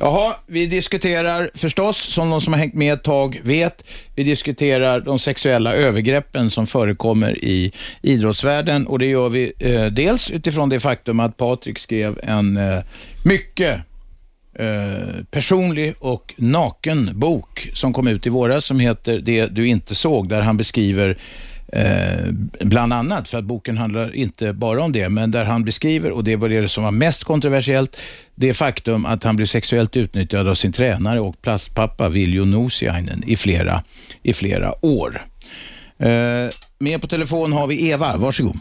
[0.00, 3.84] Jaha, vi diskuterar förstås, som de som har hängt med ett tag vet,
[4.14, 7.72] vi diskuterar de sexuella övergreppen som förekommer i
[8.02, 8.86] idrottsvärlden.
[8.86, 12.82] Och det gör vi eh, dels utifrån det faktum att Patrik skrev en eh,
[13.24, 13.80] mycket
[14.58, 19.94] eh, personlig och naken bok som kom ut i våras som heter Det du inte
[19.94, 21.18] såg, där han beskriver
[21.72, 26.10] eh, bland annat, för att boken handlar inte bara om det, men där han beskriver,
[26.10, 28.02] och det var det som var mest kontroversiellt,
[28.34, 33.36] det faktum att han blev sexuellt utnyttjad av sin tränare och plastpappa Viljo Nosiainen i
[33.36, 33.82] flera,
[34.22, 35.22] i flera år.
[35.98, 38.56] Eh, med på telefon har vi Eva, varsågod.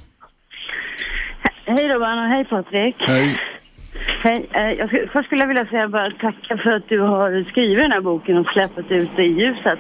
[1.66, 2.96] Hej Robban och hej Patrik.
[3.00, 3.36] Hej.
[4.24, 4.50] Hej.
[4.54, 7.78] Eh, jag skulle, först skulle jag vilja säga bara tacka för att du har skrivit
[7.78, 9.80] den här boken och släppt ut det i ljuset.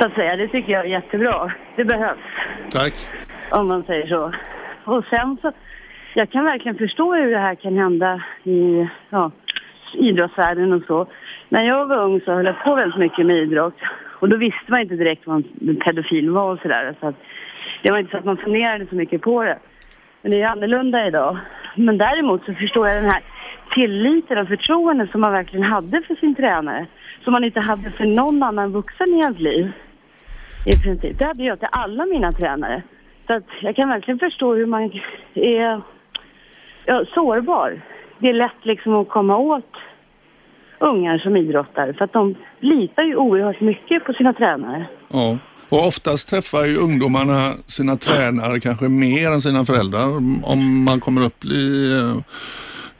[0.00, 1.52] Så att säga, det tycker jag är jättebra.
[1.76, 2.18] Det behövs,
[2.70, 2.94] Tack.
[3.50, 4.32] om man säger så.
[4.84, 5.52] Och sen så,
[6.14, 9.30] jag kan verkligen förstå hur det här kan hända i ja,
[9.94, 11.06] idrottsvärlden och så.
[11.48, 13.78] När jag var ung så höll jag på väldigt mycket med idrott.
[14.20, 16.94] Och då visste man inte direkt vad en pedofil var och sådär.
[17.00, 17.16] Så att
[17.82, 19.58] det var inte så att man funderade så mycket på det.
[20.22, 21.38] Men det är annorlunda idag.
[21.74, 23.22] Men däremot så förstår jag den här
[23.74, 26.86] tilliten och förtroendet som man verkligen hade för sin tränare.
[27.24, 29.72] Som man inte hade för någon annan vuxen i ens liv.
[30.64, 31.18] I princip.
[31.18, 32.82] Det hade jag till alla mina tränare.
[33.26, 34.90] Så att jag kan verkligen förstå hur man
[35.34, 35.82] är
[36.84, 37.82] ja, sårbar.
[38.18, 39.72] Det är lätt liksom att komma åt
[40.78, 44.86] ungar som idrottar för att de litar ju oerhört mycket på sina tränare.
[45.08, 45.38] Ja.
[45.68, 50.16] Och oftast träffar ju ungdomarna sina tränare kanske mer än sina föräldrar.
[50.44, 51.92] Om man kommer upp i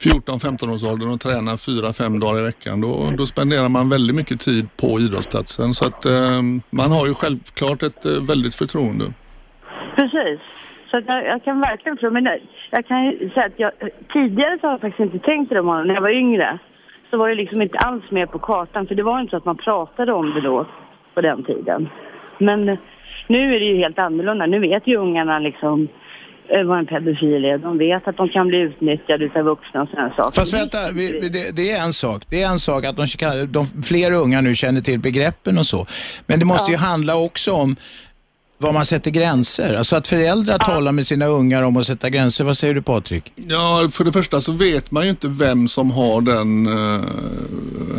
[0.05, 4.99] 14-15-årsåldern och tränar 4-5 dagar i veckan då, då spenderar man väldigt mycket tid på
[4.99, 5.73] idrottsplatsen.
[5.73, 9.05] Så att eh, man har ju självklart ett eh, väldigt förtroende.
[9.95, 10.39] Precis.
[10.91, 12.39] Så att jag, jag kan verkligen tro, men det-
[12.71, 13.71] jag kan ju säga att jag,
[14.13, 16.59] tidigare så har jag faktiskt inte tänkt på det när jag var yngre.
[17.09, 19.45] Så var det liksom inte alls med på kartan, för det var inte så att
[19.45, 20.67] man pratade om det då,
[21.13, 21.89] på den tiden.
[22.39, 22.65] Men
[23.27, 24.45] nu är det ju helt annorlunda.
[24.45, 25.87] Nu vet ju ungarna liksom
[26.65, 27.57] vad en pedofil är.
[27.57, 30.35] De vet att de kan bli utnyttjade av vuxna och sådana saker.
[30.35, 32.23] Fast vänta, vi, det, det är en sak.
[32.29, 33.05] Det är en sak att de,
[33.49, 35.85] de, fler unga nu känner till begreppen och så.
[36.25, 37.75] Men det måste ju handla också om
[38.61, 39.73] var man sätter gränser.
[39.75, 42.43] Alltså att föräldrar talar med sina ungar om att sätta gränser.
[42.43, 43.31] Vad säger du Patrik?
[43.35, 47.03] Ja, för det första så vet man ju inte vem som har den, eh,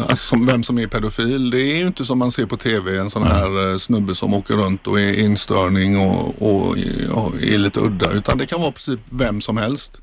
[0.09, 1.51] alltså vem som är pedofil.
[1.51, 4.35] Det är ju inte som man ser på TV, en sån här eh, snubbe som
[4.35, 6.77] åker runt och är instörning och, och,
[7.09, 8.11] ja, är lite udda.
[8.11, 10.01] Utan det kan vara precis vem som helst.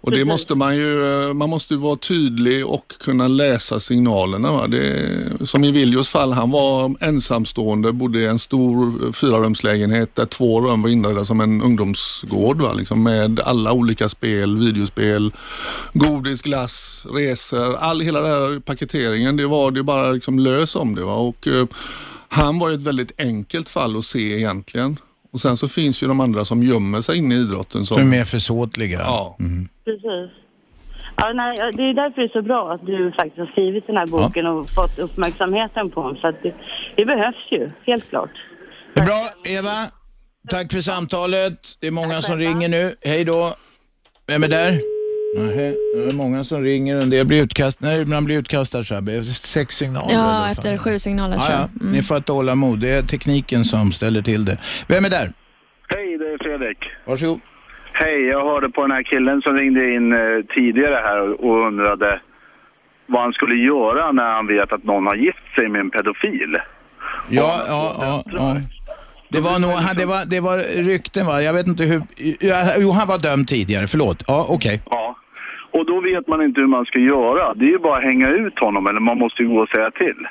[0.00, 4.52] Och det måste man ju, eh, man måste ju vara tydlig och kunna läsa signalerna.
[4.52, 4.66] Va?
[4.66, 5.08] Det,
[5.44, 10.82] som i Viljos fall, han var ensamstående, bodde i en stor fyrarumslägenhet där två rum
[10.82, 12.60] var inredda som en ungdomsgård.
[12.60, 12.72] Va?
[12.72, 15.32] Liksom med alla olika spel, videospel,
[15.92, 19.36] godis, glass, resor, all, hela den här paketeringen.
[19.36, 21.04] Det var det bara liksom lös om det.
[21.04, 21.14] Va?
[21.14, 21.66] Och, eh,
[22.28, 24.96] han var ju ett väldigt enkelt fall att se egentligen.
[25.32, 27.86] Och sen så finns ju de andra som gömmer sig inne i idrotten.
[27.86, 28.98] Som, Som är mer försåtliga.
[29.00, 29.36] Ja.
[29.84, 30.30] Precis.
[31.16, 33.86] Ja, nej, ja, det är därför det är så bra att du faktiskt har skrivit
[33.86, 36.16] den här boken och fått uppmärksamheten på den.
[36.20, 36.54] Så det,
[36.96, 38.30] det behövs ju, helt klart.
[38.94, 39.76] Det är bra, Eva.
[40.48, 41.58] Tack för samtalet.
[41.80, 42.94] Det är många som ringer nu.
[43.00, 43.54] Hej då.
[44.26, 44.80] Vem är där?
[45.36, 47.92] Nähä, det är många som ringer och en del blir utkastade.
[47.92, 49.22] Nej, man blir utkastad så här.
[49.34, 50.14] Sex signaler.
[50.14, 50.78] Ja, efter fan.
[50.78, 51.60] sju signaler Ja, tror ja.
[51.74, 51.82] jag.
[51.82, 51.92] Mm.
[51.92, 52.78] Ni får ha tålamod.
[52.80, 54.56] Det är tekniken som ställer till det.
[54.88, 55.32] Vem är där?
[55.88, 56.78] Hej, det är Fredrik.
[57.06, 57.40] Varsågod.
[57.92, 60.18] Hej, jag hörde på den här killen som ringde in eh,
[60.54, 62.20] tidigare här och- undrade
[63.06, 66.56] vad han skulle göra när han vet att någon har gift sig med en pedofil.
[67.28, 68.22] Ja, ja, ja.
[68.32, 68.56] ja.
[69.30, 71.42] Det var nog, han- det var, det var rykten va?
[71.42, 72.02] Jag vet inte hur,
[72.80, 74.24] jo han var dömd tidigare, förlåt.
[74.26, 74.80] Ja, okej.
[74.90, 75.07] Ja.
[75.78, 77.54] Och då vet man inte hur man ska göra.
[77.54, 79.90] Det är ju bara att hänga ut honom eller man måste ju gå och säga
[79.90, 80.28] till.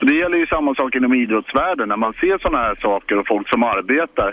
[0.00, 1.88] Och det gäller ju samma sak inom idrottsvärlden.
[1.88, 4.32] När man ser sådana här saker och folk som arbetar.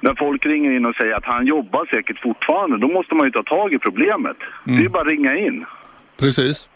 [0.00, 3.30] När folk ringer in och säger att han jobbar säkert fortfarande, då måste man ju
[3.30, 4.36] ta tag i problemet.
[4.64, 5.64] Det är ju bara att ringa in.
[6.20, 6.68] Precis.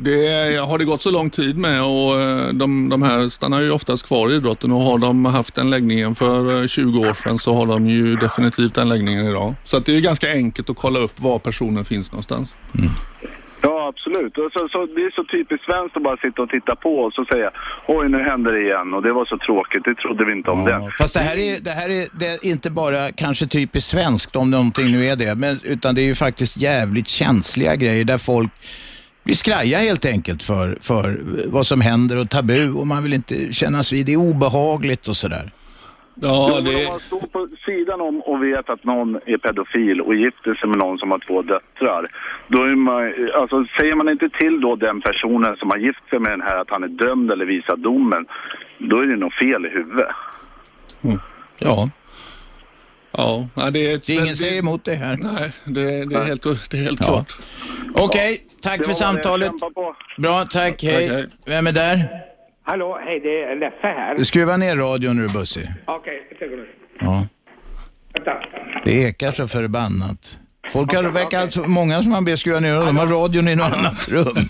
[0.00, 3.70] Det har det gått så lång tid med och eh, de, de här stannar ju
[3.70, 7.38] oftast kvar i idrotten och har de haft den läggningen för eh, 20 år sedan
[7.38, 9.54] så har de ju definitivt den läggningen idag.
[9.64, 12.56] Så att det är ju ganska enkelt att kolla upp var personen finns någonstans.
[13.62, 14.38] Ja, absolut.
[14.38, 17.12] Och så, så, det är så typiskt svenskt att bara sitta och titta på och
[17.12, 17.50] så säga
[17.86, 20.64] oj nu händer det igen och det var så tråkigt, det trodde vi inte om
[20.64, 20.92] det.
[20.98, 24.50] Fast det här är, det här är, det är inte bara kanske typiskt svenskt, om
[24.50, 28.50] någonting nu är det, men, utan det är ju faktiskt jävligt känsliga grejer där folk
[29.28, 33.52] blir skraja helt enkelt för, för vad som händer och tabu och man vill inte
[33.52, 34.06] kännas vid.
[34.06, 35.50] Det är obehagligt och sådär.
[36.14, 36.86] Ja, det...
[36.86, 40.68] Om man står på sidan om och vet att någon är pedofil och gifter sig
[40.68, 42.06] med någon som har två döttrar.
[42.48, 46.18] Då är man, alltså, säger man inte till då den personen som har gift sig
[46.18, 48.26] med den här att han är dömd eller visar domen,
[48.78, 50.08] då är det nog fel i huvudet.
[51.58, 51.90] Ja.
[53.18, 55.16] Ja, det är ett, Ingen säger emot det här.
[55.20, 57.06] Nej, det, det är helt, det är helt Ja.
[57.06, 57.36] klart.
[57.94, 59.52] Okej, tack Det för det samtalet.
[60.18, 60.82] Bra, tack.
[60.82, 61.08] Hej.
[61.08, 61.26] Tack, hej.
[61.46, 62.08] Vem är där?
[62.62, 64.24] Hallå, hej det är Leffe här.
[64.24, 65.68] Skruva ner radion nu Bussi.
[65.84, 66.70] Okej, ett ögonblick.
[67.00, 67.26] Ja.
[68.14, 68.32] Vänta.
[68.84, 70.38] Det ekar så förbannat.
[70.70, 73.54] Folk har verkar så många som man ber skruva ner och de har radion i
[73.54, 74.48] något annat rum.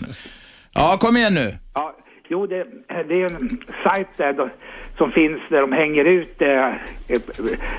[0.73, 1.57] Ja, kom igen nu.
[1.73, 1.95] Ja,
[2.29, 2.65] jo, det,
[3.09, 4.49] det är en sajt där då,
[4.97, 6.67] som finns där de hänger ut eh,
[7.07, 7.21] eh,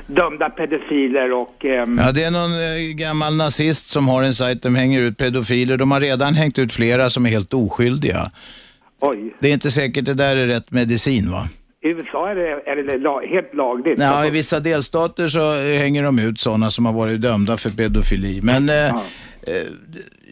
[0.07, 1.64] dömda pedofiler och...
[1.64, 5.01] ehm, Ja, det är någon eh, gammal nazist som har en sajt där de hänger
[5.01, 5.76] ut pedofiler.
[5.76, 8.24] De har redan hängt ut flera som är helt oskyldiga.
[9.01, 9.34] Oj.
[9.38, 11.48] Det är inte säkert det där är rätt medicin va?
[11.82, 13.98] I USA är det, är det la, helt lagligt.
[13.98, 17.70] Ja, I vissa delstater så eh, hänger de ut sådana som har varit dömda för
[17.70, 18.40] pedofili.
[18.42, 19.01] Men eh, eh,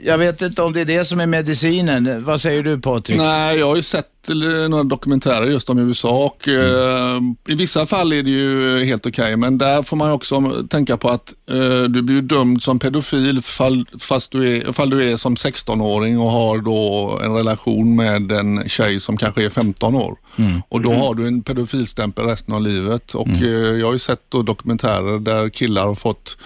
[0.05, 2.25] jag vet inte om det är det som är medicinen.
[2.25, 3.19] Vad säger du Patrik?
[3.19, 7.87] Nej, jag har ju sett eller, några dokumentärer just om USA och eh, i vissa
[7.87, 11.83] fall är det ju helt okej, men där får man också tänka på att eh,
[11.83, 16.31] du blir dömd som pedofil fall, fast du är, fall du är som 16-åring och
[16.31, 20.17] har då en relation med en tjej som kanske är 15 år.
[20.37, 20.63] Mm.
[20.69, 23.43] Och då har du en pedofilstämpel resten av livet och Mm.
[23.45, 26.37] eh, jag har ju sett då dokumentärer där killar har fått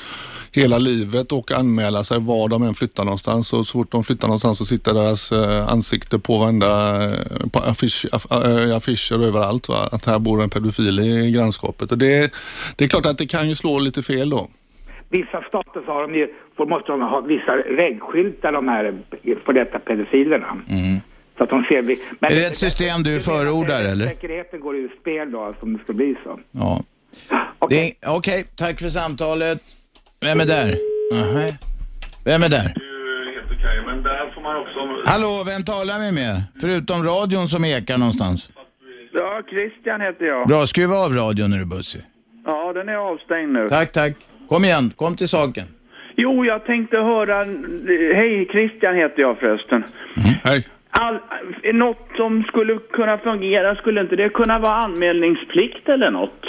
[0.53, 4.29] hela livet och anmäla sig var de än flyttar någonstans och så fort de flyttar
[4.29, 9.69] någonstans så sitter deras eh, ansikte på varenda eh, på affisch, aff, eh, affischer överallt.
[9.69, 9.77] Va?
[9.93, 12.33] Att här bor en pedofil i grannskapet och det,
[12.77, 14.49] det är klart att det kan ju slå lite fel då.
[15.09, 16.29] Vissa stater så har de ju,
[16.59, 18.99] måste de ha vissa vägskyltar de här
[19.45, 20.57] för detta pedofilerna.
[21.37, 21.83] Så att de ser...
[21.83, 24.07] Men Är det ett system du förordar eller?
[24.07, 26.41] Säkerheten går ur spel då, om det ska bli så.
[26.51, 26.83] Ja.
[27.59, 29.59] Okej, okay, tack för samtalet.
[30.23, 30.79] Vem är där?
[31.13, 31.57] Nähä.
[32.25, 32.75] Vem är där?
[33.87, 34.79] Men där får man också...
[35.11, 36.43] Hallå, vem talar vi med?
[36.61, 38.51] Förutom radion som ekar någonstans.
[39.13, 40.49] Ja, Christian heter jag.
[40.49, 42.01] Bra, skruva av radion när du är bussig.
[42.45, 43.69] Ja, den är avstängd nu.
[43.69, 44.13] Tack, tack.
[44.49, 45.65] Kom igen, kom till saken.
[46.17, 47.45] Jo, jag tänkte höra...
[48.15, 49.85] Hej, Christian heter jag förresten.
[50.45, 50.67] Hej.
[50.91, 51.19] All,
[51.73, 56.41] något som skulle kunna fungera, skulle inte det kunna vara anmälningsplikt eller något?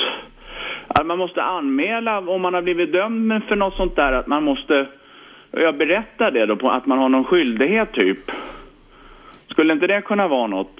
[0.94, 4.44] Att man måste anmäla om man har blivit dömd för något sånt där, att man
[4.44, 4.88] måste...
[5.52, 8.32] Jag berättar det då, på att man har någon skyldighet typ.
[9.52, 10.78] Skulle inte det kunna vara något?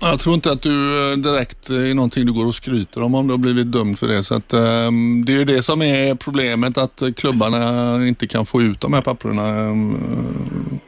[0.00, 3.14] Jag tror inte att du eh, direkt eh, är någonting du går och skryter om
[3.14, 4.24] om du har blivit dömd för det.
[4.24, 8.46] Så att, um, det är ju det som är problemet att eh, klubbarna inte kan
[8.46, 9.70] få ut de här papperna.
[9.70, 10.80] Um,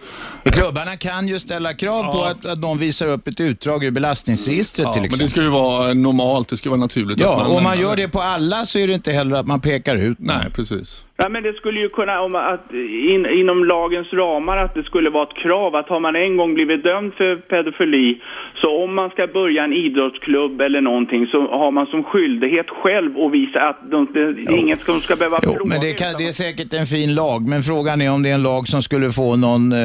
[0.44, 4.84] Klubbarna kan ju ställa krav på att, att någon visar upp ett utdrag ur belastningsregistret
[4.86, 5.26] Ja, till men exempel.
[5.26, 7.20] det ska ju vara normalt, det ska vara naturligt.
[7.20, 9.60] Ja, och om man gör det på alla så är det inte heller att man
[9.60, 10.18] pekar ut.
[10.20, 11.04] Nej, precis.
[11.16, 12.72] Ja, men det skulle ju kunna, om att
[13.14, 16.54] in, inom lagens ramar, att det skulle vara ett krav att har man en gång
[16.54, 18.20] blivit dömd för pedofili,
[18.60, 23.18] så om man ska börja en idrottsklubb eller någonting så har man som skyldighet själv
[23.18, 26.32] att visa att de, det, inget som ska behöva Jo, men det, kan, det är
[26.32, 29.36] säkert en fin lag, men frågan är om det är en lag som skulle få
[29.36, 29.78] någon eh,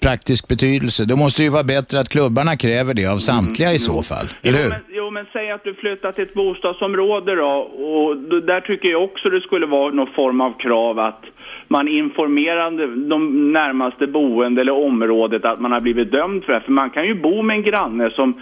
[0.00, 1.04] praktisk betydelse.
[1.04, 4.26] Då måste det ju vara bättre att klubbarna kräver det av samtliga i så fall,
[4.42, 4.68] eller hur?
[4.68, 7.52] Men, jo, men säg att du flyttar till ett bostadsområde då,
[7.88, 11.24] och då, där tycker jag också det skulle vara någon form av krav att
[11.72, 12.70] man informerar
[13.08, 16.64] de närmaste boende eller området att man har blivit dömd för det här.
[16.64, 18.34] För man kan ju bo med en granne som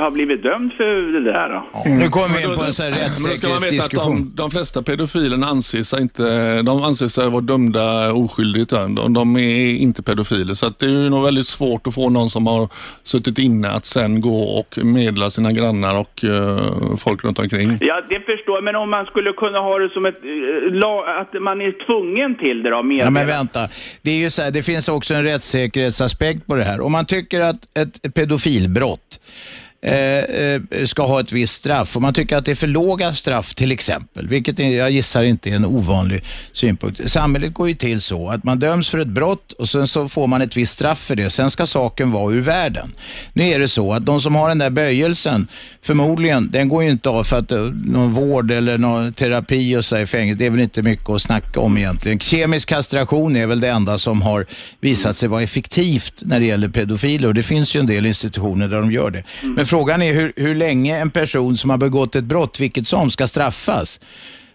[0.00, 1.48] har blivit dömd för det där.
[1.48, 1.82] Då.
[1.90, 4.16] Nu kommer vi in på en sån här rättssäkerhetsdiskussion.
[4.34, 8.70] de, de flesta pedofilerna anser sig inte, de anser sig vara dömda oskyldigt.
[8.70, 10.54] De, de är inte pedofiler.
[10.54, 12.68] Så att det är nog väldigt svårt att få någon som har
[13.02, 17.78] suttit inne att sen gå och medla sina grannar och eh, folk runt omkring.
[17.80, 18.64] Ja, det förstår jag.
[18.64, 22.34] Men om man skulle kunna ha det som ett eh, la, att man är tvungen
[22.38, 23.10] till det då, Ja, meddela.
[23.10, 23.68] men vänta.
[24.02, 26.80] Det, är ju så här, det finns också en rättssäkerhetsaspekt på det här.
[26.80, 29.20] Om man tycker att ett pedofilbrott
[29.84, 31.96] Eh, eh, ska ha ett visst straff.
[31.96, 35.50] Om man tycker att det är för låga straff till exempel, vilket jag gissar inte
[35.50, 36.22] är en ovanlig
[36.52, 37.10] synpunkt.
[37.10, 40.26] Samhället går ju till så att man döms för ett brott och sen så får
[40.26, 41.30] man ett visst straff för det.
[41.30, 42.92] Sen ska saken vara ur världen.
[43.32, 45.48] Nu är det så att de som har den där böjelsen,
[45.82, 49.84] förmodligen, den går ju inte av för att eh, någon vård eller någon terapi och
[49.84, 52.18] så i fängelse, det är väl inte mycket att snacka om egentligen.
[52.18, 54.46] Kemisk kastration är väl det enda som har
[54.80, 58.68] visat sig vara effektivt när det gäller pedofiler och det finns ju en del institutioner
[58.68, 59.22] där de gör det.
[59.42, 63.10] Men frågan är hur, hur länge en person som har begått ett brott, vilket som,
[63.10, 64.00] ska straffas.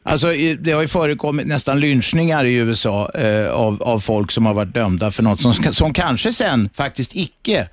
[0.03, 0.27] Alltså,
[0.59, 4.73] det har ju förekommit nästan lynchningar i USA eh, av, av folk som har varit
[4.73, 7.67] dömda för något som, som kanske sen faktiskt icke,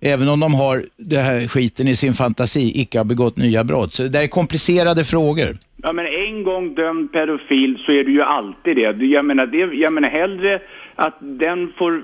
[0.00, 3.94] även om de har det här skiten i sin fantasi, icke har begått nya brott.
[3.94, 5.56] Så det där är komplicerade frågor.
[5.82, 9.06] Ja, men en gång dömd pedofil så är du ju alltid det.
[9.06, 10.60] Jag menar, det, jag menar hellre
[10.96, 12.02] att den får,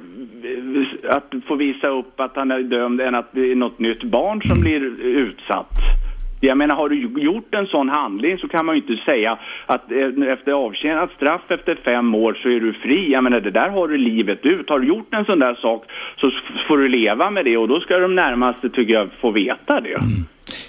[1.09, 4.43] att få visa upp att han är dömd än att det är något nytt barn
[4.43, 5.73] som blir utsatt.
[6.41, 9.93] Jag menar, har du gjort en sån handling så kan man ju inte säga att
[9.93, 13.13] eh, efter avtjänat straff efter fem år så är du fri.
[13.13, 14.71] Jag menar, det där har du livet ut.
[14.71, 15.85] Har du gjort en sån där sak
[16.21, 16.31] så
[16.69, 20.01] får du leva med det och då ska de närmaste, tycker jag, få veta det.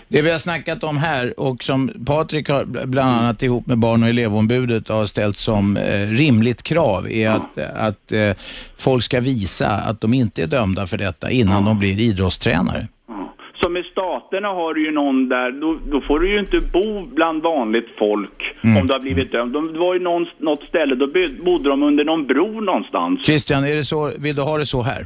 [0.07, 3.78] Det vi har snackat om här och som Patrik har bl- bland annat ihop med
[3.78, 8.32] barn och elevombudet har ställt som eh, rimligt krav är att, att eh,
[8.78, 12.88] folk ska visa att de inte är dömda för detta innan de blir idrottstränare.
[13.09, 13.38] I
[13.99, 17.87] staterna har du ju någon där, då, då får du ju inte bo bland vanligt
[17.97, 19.53] folk om du har blivit dömd.
[19.53, 21.07] De, det var ju någon, något ställe, då
[21.43, 23.25] bodde de under någon bro någonstans.
[23.25, 25.05] Christian, är det så, vill du ha det så här?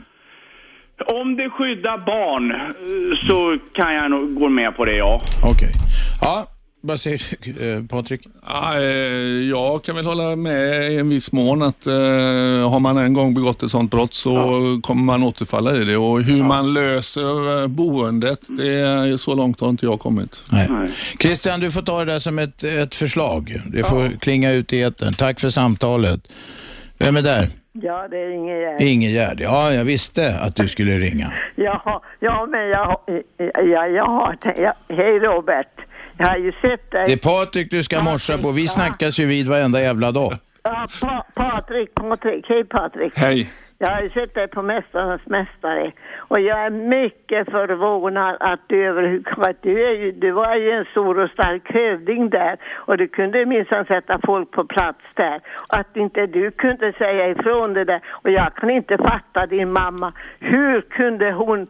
[1.06, 5.22] Om det skyddar barn eh, så kan jag nog gå med på det, ja.
[5.44, 5.72] Okej.
[6.22, 6.46] Ja,
[6.86, 8.28] vad säger du eh, Patrik?
[8.48, 8.84] Ja, eh,
[9.50, 11.94] jag kan väl hålla med i en viss mån att eh,
[12.72, 14.34] har man en gång begått ett sådant brott så
[14.84, 19.70] kommer man återfalla i det och hur man löser boendet, det är så långt har
[19.70, 20.44] inte jag kommit.
[20.52, 20.68] Nej.
[21.22, 23.62] Christian, du får ta det där som ett, ett förslag.
[23.72, 25.14] Det får klinga ut i etern.
[25.14, 26.32] Tack för samtalet.
[26.98, 27.50] Vem är där?
[27.82, 28.82] Ja, det är Ingegärd.
[28.82, 29.40] Ingegärd.
[29.42, 31.34] Ja, jag visste att du skulle ringa.
[31.56, 33.00] Ja, ja, men jag, har-
[33.74, 35.68] ja, jag har tänkt, ja, hej Robert.
[36.18, 37.06] Jag har ju sett dig.
[37.08, 38.52] Det är Patrik du ska morsa på.
[38.52, 40.34] Vi snackas ju vid varenda jävla dag.
[40.64, 43.14] Ja, pa, Patrik, Patrik, hej Patrik.
[43.16, 43.52] Hej.
[43.78, 48.86] Jag har ju sett dig på Mästarnas Mästare och jag är mycket förvånad att du
[48.86, 53.08] överhuvudtaget, du, är ju, du var ju en stor och stark hövding där och du
[53.08, 55.42] kunde minsann sätta folk på plats där.
[55.68, 60.14] Att inte du kunde säga ifrån det där och jag kan inte fatta din mamma.
[60.40, 61.68] Hur kunde hon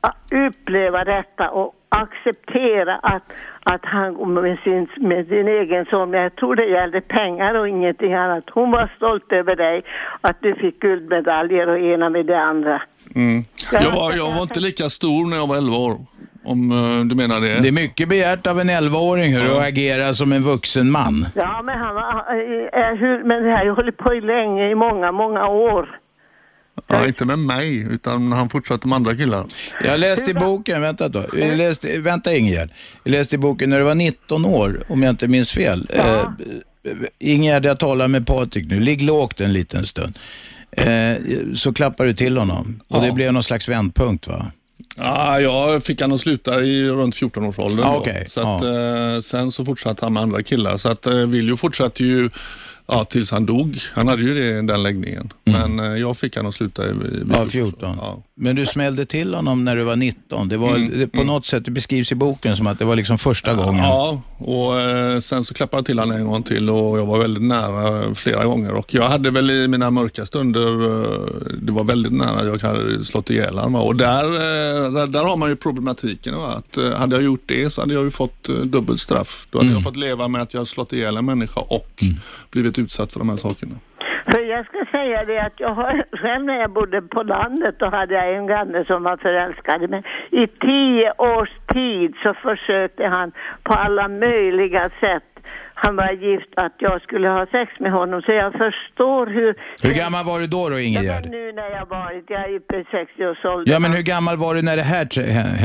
[0.00, 0.12] ah,
[0.46, 3.22] uppleva detta och acceptera att,
[3.62, 7.68] att han med sin, med sin egen son, men jag tror det gällde pengar och
[7.68, 8.44] ingenting annat.
[8.50, 9.82] Hon var stolt över dig,
[10.20, 12.82] att du fick guldmedaljer och ena med det andra.
[13.14, 13.44] Mm.
[13.72, 15.92] Jag, var, jag var inte lika stor när jag var 11 år,
[16.44, 17.60] om eh, du menar det.
[17.62, 21.26] Det är mycket begärt av en 11-åring hur att agera som en vuxen man.
[21.34, 24.74] Ja, men han var, äh, hur, men det här ju hållit på i länge, i
[24.74, 25.98] många, många år.
[26.86, 29.46] Ja, inte med mig, utan han fortsatte med andra killar.
[29.84, 32.70] Jag läste i boken, vänta då, jag läste, vänta Ingegärd.
[33.04, 35.90] Jag läste i boken när du var 19 år, om jag inte minns fel.
[35.92, 36.28] Eh,
[37.18, 40.18] Ingegärd, jag talar med Patrik nu, ligg lågt en liten stund.
[40.70, 41.16] Eh,
[41.54, 44.52] så klappar du till honom och det blev någon slags vändpunkt va?
[44.96, 47.86] Ja, jag fick han att sluta i runt 14-årsåldern.
[47.86, 48.24] Ah, okej.
[48.28, 50.76] Så att, eh, sen så fortsatte han med andra killar.
[50.76, 52.30] Så att eh, Viljo fortsatte ju
[52.88, 53.78] ja, tills han dog.
[53.94, 55.32] Han hade ju det, den läggningen.
[55.44, 57.30] Men eh, jag fick han att sluta i, vid Mm.
[57.32, 57.98] Ja, 14.
[58.38, 60.48] Men du smällde till honom när du var 19.
[60.48, 62.96] Det var Mm, det, på något sätt, det beskrivs i boken som att det var
[62.96, 63.84] liksom första gången.
[63.84, 67.18] Ja, och eh, sen så klappade jag till honom en gång till och jag var
[67.18, 68.72] väldigt nära flera gånger.
[68.72, 71.20] Och jag hade väl i mina mörka stunder, eh,
[71.62, 73.74] det var väldigt nära jag hade slått ihjäl honom.
[73.74, 76.34] Och där, eh, där, där har man ju problematiken.
[76.36, 76.46] Va?
[76.46, 79.46] Att, hade jag gjort det så hade jag ju fått dubbelt straff.
[79.50, 82.04] Då hade jag fått leva med att jag slått ihjäl en människa och
[82.50, 83.74] blivit utsatt för de här sakerna.
[84.30, 87.86] För jag ska säga det att jag har, själv när jag bodde på landet då
[87.90, 89.90] hade jag en granne som var förälskad.
[89.90, 95.22] Men i tio års tid så försökte han på alla möjliga sätt
[95.78, 99.54] han var gift att jag skulle ha sex med honom så jag förstår hur...
[99.82, 101.22] Hur gammal var du då då Ja, Ingegärd?
[101.22, 103.72] men nu när jag varit, jag är uppe i 60-årsåldern.
[103.72, 105.04] Ja men hur gammal var du när det här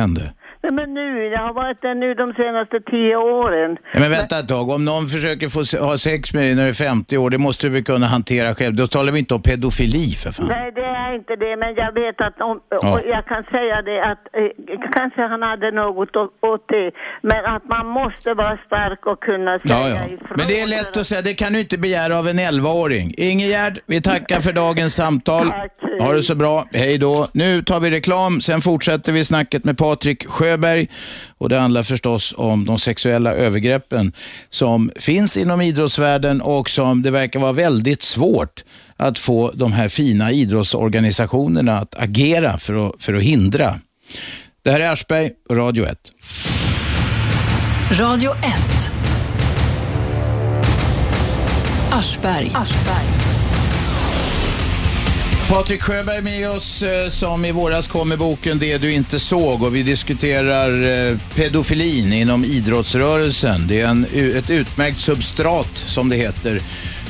[0.01, 0.21] hände?
[0.63, 3.77] Nej, men nu, jag har varit där nu de senaste tio åren.
[3.93, 6.69] Ja, men vänta ett tag, om någon försöker få ha sex med dig när du
[6.69, 8.75] är 50 år, det måste du väl kunna hantera själv.
[8.75, 10.45] Då talar vi inte om pedofili för fan.
[10.49, 12.93] Nej, det är inte det, men jag vet att om, Ja.
[12.93, 16.15] och jag kan säga det att eh, kanske han hade något
[16.51, 16.91] åt, det,
[17.21, 19.95] men att man måste vara stark och kunna säga Ja, ja.
[20.05, 20.35] ifrån.
[20.37, 23.13] Men det är lätt att säga, det kan du inte begära av en 11-åring.
[23.17, 25.47] Ingegärd, vi tackar för dagens samtal.
[25.99, 27.27] Ha det så bra, hej då.
[27.33, 30.87] Nu tar vi reklam, sen fortsätter vi snacket med Patrik Sjöberg.
[31.37, 34.13] Och det handlar förstås om de sexuella övergreppen
[34.49, 38.63] som finns inom idrottsvärlden och som det verkar vara väldigt svårt
[38.97, 43.79] att få de här fina idrottsorganisationerna att agera för att, för att hindra.
[44.63, 45.97] Det här är Aschberg, Radio 1.
[47.99, 48.41] Radio 1.
[51.91, 52.51] Aschberg.
[55.51, 59.63] Patrik Sjöberg med oss eh, som i våras kom med boken Det du inte såg
[59.63, 60.69] och vi diskuterar
[61.09, 63.67] eh, pedofilin inom idrottsrörelsen.
[63.67, 66.61] Det är en, ett utmärkt substrat som det heter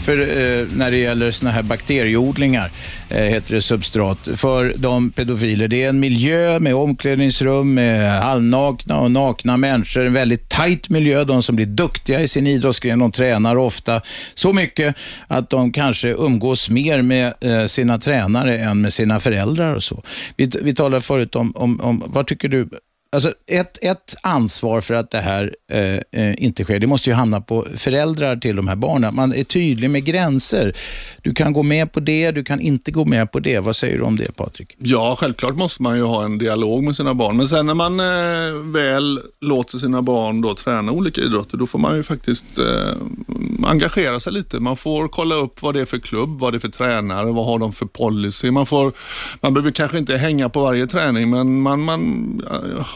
[0.01, 2.71] för, eh, när det gäller såna här bakterieodlingar
[3.09, 5.67] eh, heter det substrat för de pedofiler.
[5.67, 10.05] Det är en miljö med omklädningsrum, med halvnakna och nakna människor.
[10.05, 11.23] En väldigt tajt miljö.
[11.23, 14.01] De som blir duktiga i sin idrottsgren, de tränar ofta
[14.33, 14.95] så mycket
[15.27, 20.03] att de kanske umgås mer med eh, sina tränare än med sina föräldrar och så.
[20.35, 22.69] Vi, vi talade förut om, om, om vad tycker du
[23.15, 27.15] Alltså ett, ett ansvar för att det här eh, eh, inte sker, det måste ju
[27.15, 29.15] hamna på föräldrar till de här barnen.
[29.15, 30.77] Man är tydlig med gränser.
[31.21, 33.59] Du kan gå med på det, du kan inte gå med på det.
[33.59, 34.75] Vad säger du om det Patrik?
[34.77, 37.37] Ja, självklart måste man ju ha en dialog med sina barn.
[37.37, 41.79] Men sen när man eh, väl låter sina barn då träna olika idrotter, då får
[41.79, 44.59] man ju faktiskt eh, engagera sig lite.
[44.59, 47.45] Man får kolla upp vad det är för klubb, vad det är för tränare, vad
[47.45, 48.51] har de för policy.
[48.51, 48.93] Man, får,
[49.41, 52.41] man behöver kanske inte hänga på varje träning, men man, man,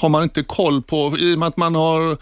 [0.06, 2.18] har man inte koll på, i och med att man har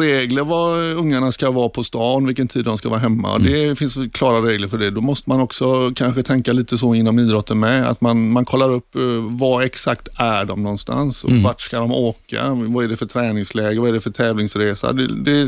[0.00, 3.34] regler var ungarna ska vara på stan, vilken tid de ska vara hemma.
[3.34, 3.52] Mm.
[3.52, 4.90] Det finns klara regler för det.
[4.90, 7.86] Då måste man också kanske tänka lite så inom idrotten med.
[7.88, 9.00] Att man, man kollar upp eh,
[9.38, 11.42] var exakt är de någonstans och Mm.
[11.42, 12.54] vart ska de åka?
[12.54, 13.80] Vad är det för träningsläge?
[13.80, 14.92] Vad är det för tävlingsresa?
[14.92, 15.42] Det, det,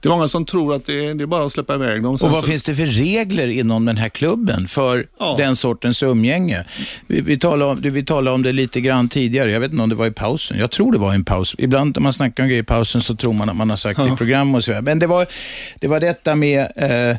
[0.00, 2.12] det är många som tror att det är, det är bara att släppa iväg dem.
[2.14, 5.06] Och Sen vad så- finns det för regler inom den här klubben för
[5.36, 6.64] den sortens umgänge?
[7.06, 9.52] Vi, vi, talade om, vi talade om det lite grann tidigare.
[9.52, 10.58] Jag vet inte om det var i pausen.
[10.58, 11.54] Jag tror det var i en paus.
[11.58, 13.98] Ibland när man snackar om grejer i pausen så tror man att man har sagt
[13.98, 14.80] det i program och så.
[14.82, 15.26] Men det var,
[15.74, 17.16] det var detta med eh,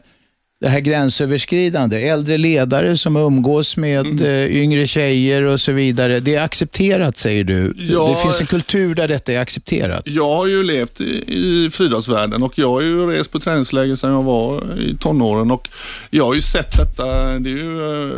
[0.63, 1.97] det här gränsöverskridande.
[2.07, 4.25] Äldre ledare som umgås med Mm.
[4.25, 6.19] eh, yngre tjejer och så vidare.
[6.19, 7.73] Det är accepterat säger du.
[7.77, 8.09] Ja.
[8.09, 10.01] Det finns en kultur där detta är accepterat.
[10.05, 14.11] Jag har ju levt i, i friidrottsvärlden och jag har ju rest på träningsläger sedan
[14.11, 15.69] jag var i tonåren och
[16.09, 17.03] jag har ju sett detta.
[17.39, 18.17] Det är ju eh,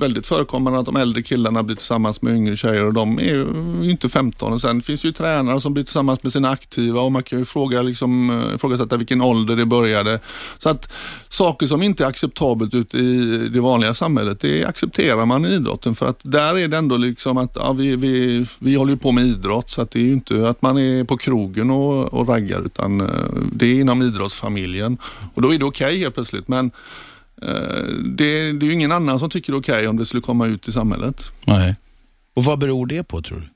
[0.00, 3.22] väldigt förekommande att de äldre killarna blir tillsammans med yngre tjejer och de är
[3.82, 4.52] ju inte 15.
[4.52, 7.44] Och sen finns ju tränare som blir tillsammans med sina aktiva och man kan ju
[7.44, 10.18] fråga, liksom, eh, ifrågasätta vilken ålder det började.
[10.58, 10.92] Så att
[11.28, 15.94] saker som inte är acceptabelt ute i det vanliga samhället, det accepterar man i idrotten
[15.94, 19.12] för att där är det ändå liksom att ja, vi, vi, vi håller ju på
[19.12, 22.28] med idrott så att det är ju inte att man är på krogen och, och
[22.28, 23.06] raggar utan eh,
[23.52, 24.98] det är inom idrottsfamiljen
[25.34, 26.48] och då är det okej helt plötsligt.
[26.48, 26.70] Men
[27.42, 30.22] eh, det, det är ju ingen annan som tycker det är okej om det skulle
[30.22, 31.32] komma ut i samhället.
[31.44, 31.76] Nej.
[32.34, 33.51] Och vad beror det på tror du?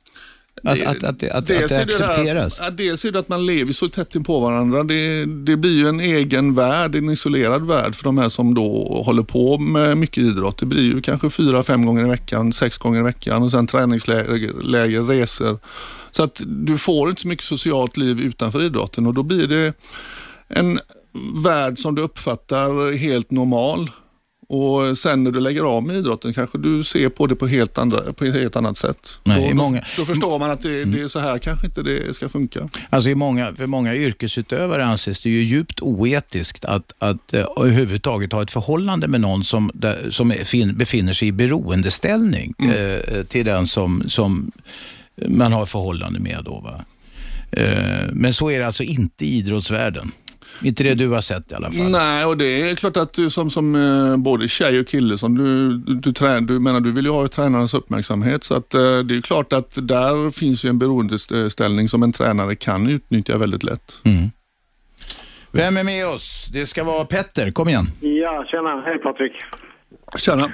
[0.67, 2.59] Att, att, att, att, att Dels det är det accepteras?
[2.61, 4.83] ja, dels är det att man lever så tätt in på varandra.
[4.83, 9.03] Det, det blir ju en egen värld, en isolerad värld för de här som då
[9.07, 10.59] håller på med mycket idrott.
[10.59, 13.67] Det blir ju kanske fyra, fem gånger i veckan, sex gånger i veckan och sen
[13.67, 15.59] träningsläger, läger, resor.
[16.11, 19.73] Så att du får inte så mycket socialt liv utanför idrotten och då blir det
[20.49, 20.81] en
[21.45, 23.91] värld som du uppfattar helt normal.
[24.49, 27.79] Och sen när du lägger av med idrotten kanske du ser på det på helt,
[27.79, 29.19] andra, på ett helt annat sätt.
[29.25, 32.17] Nej, då, många- då, förstår man att det, det är så här kanske inte det
[32.17, 32.69] ska funka.
[32.91, 38.33] Alltså i många, för många yrkesutövare anses det ju djupt oetiskt att, att uh, överhuvudtaget
[38.33, 43.45] ha ett förhållande med någon som, där, som fin, befinner sig i beroendeställning eh, till
[43.45, 44.53] den som, som
[45.27, 46.39] man har förhållande med.
[46.45, 46.85] Då, va?
[47.51, 50.13] Eh, men så är det alltså inte i idrottsvärlden.
[50.63, 51.91] Inte det du har sett i alla fall.
[51.91, 55.39] Nej, och det är klart att du som, som eh, både tjej och kille, som
[55.39, 58.45] du, du, trän, du, menar, du vill ju ha tränarens uppmärksamhet.
[58.45, 62.55] Så att, eh, det är klart att där finns ju en beroendeställning som en tränare
[62.55, 64.01] kan utnyttja väldigt lätt.
[64.05, 64.31] Mm.
[65.53, 66.49] Vem är med oss?
[66.53, 67.51] Det ska vara Petter.
[67.51, 67.85] Kom igen.
[68.01, 68.83] Ja, tjena.
[68.87, 69.33] Hej Patrik.
[70.19, 70.53] Tjena.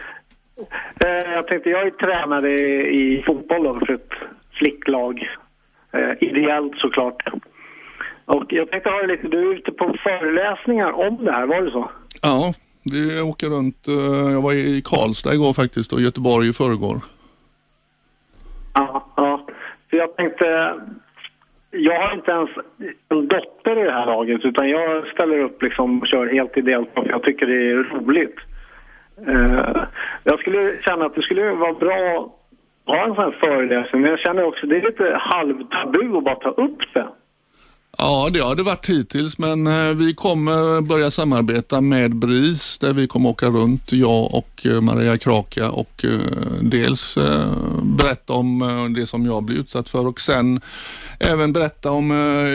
[1.05, 4.11] Eh, jag tänkte, jag är tränare i, fotboll för ett
[4.59, 5.28] flicklag.
[5.92, 7.22] Eh, ideellt såklart.
[8.25, 11.70] Och jag tänkte höra lite, du är ute på föreläsningar om det här, var det
[11.70, 11.91] så?
[12.23, 12.55] Ja,
[12.93, 13.89] vi åker runt.
[13.89, 16.97] eh, Jag var i Karlstad igår faktiskt och Göteborg i förrgår.
[18.75, 19.47] Ja, ja.
[19.91, 20.75] För jag tänkte,
[21.70, 22.51] jag har inte ens
[23.09, 26.91] en dotter i det här laget utan jag ställer upp liksom och kör helt ideellt
[26.95, 28.37] för jag tycker det är roligt.
[29.29, 29.83] Eh,
[30.25, 32.33] jag skulle känna att det skulle vara bra
[32.87, 36.25] att ha en sån här föreläsning men jag känner också det är lite halvtabu att
[36.25, 37.07] bara ta upp det.
[37.99, 42.93] Ja, det har det varit hittills, men eh, vi kommer börja samarbeta med BRIS där
[42.93, 46.20] vi kommer åka runt, jag och eh, Maria Kraka och eh,
[46.62, 47.18] dels
[47.82, 50.61] berätta om det som jag blir utsatt för och sen
[51.18, 52.11] även berätta om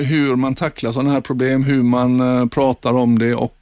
[0.06, 3.58] hur man tacklar sådana här problem, hur man pratar om det och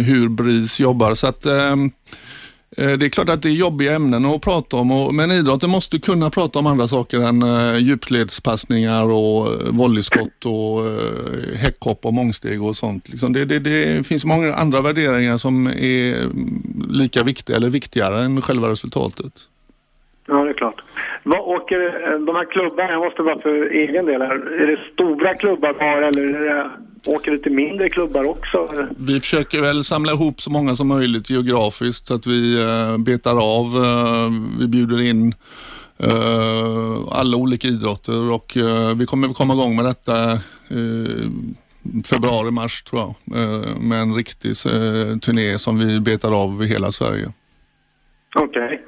[0.00, 1.14] hur BRIS jobbar.
[1.14, 1.76] Så att Eh,
[2.78, 5.70] Eh, det är klart att det är jobbiga ämnen att prata om, och, men idrotten
[5.70, 10.82] måste kunna prata om andra saker än eh, djupledspassningar och eh, volleyskott och
[11.56, 13.08] häckhopp och mångsteg och sånt.
[13.08, 18.24] Liksom det, det, det finns många andra värderingar som är mm, lika viktiga eller viktigare
[18.24, 19.32] än själva resultatet.
[20.28, 20.80] Ja, det är klart.
[21.22, 21.78] Vad åker
[22.26, 26.08] de här klubbarna, jag måste bara för egen del här, är det stora klubbar bara
[26.08, 26.70] eller är det,
[27.08, 28.68] åker det till mindre klubbar också?
[28.98, 33.58] Vi försöker väl samla ihop så många som möjligt geografiskt så att vi uh, betar
[33.58, 34.30] av, uh,
[34.60, 35.34] vi bjuder in
[36.04, 38.52] uh, alla olika idrotter och
[38.96, 40.38] vi kommer komma igång med detta
[42.04, 43.14] februari, mars tror jag,
[43.80, 44.56] med en riktig
[45.22, 47.32] turné som vi betar av i hela Sverige.
[48.34, 48.82] Okej.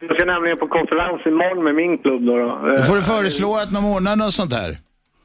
[0.00, 2.36] Jag ska nämligen på konferens imorgon med min klubb då.
[2.36, 2.76] då.
[2.76, 4.78] Då får du Eh, föreslå att de ordnar något sånt här.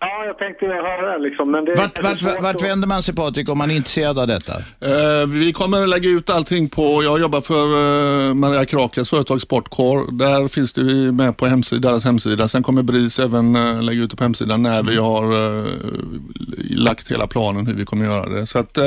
[0.03, 1.75] Ja, jag tänkte höra liksom, men det...
[1.75, 4.53] Vart, vart, vart vänder man sig Patrik om man är intresserad av detta?
[4.57, 9.41] Eh, vi kommer att lägga ut allting på, jag jobbar för uh, Maria Krakas företag
[9.41, 10.05] Sportcore.
[10.11, 12.47] Där finns det vi med på hemsida, deras hemsida.
[12.47, 15.67] Sen kommer BRIS även uh, lägga ut det på hemsidan när vi har uh,
[16.69, 18.45] lagt hela planen hur vi kommer göra det.
[18.45, 18.83] Så att uh,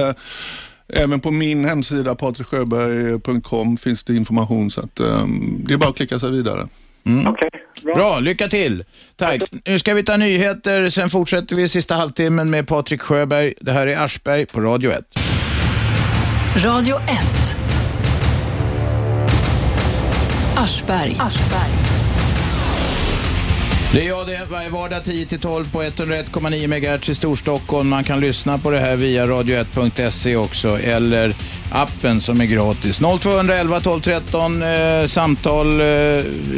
[0.89, 5.97] Även på min hemsida patriksjöberg.com finns det information så att um, det är bara att
[5.97, 6.69] klicka sig vidare.
[7.07, 7.27] Mm.
[7.27, 7.51] Okej.
[7.85, 8.85] Bra, lycka till.
[9.17, 9.43] Tack.
[9.65, 13.55] Nu ska vi ta nyheter, sen fortsätter vi sista halvtimmen med Patrik Sjöberg.
[13.61, 15.05] Det här är Aschberg på Radio 1.
[16.65, 17.57] Radio 1.
[20.57, 21.17] Aschberg.
[23.93, 27.89] Det är jag det, varje vardag 10-12 på 101,9 MHz i Storstockholm.
[27.89, 31.35] Man kan lyssna på det här via radio1.se också, eller
[31.75, 32.99] appen som är gratis.
[32.99, 35.87] 0211 12 13, eh, samtal, eh,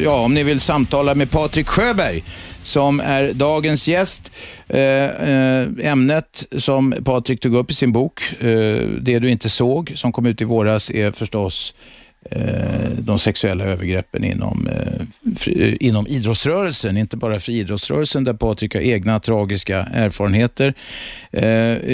[0.04, 2.22] ja om ni vill samtala med Patrik Sjöberg
[2.62, 4.32] som är dagens gäst.
[4.68, 8.46] Eh, eh, ämnet som Patrik tog upp i sin bok, eh,
[9.00, 11.74] Det du inte såg, som kom ut i våras, är förstås
[12.30, 15.02] Eh, de sexuella övergreppen inom, eh,
[15.46, 20.74] eh, inom idrottsrörelsen, inte bara friidrottsrörelsen där Patrik har egna tragiska erfarenheter.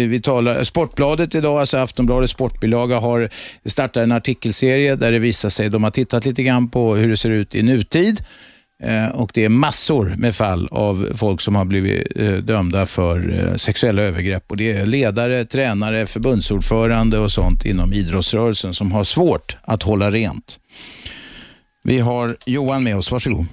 [0.06, 3.28] Vi talar, Sportbladet idag, alltså Aftonbladets sportbilaga, har
[3.64, 7.16] startat en artikelserie där det visar sig, de har tittat lite grann på hur det
[7.16, 8.24] ser ut i nutid
[9.14, 13.54] och det är massor med fall av folk som har blivit eh, dömda för eh,
[13.54, 14.42] sexuella övergrepp.
[14.50, 20.10] Och det är ledare, tränare, förbundsordförande och sånt inom idrottsrörelsen som har svårt att hålla
[20.10, 20.58] rent.
[21.84, 23.46] Vi har Johan med oss, varsågod.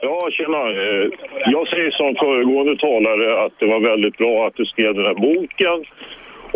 [0.00, 0.58] Ja, tjena.
[0.58, 1.06] Eh,
[1.54, 5.14] Jag säger som föregående talare att det var väldigt bra att du skrev den här
[5.14, 5.78] boken.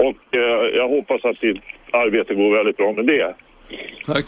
[0.06, 1.62] Och eh, jag hoppas att ditt
[1.92, 3.34] arbete går väldigt bra med det.
[4.06, 4.26] Tack.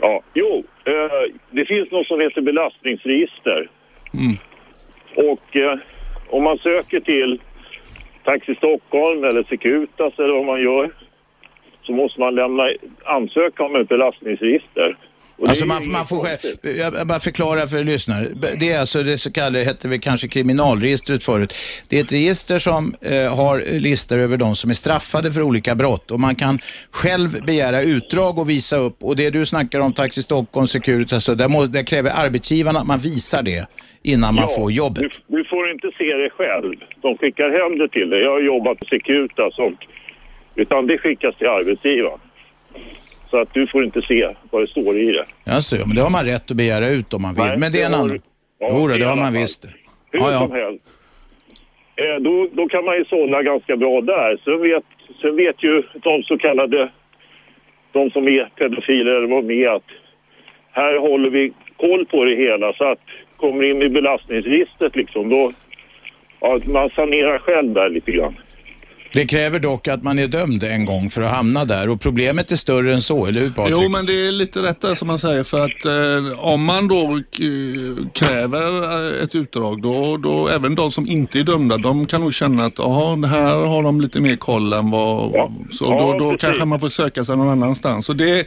[0.00, 3.68] Ja, jo, eh, det finns något som heter belastningsregister.
[5.14, 5.78] Och eh,
[6.30, 7.40] om man söker till
[8.24, 10.90] Taxi Stockholm eller Securitas eller vad man gör
[11.82, 12.70] så måste man lämna
[13.04, 14.96] ansöka om ett belastningsregister.
[15.48, 18.28] Alltså man, man får, själv- jag bara förklara för lyssnare.
[18.60, 21.54] Det är alltså det så kallade, hette vi kanske kriminalregistret förut.
[21.88, 25.74] Det är ett register som eh, har listor över de som är straffade för olika
[25.74, 26.58] brott och man kan
[26.90, 28.96] själv begära utdrag och visa upp.
[29.00, 32.86] Och det du snackar om, Taxi Stockholm, Securitas, alltså, där, må, där kräver arbetsgivarna att
[32.86, 33.66] man visar det
[34.02, 35.02] innan man får jobbet.
[35.02, 36.74] Du, du får inte se det själv.
[37.02, 38.20] De skickar hem det till dig.
[38.22, 39.72] Jag har jobbat på Securitas och,
[40.54, 42.18] utan det skickas till arbetsgivaren.
[43.36, 45.24] Så att du får inte se vad det står i det.
[45.52, 47.44] Alltså, men det har man rätt att begära ut om man vill.
[47.44, 48.18] Nej, men det är en det har annan...
[48.58, 49.64] ja, Jo, i det har man visst.
[50.10, 50.40] Hur Ja, ja.
[50.46, 50.84] som helst.
[51.96, 54.40] Eh, då, då kan man ju sålla ganska bra där.
[54.44, 54.84] Sen vet,
[55.20, 56.90] sen vet ju de så kallade,
[57.92, 59.90] de som är pedofiler eller de är, att
[60.72, 62.72] här håller vi koll på det hela.
[62.72, 63.04] Så att
[63.36, 65.52] kommer in i belastningsregistret liksom, då,
[66.40, 68.36] ja, man sanerar själv där lite grann.
[69.12, 72.52] Det kräver dock att man är dömd en gång för att hamna där och problemet
[72.52, 73.78] är större än så, eller hur Patrik?
[73.82, 76.88] Jo, men det är lite rätt där som man säger för att eh, om man
[76.88, 82.06] då eh, kräver eh, ett utdrag då, då även de som inte är dömda de
[82.06, 85.32] kan nog känna att aha, det här har de lite mer koll än vad...
[85.70, 88.06] Så Ja, då, då kanske man får söka sig någon annanstans.
[88.06, 88.46] Så det,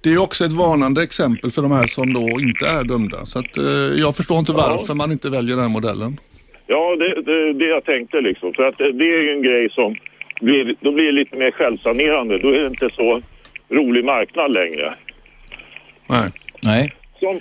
[0.00, 3.26] det är också ett varnande exempel för de här som då inte är dömda.
[3.26, 3.64] Så att, eh,
[4.00, 6.18] jag förstår inte varför man inte väljer den här modellen.
[6.72, 8.52] Ja, det, det, det jag tänkte liksom.
[8.54, 9.96] För att det, det är ju en grej som
[10.40, 12.38] blir, då blir det lite mer självsanerande.
[12.38, 13.22] Då är det inte så
[13.68, 14.94] rolig marknad längre.
[16.06, 16.30] Nej.
[16.62, 16.92] Nej.
[17.20, 17.40] Som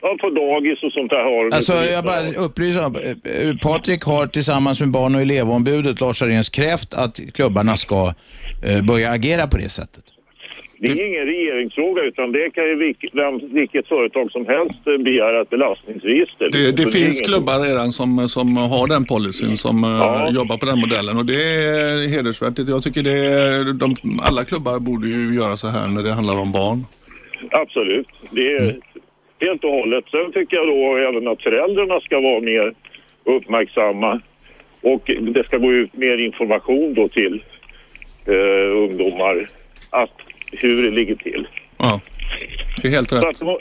[0.00, 4.02] ja, på dagis och sånt där har de Alltså, jag bara upplyser om, eh, Patrik
[4.02, 8.14] har tillsammans med barn och elevombudet Lars Arens krävt att klubbarna ska
[8.66, 10.04] eh, börja agera på det sättet.
[10.82, 14.96] Det är ingen regeringsfråga utan det kan ju vilk, vem, vilket företag som helst eh,
[15.08, 16.48] begära ett belastningsregister.
[16.52, 20.66] Det, det finns inget- klubbar redan som, som har den policyn, som eh, jobbar på
[20.66, 21.42] den modellen och det
[21.74, 22.58] är hedersvärt.
[22.68, 23.88] Jag tycker det är, de,
[24.28, 26.78] alla klubbar borde ju göra så här när det handlar om barn.
[27.50, 28.08] Absolut.
[28.30, 28.80] Det är Mm.
[29.40, 30.04] helt och hållet.
[30.10, 32.72] Sen tycker jag då även att föräldrarna ska vara mer
[33.24, 34.20] uppmärksamma
[34.82, 35.02] och
[35.34, 37.42] det ska gå ut mer information då till
[38.26, 39.46] eh, ungdomar
[39.90, 40.16] att
[40.52, 41.46] hur det ligger till.
[41.78, 42.00] Ja,
[42.82, 43.24] det är helt rätt.
[43.24, 43.60] att det, var,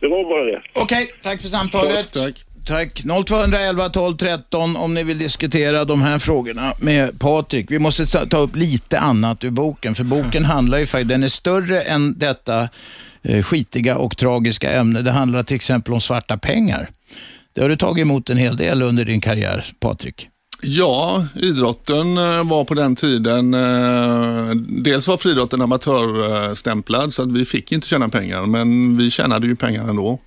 [0.00, 0.62] det var bara det.
[0.72, 2.12] Okej, tack för samtalet.
[2.12, 2.44] Tack.
[2.66, 3.02] Tack.
[3.26, 7.70] 0211 12 13 om ni vill diskutera de här frågorna med Patrik.
[7.70, 11.22] Vi måste ta, ta upp lite annat ur boken, för boken handlar ju faktiskt, den
[11.22, 12.68] är större än detta
[13.22, 15.02] eh, skitiga och tragiska ämne.
[15.02, 16.90] Det handlar till exempel om svarta pengar.
[17.52, 20.28] Det har du tagit emot en hel del under din karriär, Patrik.
[20.64, 27.44] Ja, idrotten eh, var på den tiden, eh, dels var friidrotten amatörstämplad så att vi
[27.44, 30.20] fick inte tjäna pengar, men vi tjänade ju pengar ändå.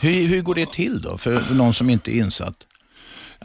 [0.00, 2.65] Hur, hur går det till då, för någon som inte är insatt?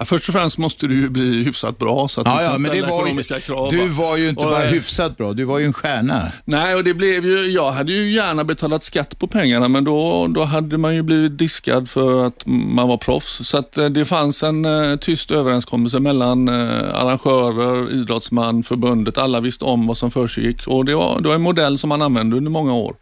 [0.01, 2.51] Ja, först och främst måste du ju bli hyfsat bra så att Ja, du ja,
[2.51, 3.69] kan men det ställa ju, ekonomiska krav.
[3.71, 4.03] du va?
[4.03, 6.31] var ju inte Och, bara eh, hyfsat bra, du var ju en stjärna.
[6.45, 10.27] Nej, och det blev ju, jag hade ju gärna betalat skatt på pengarna men då,
[10.27, 13.47] då hade man ju blivit diskad för att man var proffs.
[13.47, 16.55] Så att eh, det fanns en eh, tyst överenskommelse mellan eh,
[17.01, 19.17] arrangörer, idrottsman, förbundet.
[19.17, 22.01] Alla visste om vad som försiggick och det var, det var en modell som man
[22.01, 22.95] använde under många år.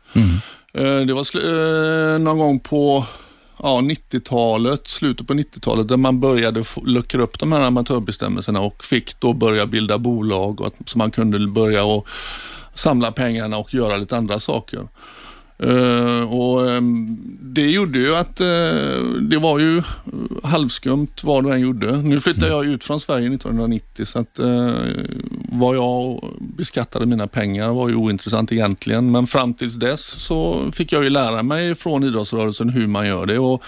[0.74, 3.06] Eh, det var någon gång på
[3.60, 9.19] ja, 90-talet, slutet på 90-talet, där man började luckra upp de här amatörbestämmelserna och fick
[9.19, 12.07] då börja bilda bolag och att, så man kunde börja och
[12.73, 14.88] samla pengarna och göra lite andra saker.
[15.64, 18.48] Eh, och ehm, Det gjorde ju att eh,
[19.22, 19.81] det var ju
[20.44, 21.98] halvskumt vad du än gjorde.
[21.98, 24.73] Nu flyttade jag ut från Sverige 1990 så att eh,
[25.52, 29.12] vad jag beskattade mina pengar var ju ointressant egentligen.
[29.12, 33.26] Men fram tills dess så fick jag ju lära mig från idrottsrörelsen hur man gör
[33.26, 33.40] det.
[33.40, 33.64] Och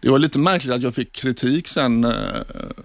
[0.00, 2.10] det var lite märkligt att jag fick kritik sen eh,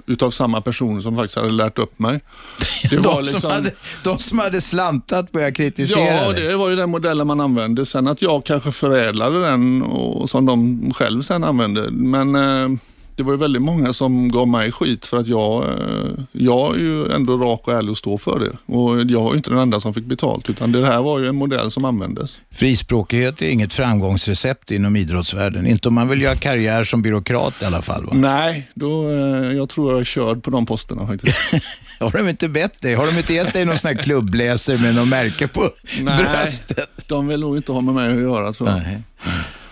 [0.06, 2.22] utav samma personer som faktiskt hade lärt upp mig.
[2.90, 3.72] Det de, som hade,
[4.04, 7.86] de som hade slantat började kritisera Ja, det var ju den modellen man använde.
[7.86, 11.92] Sen att jag kanske förädlade den och som de själv sen använde.
[11.92, 12.80] Men eh,
[13.18, 16.80] det var ju väldigt många som gav mig skit för att jag, eh, jag är
[16.80, 18.74] ju ändå rak och ärlig och står för det.
[18.74, 21.28] Och jag var ju inte den enda som fick betalt utan det här var ju
[21.28, 22.40] en modell som användes.
[22.52, 25.68] Frispråkighet är inget framgångsrecept inom idrottsvärlden.
[25.68, 28.06] Inte om man vill göra karriär som byråkrat i alla fall.
[28.06, 28.12] Va?
[28.14, 31.38] Nej, då, eh, jag tror jag är körd på de posterna faktiskt.
[32.00, 32.96] Har de inte bett dig?
[32.96, 35.70] Har de inte gett dig någon sån här klubbläser med något märke på
[36.02, 36.90] Nej, bröstet?
[37.08, 39.02] de vill nog inte ha med mig att göra tror jag.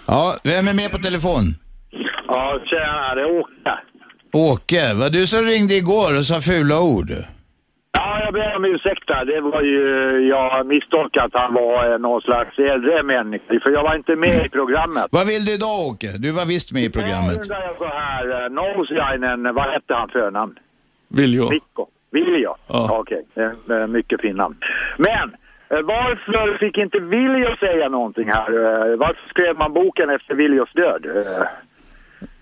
[0.05, 1.55] Ja, vem är med på telefon?
[2.27, 3.73] Ja, tjena, det är Åke.
[4.33, 7.09] Åke, var du som ringde igår och sa fula ord?
[7.91, 9.25] Ja, jag ber om ursäkt där.
[9.25, 9.79] Det var ju,
[10.29, 14.45] jag misstolkade att han var eh, någon slags äldre människa, för jag var inte med
[14.45, 15.05] i programmet.
[15.11, 16.07] Vad vill du idag Åke?
[16.17, 17.37] Du var visst med i Nu programmet.
[17.41, 20.55] undrar jag så här, eh, Nosiainen, vad hette han förnamn?
[21.07, 21.49] Viljo.
[21.49, 21.87] Mikko.
[22.11, 22.55] Viljo?
[22.67, 22.99] Ja.
[22.99, 23.87] Okej, okay.
[23.87, 24.55] mycket fint namn.
[24.97, 25.27] Men,
[25.69, 28.49] eh, varför fick inte Viljo säga någonting här?
[28.51, 31.05] Eh, Varför skrev man boken efter Viljos död?
[31.05, 31.47] Eh,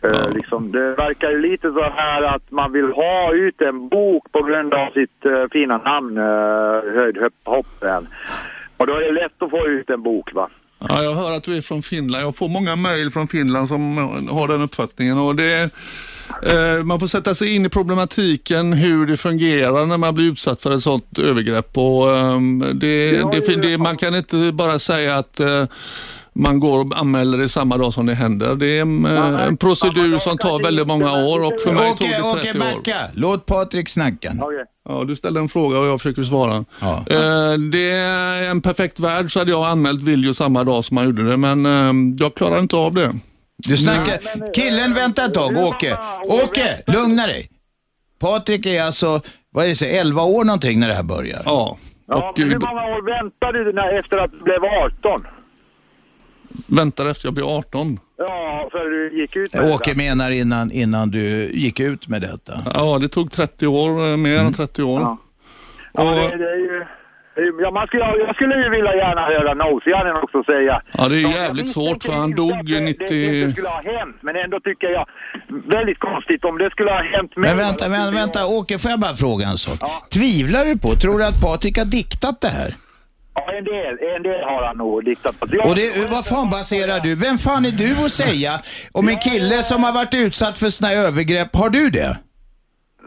[0.01, 4.43] eh, liksom, det verkar lite så här att man vill ha ut en bok på
[4.43, 6.23] grund av sitt eh, fina namn, uh,
[6.95, 8.07] Höjdhoppen.
[8.77, 10.49] Och då är det lätt att få ut en bok va?
[10.89, 12.23] Ja, jag hör att du är från Finland.
[12.23, 13.97] Jag får många mejl från Finland som
[14.31, 15.17] har den uppfattningen.
[15.17, 15.69] Och det,
[16.43, 20.61] eh, man får sätta sig in i problematiken, hur det fungerar när man blir utsatt
[20.61, 21.77] för ett sådant övergrepp.
[21.77, 22.07] Och,
[22.75, 25.65] det, det, det, man kan inte bara säga att eh,
[26.35, 28.55] man går och anmäler det samma dag som det händer.
[28.55, 32.07] Det är en, eh, en procedur som tar väldigt många år och för mig tog
[32.07, 32.63] Åke, det Åke, 30 år.
[32.63, 32.97] backa.
[33.13, 34.35] Låt Patrik snacka.
[34.89, 36.55] Ja, du ställde en fråga och jag försöker svara.
[36.81, 41.05] Eh, det är en perfekt värld så hade jag anmält Viljo samma dag som han
[41.05, 43.13] gjorde det, men eh, jag klarar inte av det.
[43.57, 44.19] Du snackar...
[44.53, 45.57] Killen, vänta ett tag.
[45.57, 47.49] Åke, Åke, lugna dig.
[48.19, 51.41] Patrik är alltså, vad är det, så, 11 år någonting när det här börjar?
[51.45, 51.77] Ja.
[52.07, 55.25] Ja, men hur många år väntade du när, efter att du blev 18?
[56.69, 57.99] Väntar efter jag blir 18.
[58.17, 62.53] Ja, för du gick ut med Åke menar innan, innan du gick ut med detta.
[62.73, 65.17] Ja, det tog 30 år, eh, mer än 30 år.
[65.93, 66.37] Ja, det, det ju...
[66.37, 70.81] det är ju- Ja, man skulle, jag skulle ju vilja gärna höra Nosianen också säga.
[70.97, 73.03] Ja, det är jävligt svårt för han dog Det 90...
[73.03, 75.05] inte skulle ha hänt, men ändå tycker jag
[75.77, 77.49] väldigt konstigt om det skulle ha hänt mig.
[77.49, 80.09] Men vänta, vänta, vänta, Åke, får jag bara fråga en sak?
[80.09, 82.73] Tvivlar du på, tror du att Patrik har diktat det här?
[83.35, 85.45] Ja, en del, en del har han nog diktat på.
[85.45, 87.15] Och det, vad fan baserar du?
[87.15, 88.51] Vem fan är du att säga
[88.91, 91.55] om en kille som har varit utsatt för såna här övergrepp?
[91.55, 92.17] Har du det?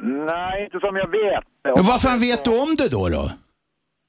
[0.02, 1.44] Nej, inte som jag vet.
[1.76, 3.08] Men vad fan vet du om det då?
[3.08, 3.30] då?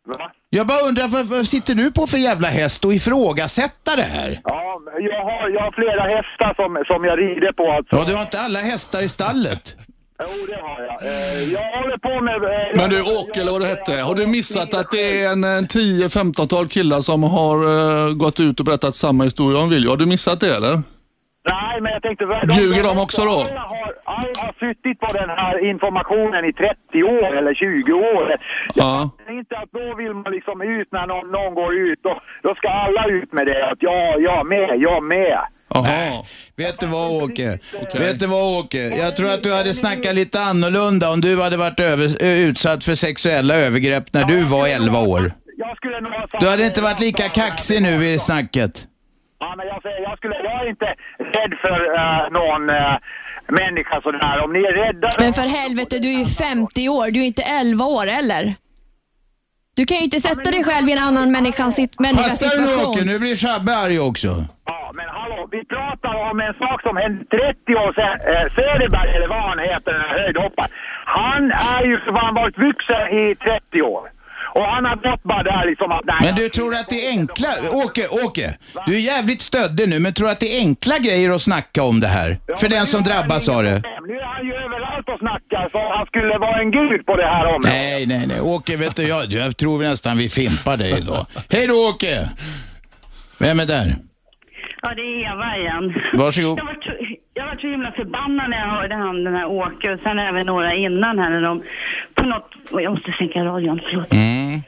[0.07, 0.31] Va?
[0.49, 4.41] Jag bara undrar, vad, vad sitter du på för jävla häst och ifrågasätta det här?
[4.43, 7.71] Ja, jag har, jag har flera hästar som, som jag rider på.
[7.71, 7.95] Alltså.
[7.95, 9.75] Ja, du har inte alla hästar i stallet.
[10.23, 10.97] Jo, det har jag.
[11.03, 12.35] Eh, jag håller på med...
[12.35, 15.43] eh, Men du Åke, eller vad det hette, har du missat att det är en,
[15.43, 19.89] en 10-15-tal killar som har eh, gått ut och berättat samma historia om Viljo?
[19.89, 20.75] Har du missat det eller?
[21.53, 22.23] Nej, men jag tänkte...
[22.59, 23.29] Ljuger de också då?
[23.51, 28.35] Alla har, alla har suttit på den här informationen i 30 år eller 20 år.
[28.75, 29.09] Ja.
[29.17, 31.99] Det är inte att då vill man liksom ut när någon, någon går ut.
[32.03, 33.61] Då, då ska alla ut med det.
[33.71, 35.39] Att ja, jag med, jag med.
[35.73, 36.23] Jaha.
[36.55, 37.59] Vet du vad Åke?
[37.93, 38.77] Vet du vad Åke?
[38.77, 42.95] Jag tror att du hade snackat lite annorlunda om du hade varit över, utsatt för
[42.95, 45.31] sexuella övergrepp när du var 11 år.
[46.39, 48.87] Du hade inte varit lika kaxig nu i snacket.
[49.39, 50.85] Ja, men jag säger, jag, skulle, jag är inte
[51.19, 52.97] rädd för eh, någon uh,
[53.61, 54.43] människa sådär.
[54.43, 55.09] Om ni är rädda...
[55.19, 58.55] Men för helvete, du är ju 50 år, du är inte 11 år eller?
[59.75, 62.61] Du kan ju inte sätta dig själv i en annan människas, sit- människas Passar du
[62.61, 62.91] nu situation.
[62.95, 63.05] Åke?
[63.05, 64.45] Nu blir Shabbe arg också.
[64.65, 65.26] Ja, men hallå,
[65.57, 68.15] vi pratar om en sak som hände 30 år sedan.
[68.31, 70.71] Eh, Söderberg, eller vad han heter, den här höjdhopparen.
[71.19, 71.43] Han
[71.73, 74.03] är ju för fan varit vuxen i 30 år.
[74.57, 76.21] Och han har gått bara där liksom att nej.
[76.21, 77.49] Men du tror att det är enkla...
[77.85, 78.47] Åke, Åke.
[78.85, 81.99] Du är jävligt stöddig nu, men tror att det är enkla grejer att snacka om
[81.99, 82.37] det här?
[82.57, 83.81] För den som drabbas av det.
[84.07, 87.25] Nu är han ju överallt och snackar så han skulle vara en gud på det
[87.35, 87.71] här området.
[87.71, 88.41] Nej, nej, nej.
[88.41, 91.25] Åke, vet du, jag, jag tror nästan vi fimpar dig idag.
[91.49, 92.29] Hej då Åke!
[93.39, 93.95] Vem är där?
[94.81, 95.93] Ja, det är Eva igen.
[96.13, 96.59] Varsågod.
[96.59, 96.91] Jag var, så,
[97.33, 100.45] jag var så himla förbannad när jag hörde han, den här Åke och sen även
[100.45, 101.63] några innan här när de
[102.13, 102.51] på något...
[102.71, 104.13] Jag måste sänka radion, förlåt.
[104.13, 104.61] Mm.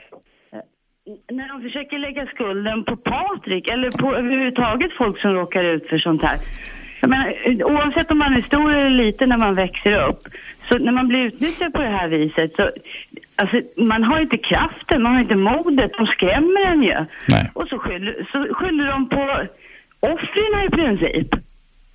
[1.32, 5.98] När de försöker lägga skulden på Patrik eller på överhuvudtaget folk som råkar ut för
[5.98, 6.38] sånt här.
[7.02, 7.34] Jag menar,
[7.64, 10.28] oavsett om man är stor eller liten när man växer upp,
[10.70, 12.70] så när man blir utnyttjad på det här viset så,
[13.36, 17.06] alltså man har inte kraften, man har inte modet, de skrämmer en ju.
[17.54, 19.48] Och så skyller, så skyller de på
[20.00, 21.28] offren i princip.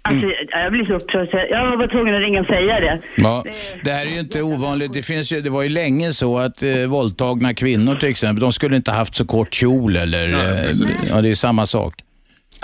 [0.06, 2.98] Alltså, jag blir så upprörd jag- var tvungen att ringa och säga det.
[3.16, 3.44] Ja,
[3.84, 4.92] det här är ju inte ovanligt.
[4.92, 8.52] Det, finns ju, det var ju länge så att eh, våldtagna kvinnor till exempel, de
[8.52, 10.24] skulle inte haft så kort kjol eller...
[10.32, 10.70] eh,
[11.08, 11.94] ja, det är samma sak.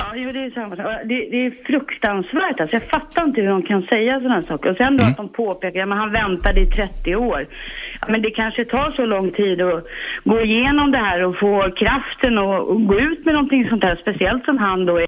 [0.00, 0.76] Ja, jo, det är samma.
[0.76, 2.60] Det, det är fruktansvärt.
[2.60, 4.70] Alltså, jag fattar inte hur de kan säga sådana här saker.
[4.70, 7.46] Och sen då att de påpekar att han väntade i 30 år.
[8.00, 9.84] Ja, men det kanske tar så lång tid att
[10.24, 13.96] gå igenom det här och få kraften och, och gå ut med någonting sånt här.
[13.96, 15.06] Speciellt som han då är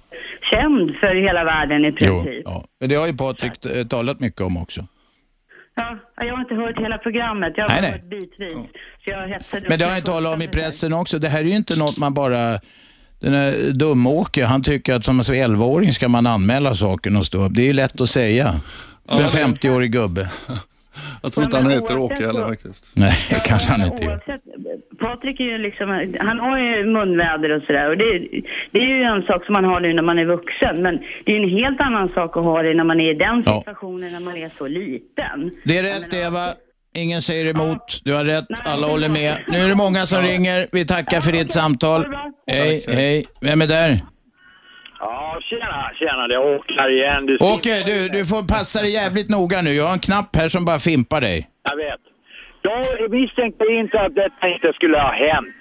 [0.53, 2.43] känd för hela världen i princip.
[2.45, 2.65] Ja.
[2.81, 4.87] Men det har ju Patrik eh, talat mycket om också.
[5.75, 7.53] Ja, jag har inte hört hela programmet.
[7.57, 7.93] Jag har Nej, nej.
[7.93, 8.55] hört bitvis.
[9.05, 11.19] Så jag hetsade Men det har jag talat om i pressen också.
[11.19, 12.59] Det här är ju inte något man bara...
[13.23, 17.53] Den här Dumåke, han tycker att som 11-åring ska man anmäla saken och stå upp.
[17.55, 18.55] Det är ju lätt att säga.
[19.09, 20.29] För en 50-årig gubbe.
[21.23, 22.91] Jag tror inte han heter Åke heller faktiskt.
[22.95, 24.21] Nej, det kanske han inte gör.
[25.01, 28.19] Patrik är ju liksom, han har ju munväder och sådär och det,
[28.73, 31.33] det är ju en sak som man har nu när man är vuxen men det
[31.33, 33.59] är ju en helt annan sak att ha det när man är i den Ja.
[33.61, 35.51] situationen när man är så liten.
[35.65, 36.47] Det är rätt Eva.
[36.95, 38.01] Ingen säger emot.
[38.05, 38.47] Du har rätt.
[38.65, 39.37] Alla håller med.
[39.49, 40.67] Nu är det många som ringer.
[40.73, 42.07] Vi tackar för ditt samtal.
[42.47, 43.27] Hej, hej.
[43.41, 44.01] Vem är där?
[44.99, 47.27] Ja, tjena, tjena, det är Åke här igen.
[47.27, 49.73] Du Åke, du, du får passa dig jävligt noga nu.
[49.75, 51.49] Jag har en knapp här som bara fimpar dig.
[51.71, 52.01] Jag vet.
[52.63, 55.57] Jag misstänkte inte att detta inte skulle ha hänt.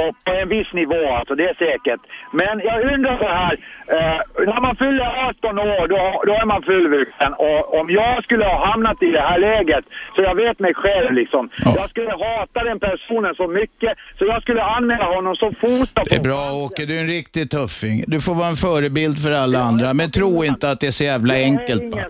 [0.00, 2.00] På, på en viss nivå alltså, det är säkert.
[2.40, 3.54] Men jag undrar så här.
[3.96, 4.20] Eh,
[4.50, 7.32] när man fyller 18 år, då, då är man fullvuxen.
[7.46, 11.12] Och om jag skulle ha hamnat i det här läget, så jag vet mig själv
[11.12, 11.50] liksom.
[11.64, 16.16] Jag skulle hata den personen så mycket, så jag skulle anmäla honom som fota Det
[16.16, 18.04] är bra Åke, du är en riktig tuffing.
[18.06, 21.04] Du får vara en förebild för alla andra, men tro inte att det är så
[21.04, 22.04] jävla enkelt bara.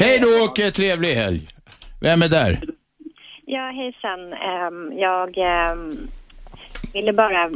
[0.00, 1.40] Hej då Åke, trevlig helg.
[2.00, 2.58] Vem är där?
[3.46, 4.32] Ja, hejsan.
[4.32, 6.08] Ehm, jag ehm,
[7.00, 7.50] ville bara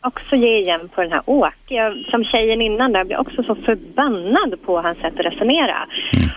[0.00, 1.94] också ge igen på den här Åke.
[2.10, 5.86] Som tjejen innan där jag blev också så förbannad på hans sätt att resonera.
[6.12, 6.28] Mm.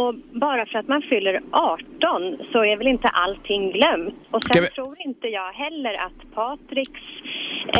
[0.00, 0.14] Och
[0.46, 4.14] bara för att man fyller 18 så är väl inte allting glömt.
[4.30, 7.04] Och sen vi- tror inte jag heller att Patriks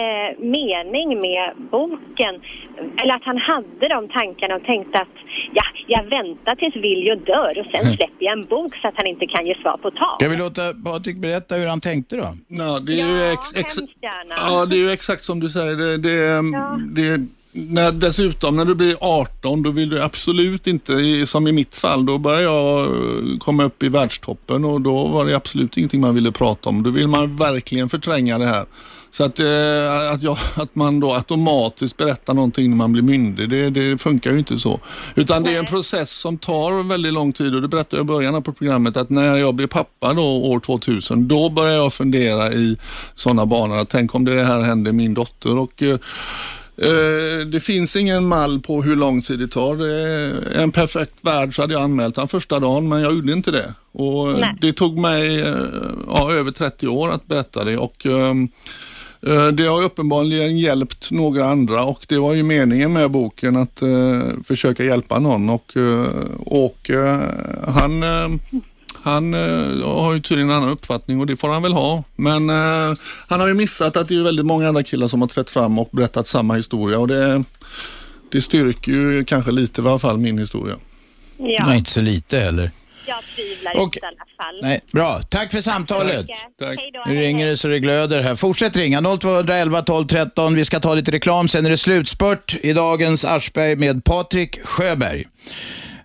[0.00, 2.34] eh, mening med boken,
[3.02, 5.16] eller att han hade de tankarna och tänkte att
[5.52, 9.06] ja, jag väntar tills Viljo dör och sen släpper jag en bok så att han
[9.06, 10.16] inte kan ge svar på tal.
[10.18, 12.28] Ska vi låta Patrik berätta hur han tänkte då?
[12.48, 15.76] Ja, det är ju ex, ex, ja, det är ju exakt som du säger.
[15.76, 16.42] Det, det,
[16.96, 17.26] det,
[17.56, 22.06] när, dessutom när du blir 18 då vill du absolut inte, som i mitt fall,
[22.06, 26.14] då började jag eh, komma upp i världstoppen och då var det absolut ingenting man
[26.14, 26.82] ville prata om.
[26.82, 28.66] Då vill man verkligen förtränga det här.
[29.10, 33.50] Så att, eh, att, jag, att man då automatiskt berättar någonting när man blir myndig,
[33.50, 34.80] det, det funkar ju inte så.
[35.14, 38.06] Utan det är en process som tar väldigt lång tid och det berättade jag i
[38.06, 42.52] början på programmet att när jag blev pappa då år 2000, då började jag fundera
[42.52, 42.76] i
[43.14, 43.84] sådana banor.
[43.84, 45.98] Tänk om det här hände min dotter och Eh,
[47.46, 49.86] det finns ingen mall på hur lång tid det tar.
[49.86, 53.50] Är en perfekt värld så hade jag anmält han första dagen men jag gjorde inte
[53.50, 53.74] det.
[53.92, 54.56] Och eh, Nej.
[54.60, 55.54] det tog mig eh,
[56.06, 58.48] ja, över 30 år att berätta det och ehm,
[59.26, 63.82] eh, det har uppenbarligen hjälpt några andra och det var ju meningen med boken att
[63.82, 66.06] eh, försöka hjälpa någon och, eh,
[66.38, 67.20] och eh,
[67.66, 68.28] han eh,
[69.06, 72.04] han eh, har ju tydligen en annan uppfattning och det får han väl ha.
[72.16, 75.28] Men eh, han har ju missat att det är väldigt många andra killar som har
[75.28, 77.44] trätt fram och berättat samma historia och det,
[78.32, 80.74] det styrker ju kanske lite i alla fall min historia.
[81.38, 82.70] Ja, Nej, inte så lite heller.
[83.06, 84.60] jag tvivlar Och- inte i alla fall.
[84.62, 85.20] Nej, bra.
[85.28, 86.26] Tack för samtalet.
[86.58, 86.78] Tack.
[86.80, 87.10] Hej då.
[87.12, 88.36] Nu ringer det så det glöder här.
[88.36, 90.54] Fortsätt ringa 0211 12 13.
[90.54, 91.48] Vi ska ta lite reklam.
[91.48, 95.24] Sen är det slutspurt i dagens Aschberg med Patrik Sjöberg.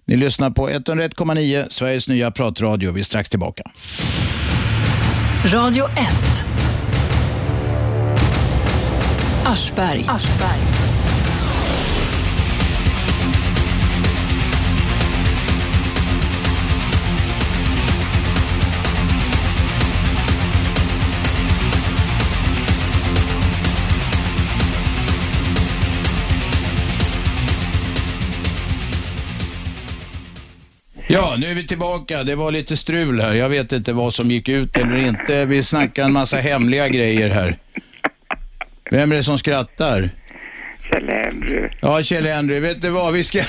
[0.05, 2.91] Ni lyssnar på 101,9, Sveriges nya pratradio.
[2.91, 3.63] Vi är strax tillbaka.
[5.45, 5.95] Radio 1.
[9.45, 10.05] Aschberg.
[10.07, 10.80] Aschberg.
[31.11, 32.23] Ja, nu är vi tillbaka.
[32.23, 33.33] Det var lite strul här.
[33.33, 35.45] Jag vet inte vad som gick ut eller inte.
[35.45, 37.55] Vi snackar en massa hemliga grejer här.
[38.91, 40.09] Vem är det som skrattar?
[40.91, 41.69] Kjell Andrew.
[41.81, 43.13] Ja, Kjell Andrew, vet du vad?
[43.13, 43.39] Vi ska...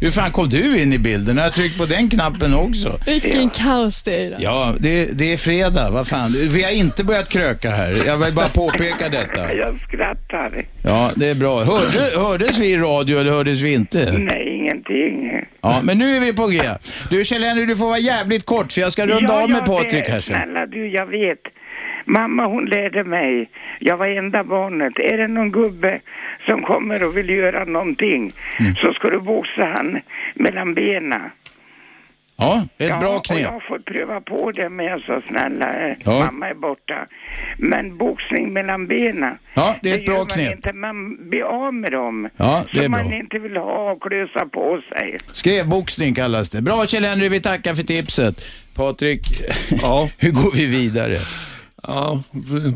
[0.00, 1.36] Hur fan kom du in i bilden?
[1.36, 3.00] Jag har tryckt på den knappen också.
[3.06, 4.36] Vilken kaos det är.
[4.40, 5.90] Ja, det, det är fredag.
[5.90, 6.34] Vad fan.
[6.48, 7.96] Vi har inte börjat kröka här.
[8.06, 9.54] Jag vill bara påpeka detta.
[9.62, 10.64] Jag skrattar.
[10.82, 11.64] Ja, det är bra.
[11.64, 14.12] Hörde, hördes vi i radio eller hördes vi inte?
[14.12, 15.19] Nej, ingenting.
[15.62, 16.58] Ja, men nu är vi på G.
[17.10, 19.64] Du Kjell Henry, du får vara jävligt kort för jag ska runda Ja, av med
[19.64, 20.34] Patrik här sen.
[20.36, 21.40] Snälla du, jag vet.
[22.04, 26.00] Mamma hon lärde mig, jag var enda barnet, är det någon gubbe
[26.46, 28.74] som kommer och vill göra någonting Mm.
[28.76, 30.00] så ska du boxa han
[30.34, 31.20] mellan benen.
[32.40, 33.40] Ja, ett ja, bra knep.
[33.40, 36.18] jag har fått pröva på det med så snälla, eh, Ja.
[36.24, 37.06] mamma är borta.
[37.58, 40.52] Men boxning mellan benen, Ja, det är ett bra gör man knep.
[40.52, 42.28] inte, man blir av med dem.
[42.36, 43.16] Ja, det är som man bra.
[43.16, 45.16] inte vill ha och klösa på sig.
[45.32, 46.62] Skrevboxning kallas det.
[46.62, 48.40] Bra Kjell Henry, vi tackar för tipset.
[48.76, 49.20] Patrik,
[50.18, 51.16] hur går vi vidare?
[51.86, 52.22] Ja,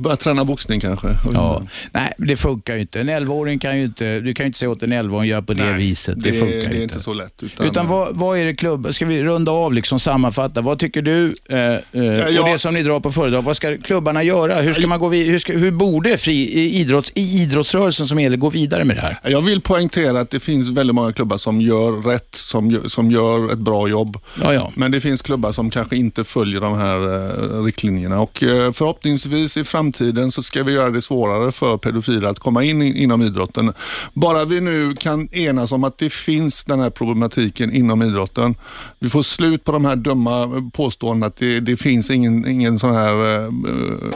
[0.01, 1.09] börja träna boxning kanske.
[1.35, 1.63] Ja.
[1.93, 3.01] Nej, det funkar ju inte.
[3.01, 5.55] En 11-åring kan ju inte, du kan ju inte säga åt en 11-åring gör på
[5.55, 6.23] det viset.
[6.23, 6.83] Det, det, funkar det är inte.
[6.83, 7.43] inte så lätt.
[7.43, 11.03] Utan, Utan vad, vad är det klubb, ska vi runda av liksom sammanfatta, vad tycker
[11.03, 14.61] du eh, eh, och jag- det som ni drar på föredrag, vad ska klubbarna göra?
[14.61, 16.51] Hur, ska man gå vid, hur, ska, hur borde fri,
[16.81, 19.19] idrotts, i idrottsrörelsen som helhet gå vidare med det här?
[19.25, 23.53] Jag vill poängtera att det finns väldigt många klubbar som gör rätt, som som gör
[23.53, 24.17] ett bra jobb.
[24.43, 24.73] Ja, ja.
[24.77, 27.15] Men det finns klubbar som kanske inte följer de här
[27.59, 32.29] eh, riktlinjerna och eh, förhoppningsvis i framtiden så ska vi göra det svårare för pedofiler
[32.29, 33.73] att komma in inom idrotten.
[34.13, 38.55] Bara vi nu kan enas om att det finns den här problematiken inom idrotten.
[38.99, 42.95] Vi får slut på de här dumma påståendena att det, det finns ingen, ingen sån
[42.95, 43.53] här eh,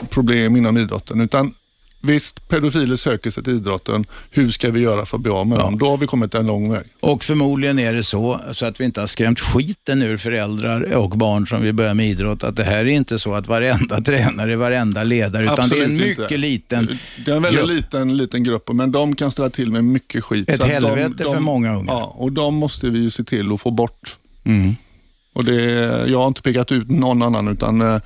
[0.09, 1.53] problem inom idrotten utan
[2.01, 4.05] Visst, pedofiler söker sig till idrotten.
[4.31, 5.77] Hur ska vi göra för att bli av med dem?
[5.77, 6.83] Då har vi kommit en lång väg.
[6.99, 11.09] Och förmodligen är det så, så att vi inte har skrämt skiten ur föräldrar och
[11.09, 14.55] barn som vill börja med idrott, att det här är inte så att varenda tränare,
[14.55, 16.37] varenda ledare, utan Absolut det är en mycket inte.
[16.37, 17.69] liten Det är en väldigt grupp.
[17.75, 20.49] liten, liten grupp, men de kan ställa till med mycket skit.
[20.49, 21.91] Ett Så att helvete för många unga.
[21.91, 24.17] Ja, och de måste vi ju se till att få bort.
[24.43, 24.75] Mm.
[25.39, 25.61] Och det,
[26.07, 27.99] jag har inte pekat ut någon annan utan eh,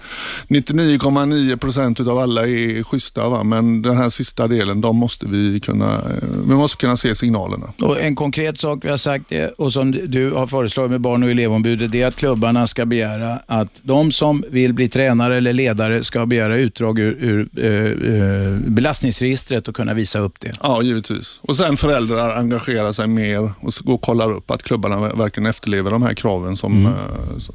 [0.48, 3.30] 99,9 procent av alla är schyssta.
[3.30, 3.44] Va?
[3.44, 7.74] Men den här sista delen, de måste vi kunna, eh, vi måste kunna se signalerna.
[7.82, 9.26] Och en konkret sak vi har sagt
[9.58, 13.40] och som du har föreslagit med barn och elevombudet, det är att klubbarna ska begära
[13.46, 18.60] att de som vill bli tränare eller ledare ska begära utdrag ur, ur eh, eh,
[18.60, 20.52] belastningsregistret och kunna visa upp det.
[20.64, 21.40] Ja, givetvis.
[21.42, 26.02] Och sen föräldrar engagerar sig mer och och kollar upp att klubbarna verkligen efterlever de
[26.04, 26.94] här kraven som, Mm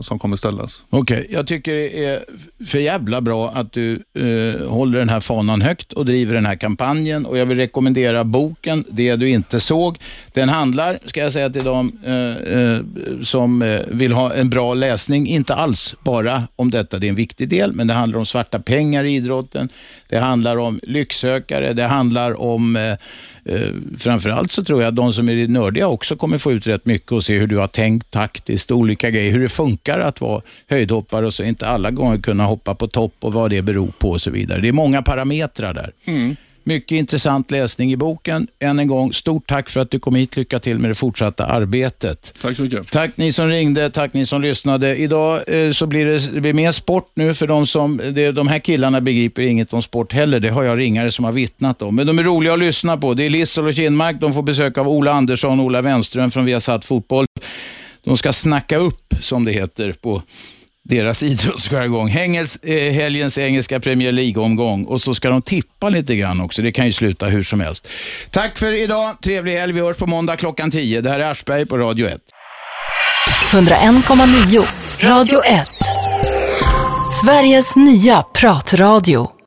[0.01, 0.83] som kommer ställas.
[0.91, 2.25] Okej, jag tycker det är
[2.67, 6.57] för jävla bra att du eh, håller den här fanan högt och driver den här
[6.57, 9.99] kampanjen och jag vill rekommendera boken Det du inte såg.
[10.33, 12.79] Den handlar, ska jag säga till dem eh, eh,
[13.23, 17.15] som eh, vill ha en bra läsning, inte alls bara om detta, det är en
[17.15, 19.69] viktig del, men det handlar om svarta pengar i idrotten,
[20.09, 22.95] det handlar om lycksökare, det handlar om eh,
[23.49, 26.87] Eh, framförallt så tror jag att de som är nördiga också kommer få ut rätt
[26.87, 30.43] mycket och se hur du har tänkt taktiskt, olika grejer, hur det funkar att vara
[30.67, 34.11] höjdhoppare och så inte alla gånger kunna hoppa på topp och vad det beror på
[34.11, 34.61] och så vidare.
[34.61, 35.93] Det är många parametrar där.
[36.65, 38.47] Mycket intressant läsning i boken.
[38.59, 40.37] Än en gång, stort tack för att du kom hit.
[40.37, 42.35] Lycka till med det fortsatta arbetet.
[42.43, 42.91] Tack så mycket.
[42.91, 44.97] Tack ni som ringde, tack ni som lyssnade.
[44.97, 48.49] Idag eh, så blir det, det blir mer sport nu för de som, det, de
[48.49, 50.41] här killarna begriper inget om sport heller.
[50.41, 51.97] Det har jag ringare som har vittnat om.
[51.97, 53.15] Men de är roliga att lyssna på.
[53.15, 54.17] Det är Lissel och Kinmark.
[54.21, 57.27] De får besök av Ola Andersson och Ola Wenström från Viasat Fotboll.
[58.05, 60.23] De ska snacka upp, som det heter på
[60.89, 62.09] deras idrottsjargong.
[62.09, 66.63] Hängels, eh, helgens engelska Premier League-omgång och så ska de tippa lite grann också.
[66.63, 67.89] Det kan ju sluta hur som helst.
[68.31, 69.21] Tack för idag.
[69.23, 69.73] Trevlig helg.
[69.73, 71.01] Vi hörs på måndag klockan 10.
[71.01, 72.21] Det här är Aschberg på Radio 1.
[73.53, 75.69] 101,9 Radio 1.
[77.23, 79.31] Sveriges nya pratradio.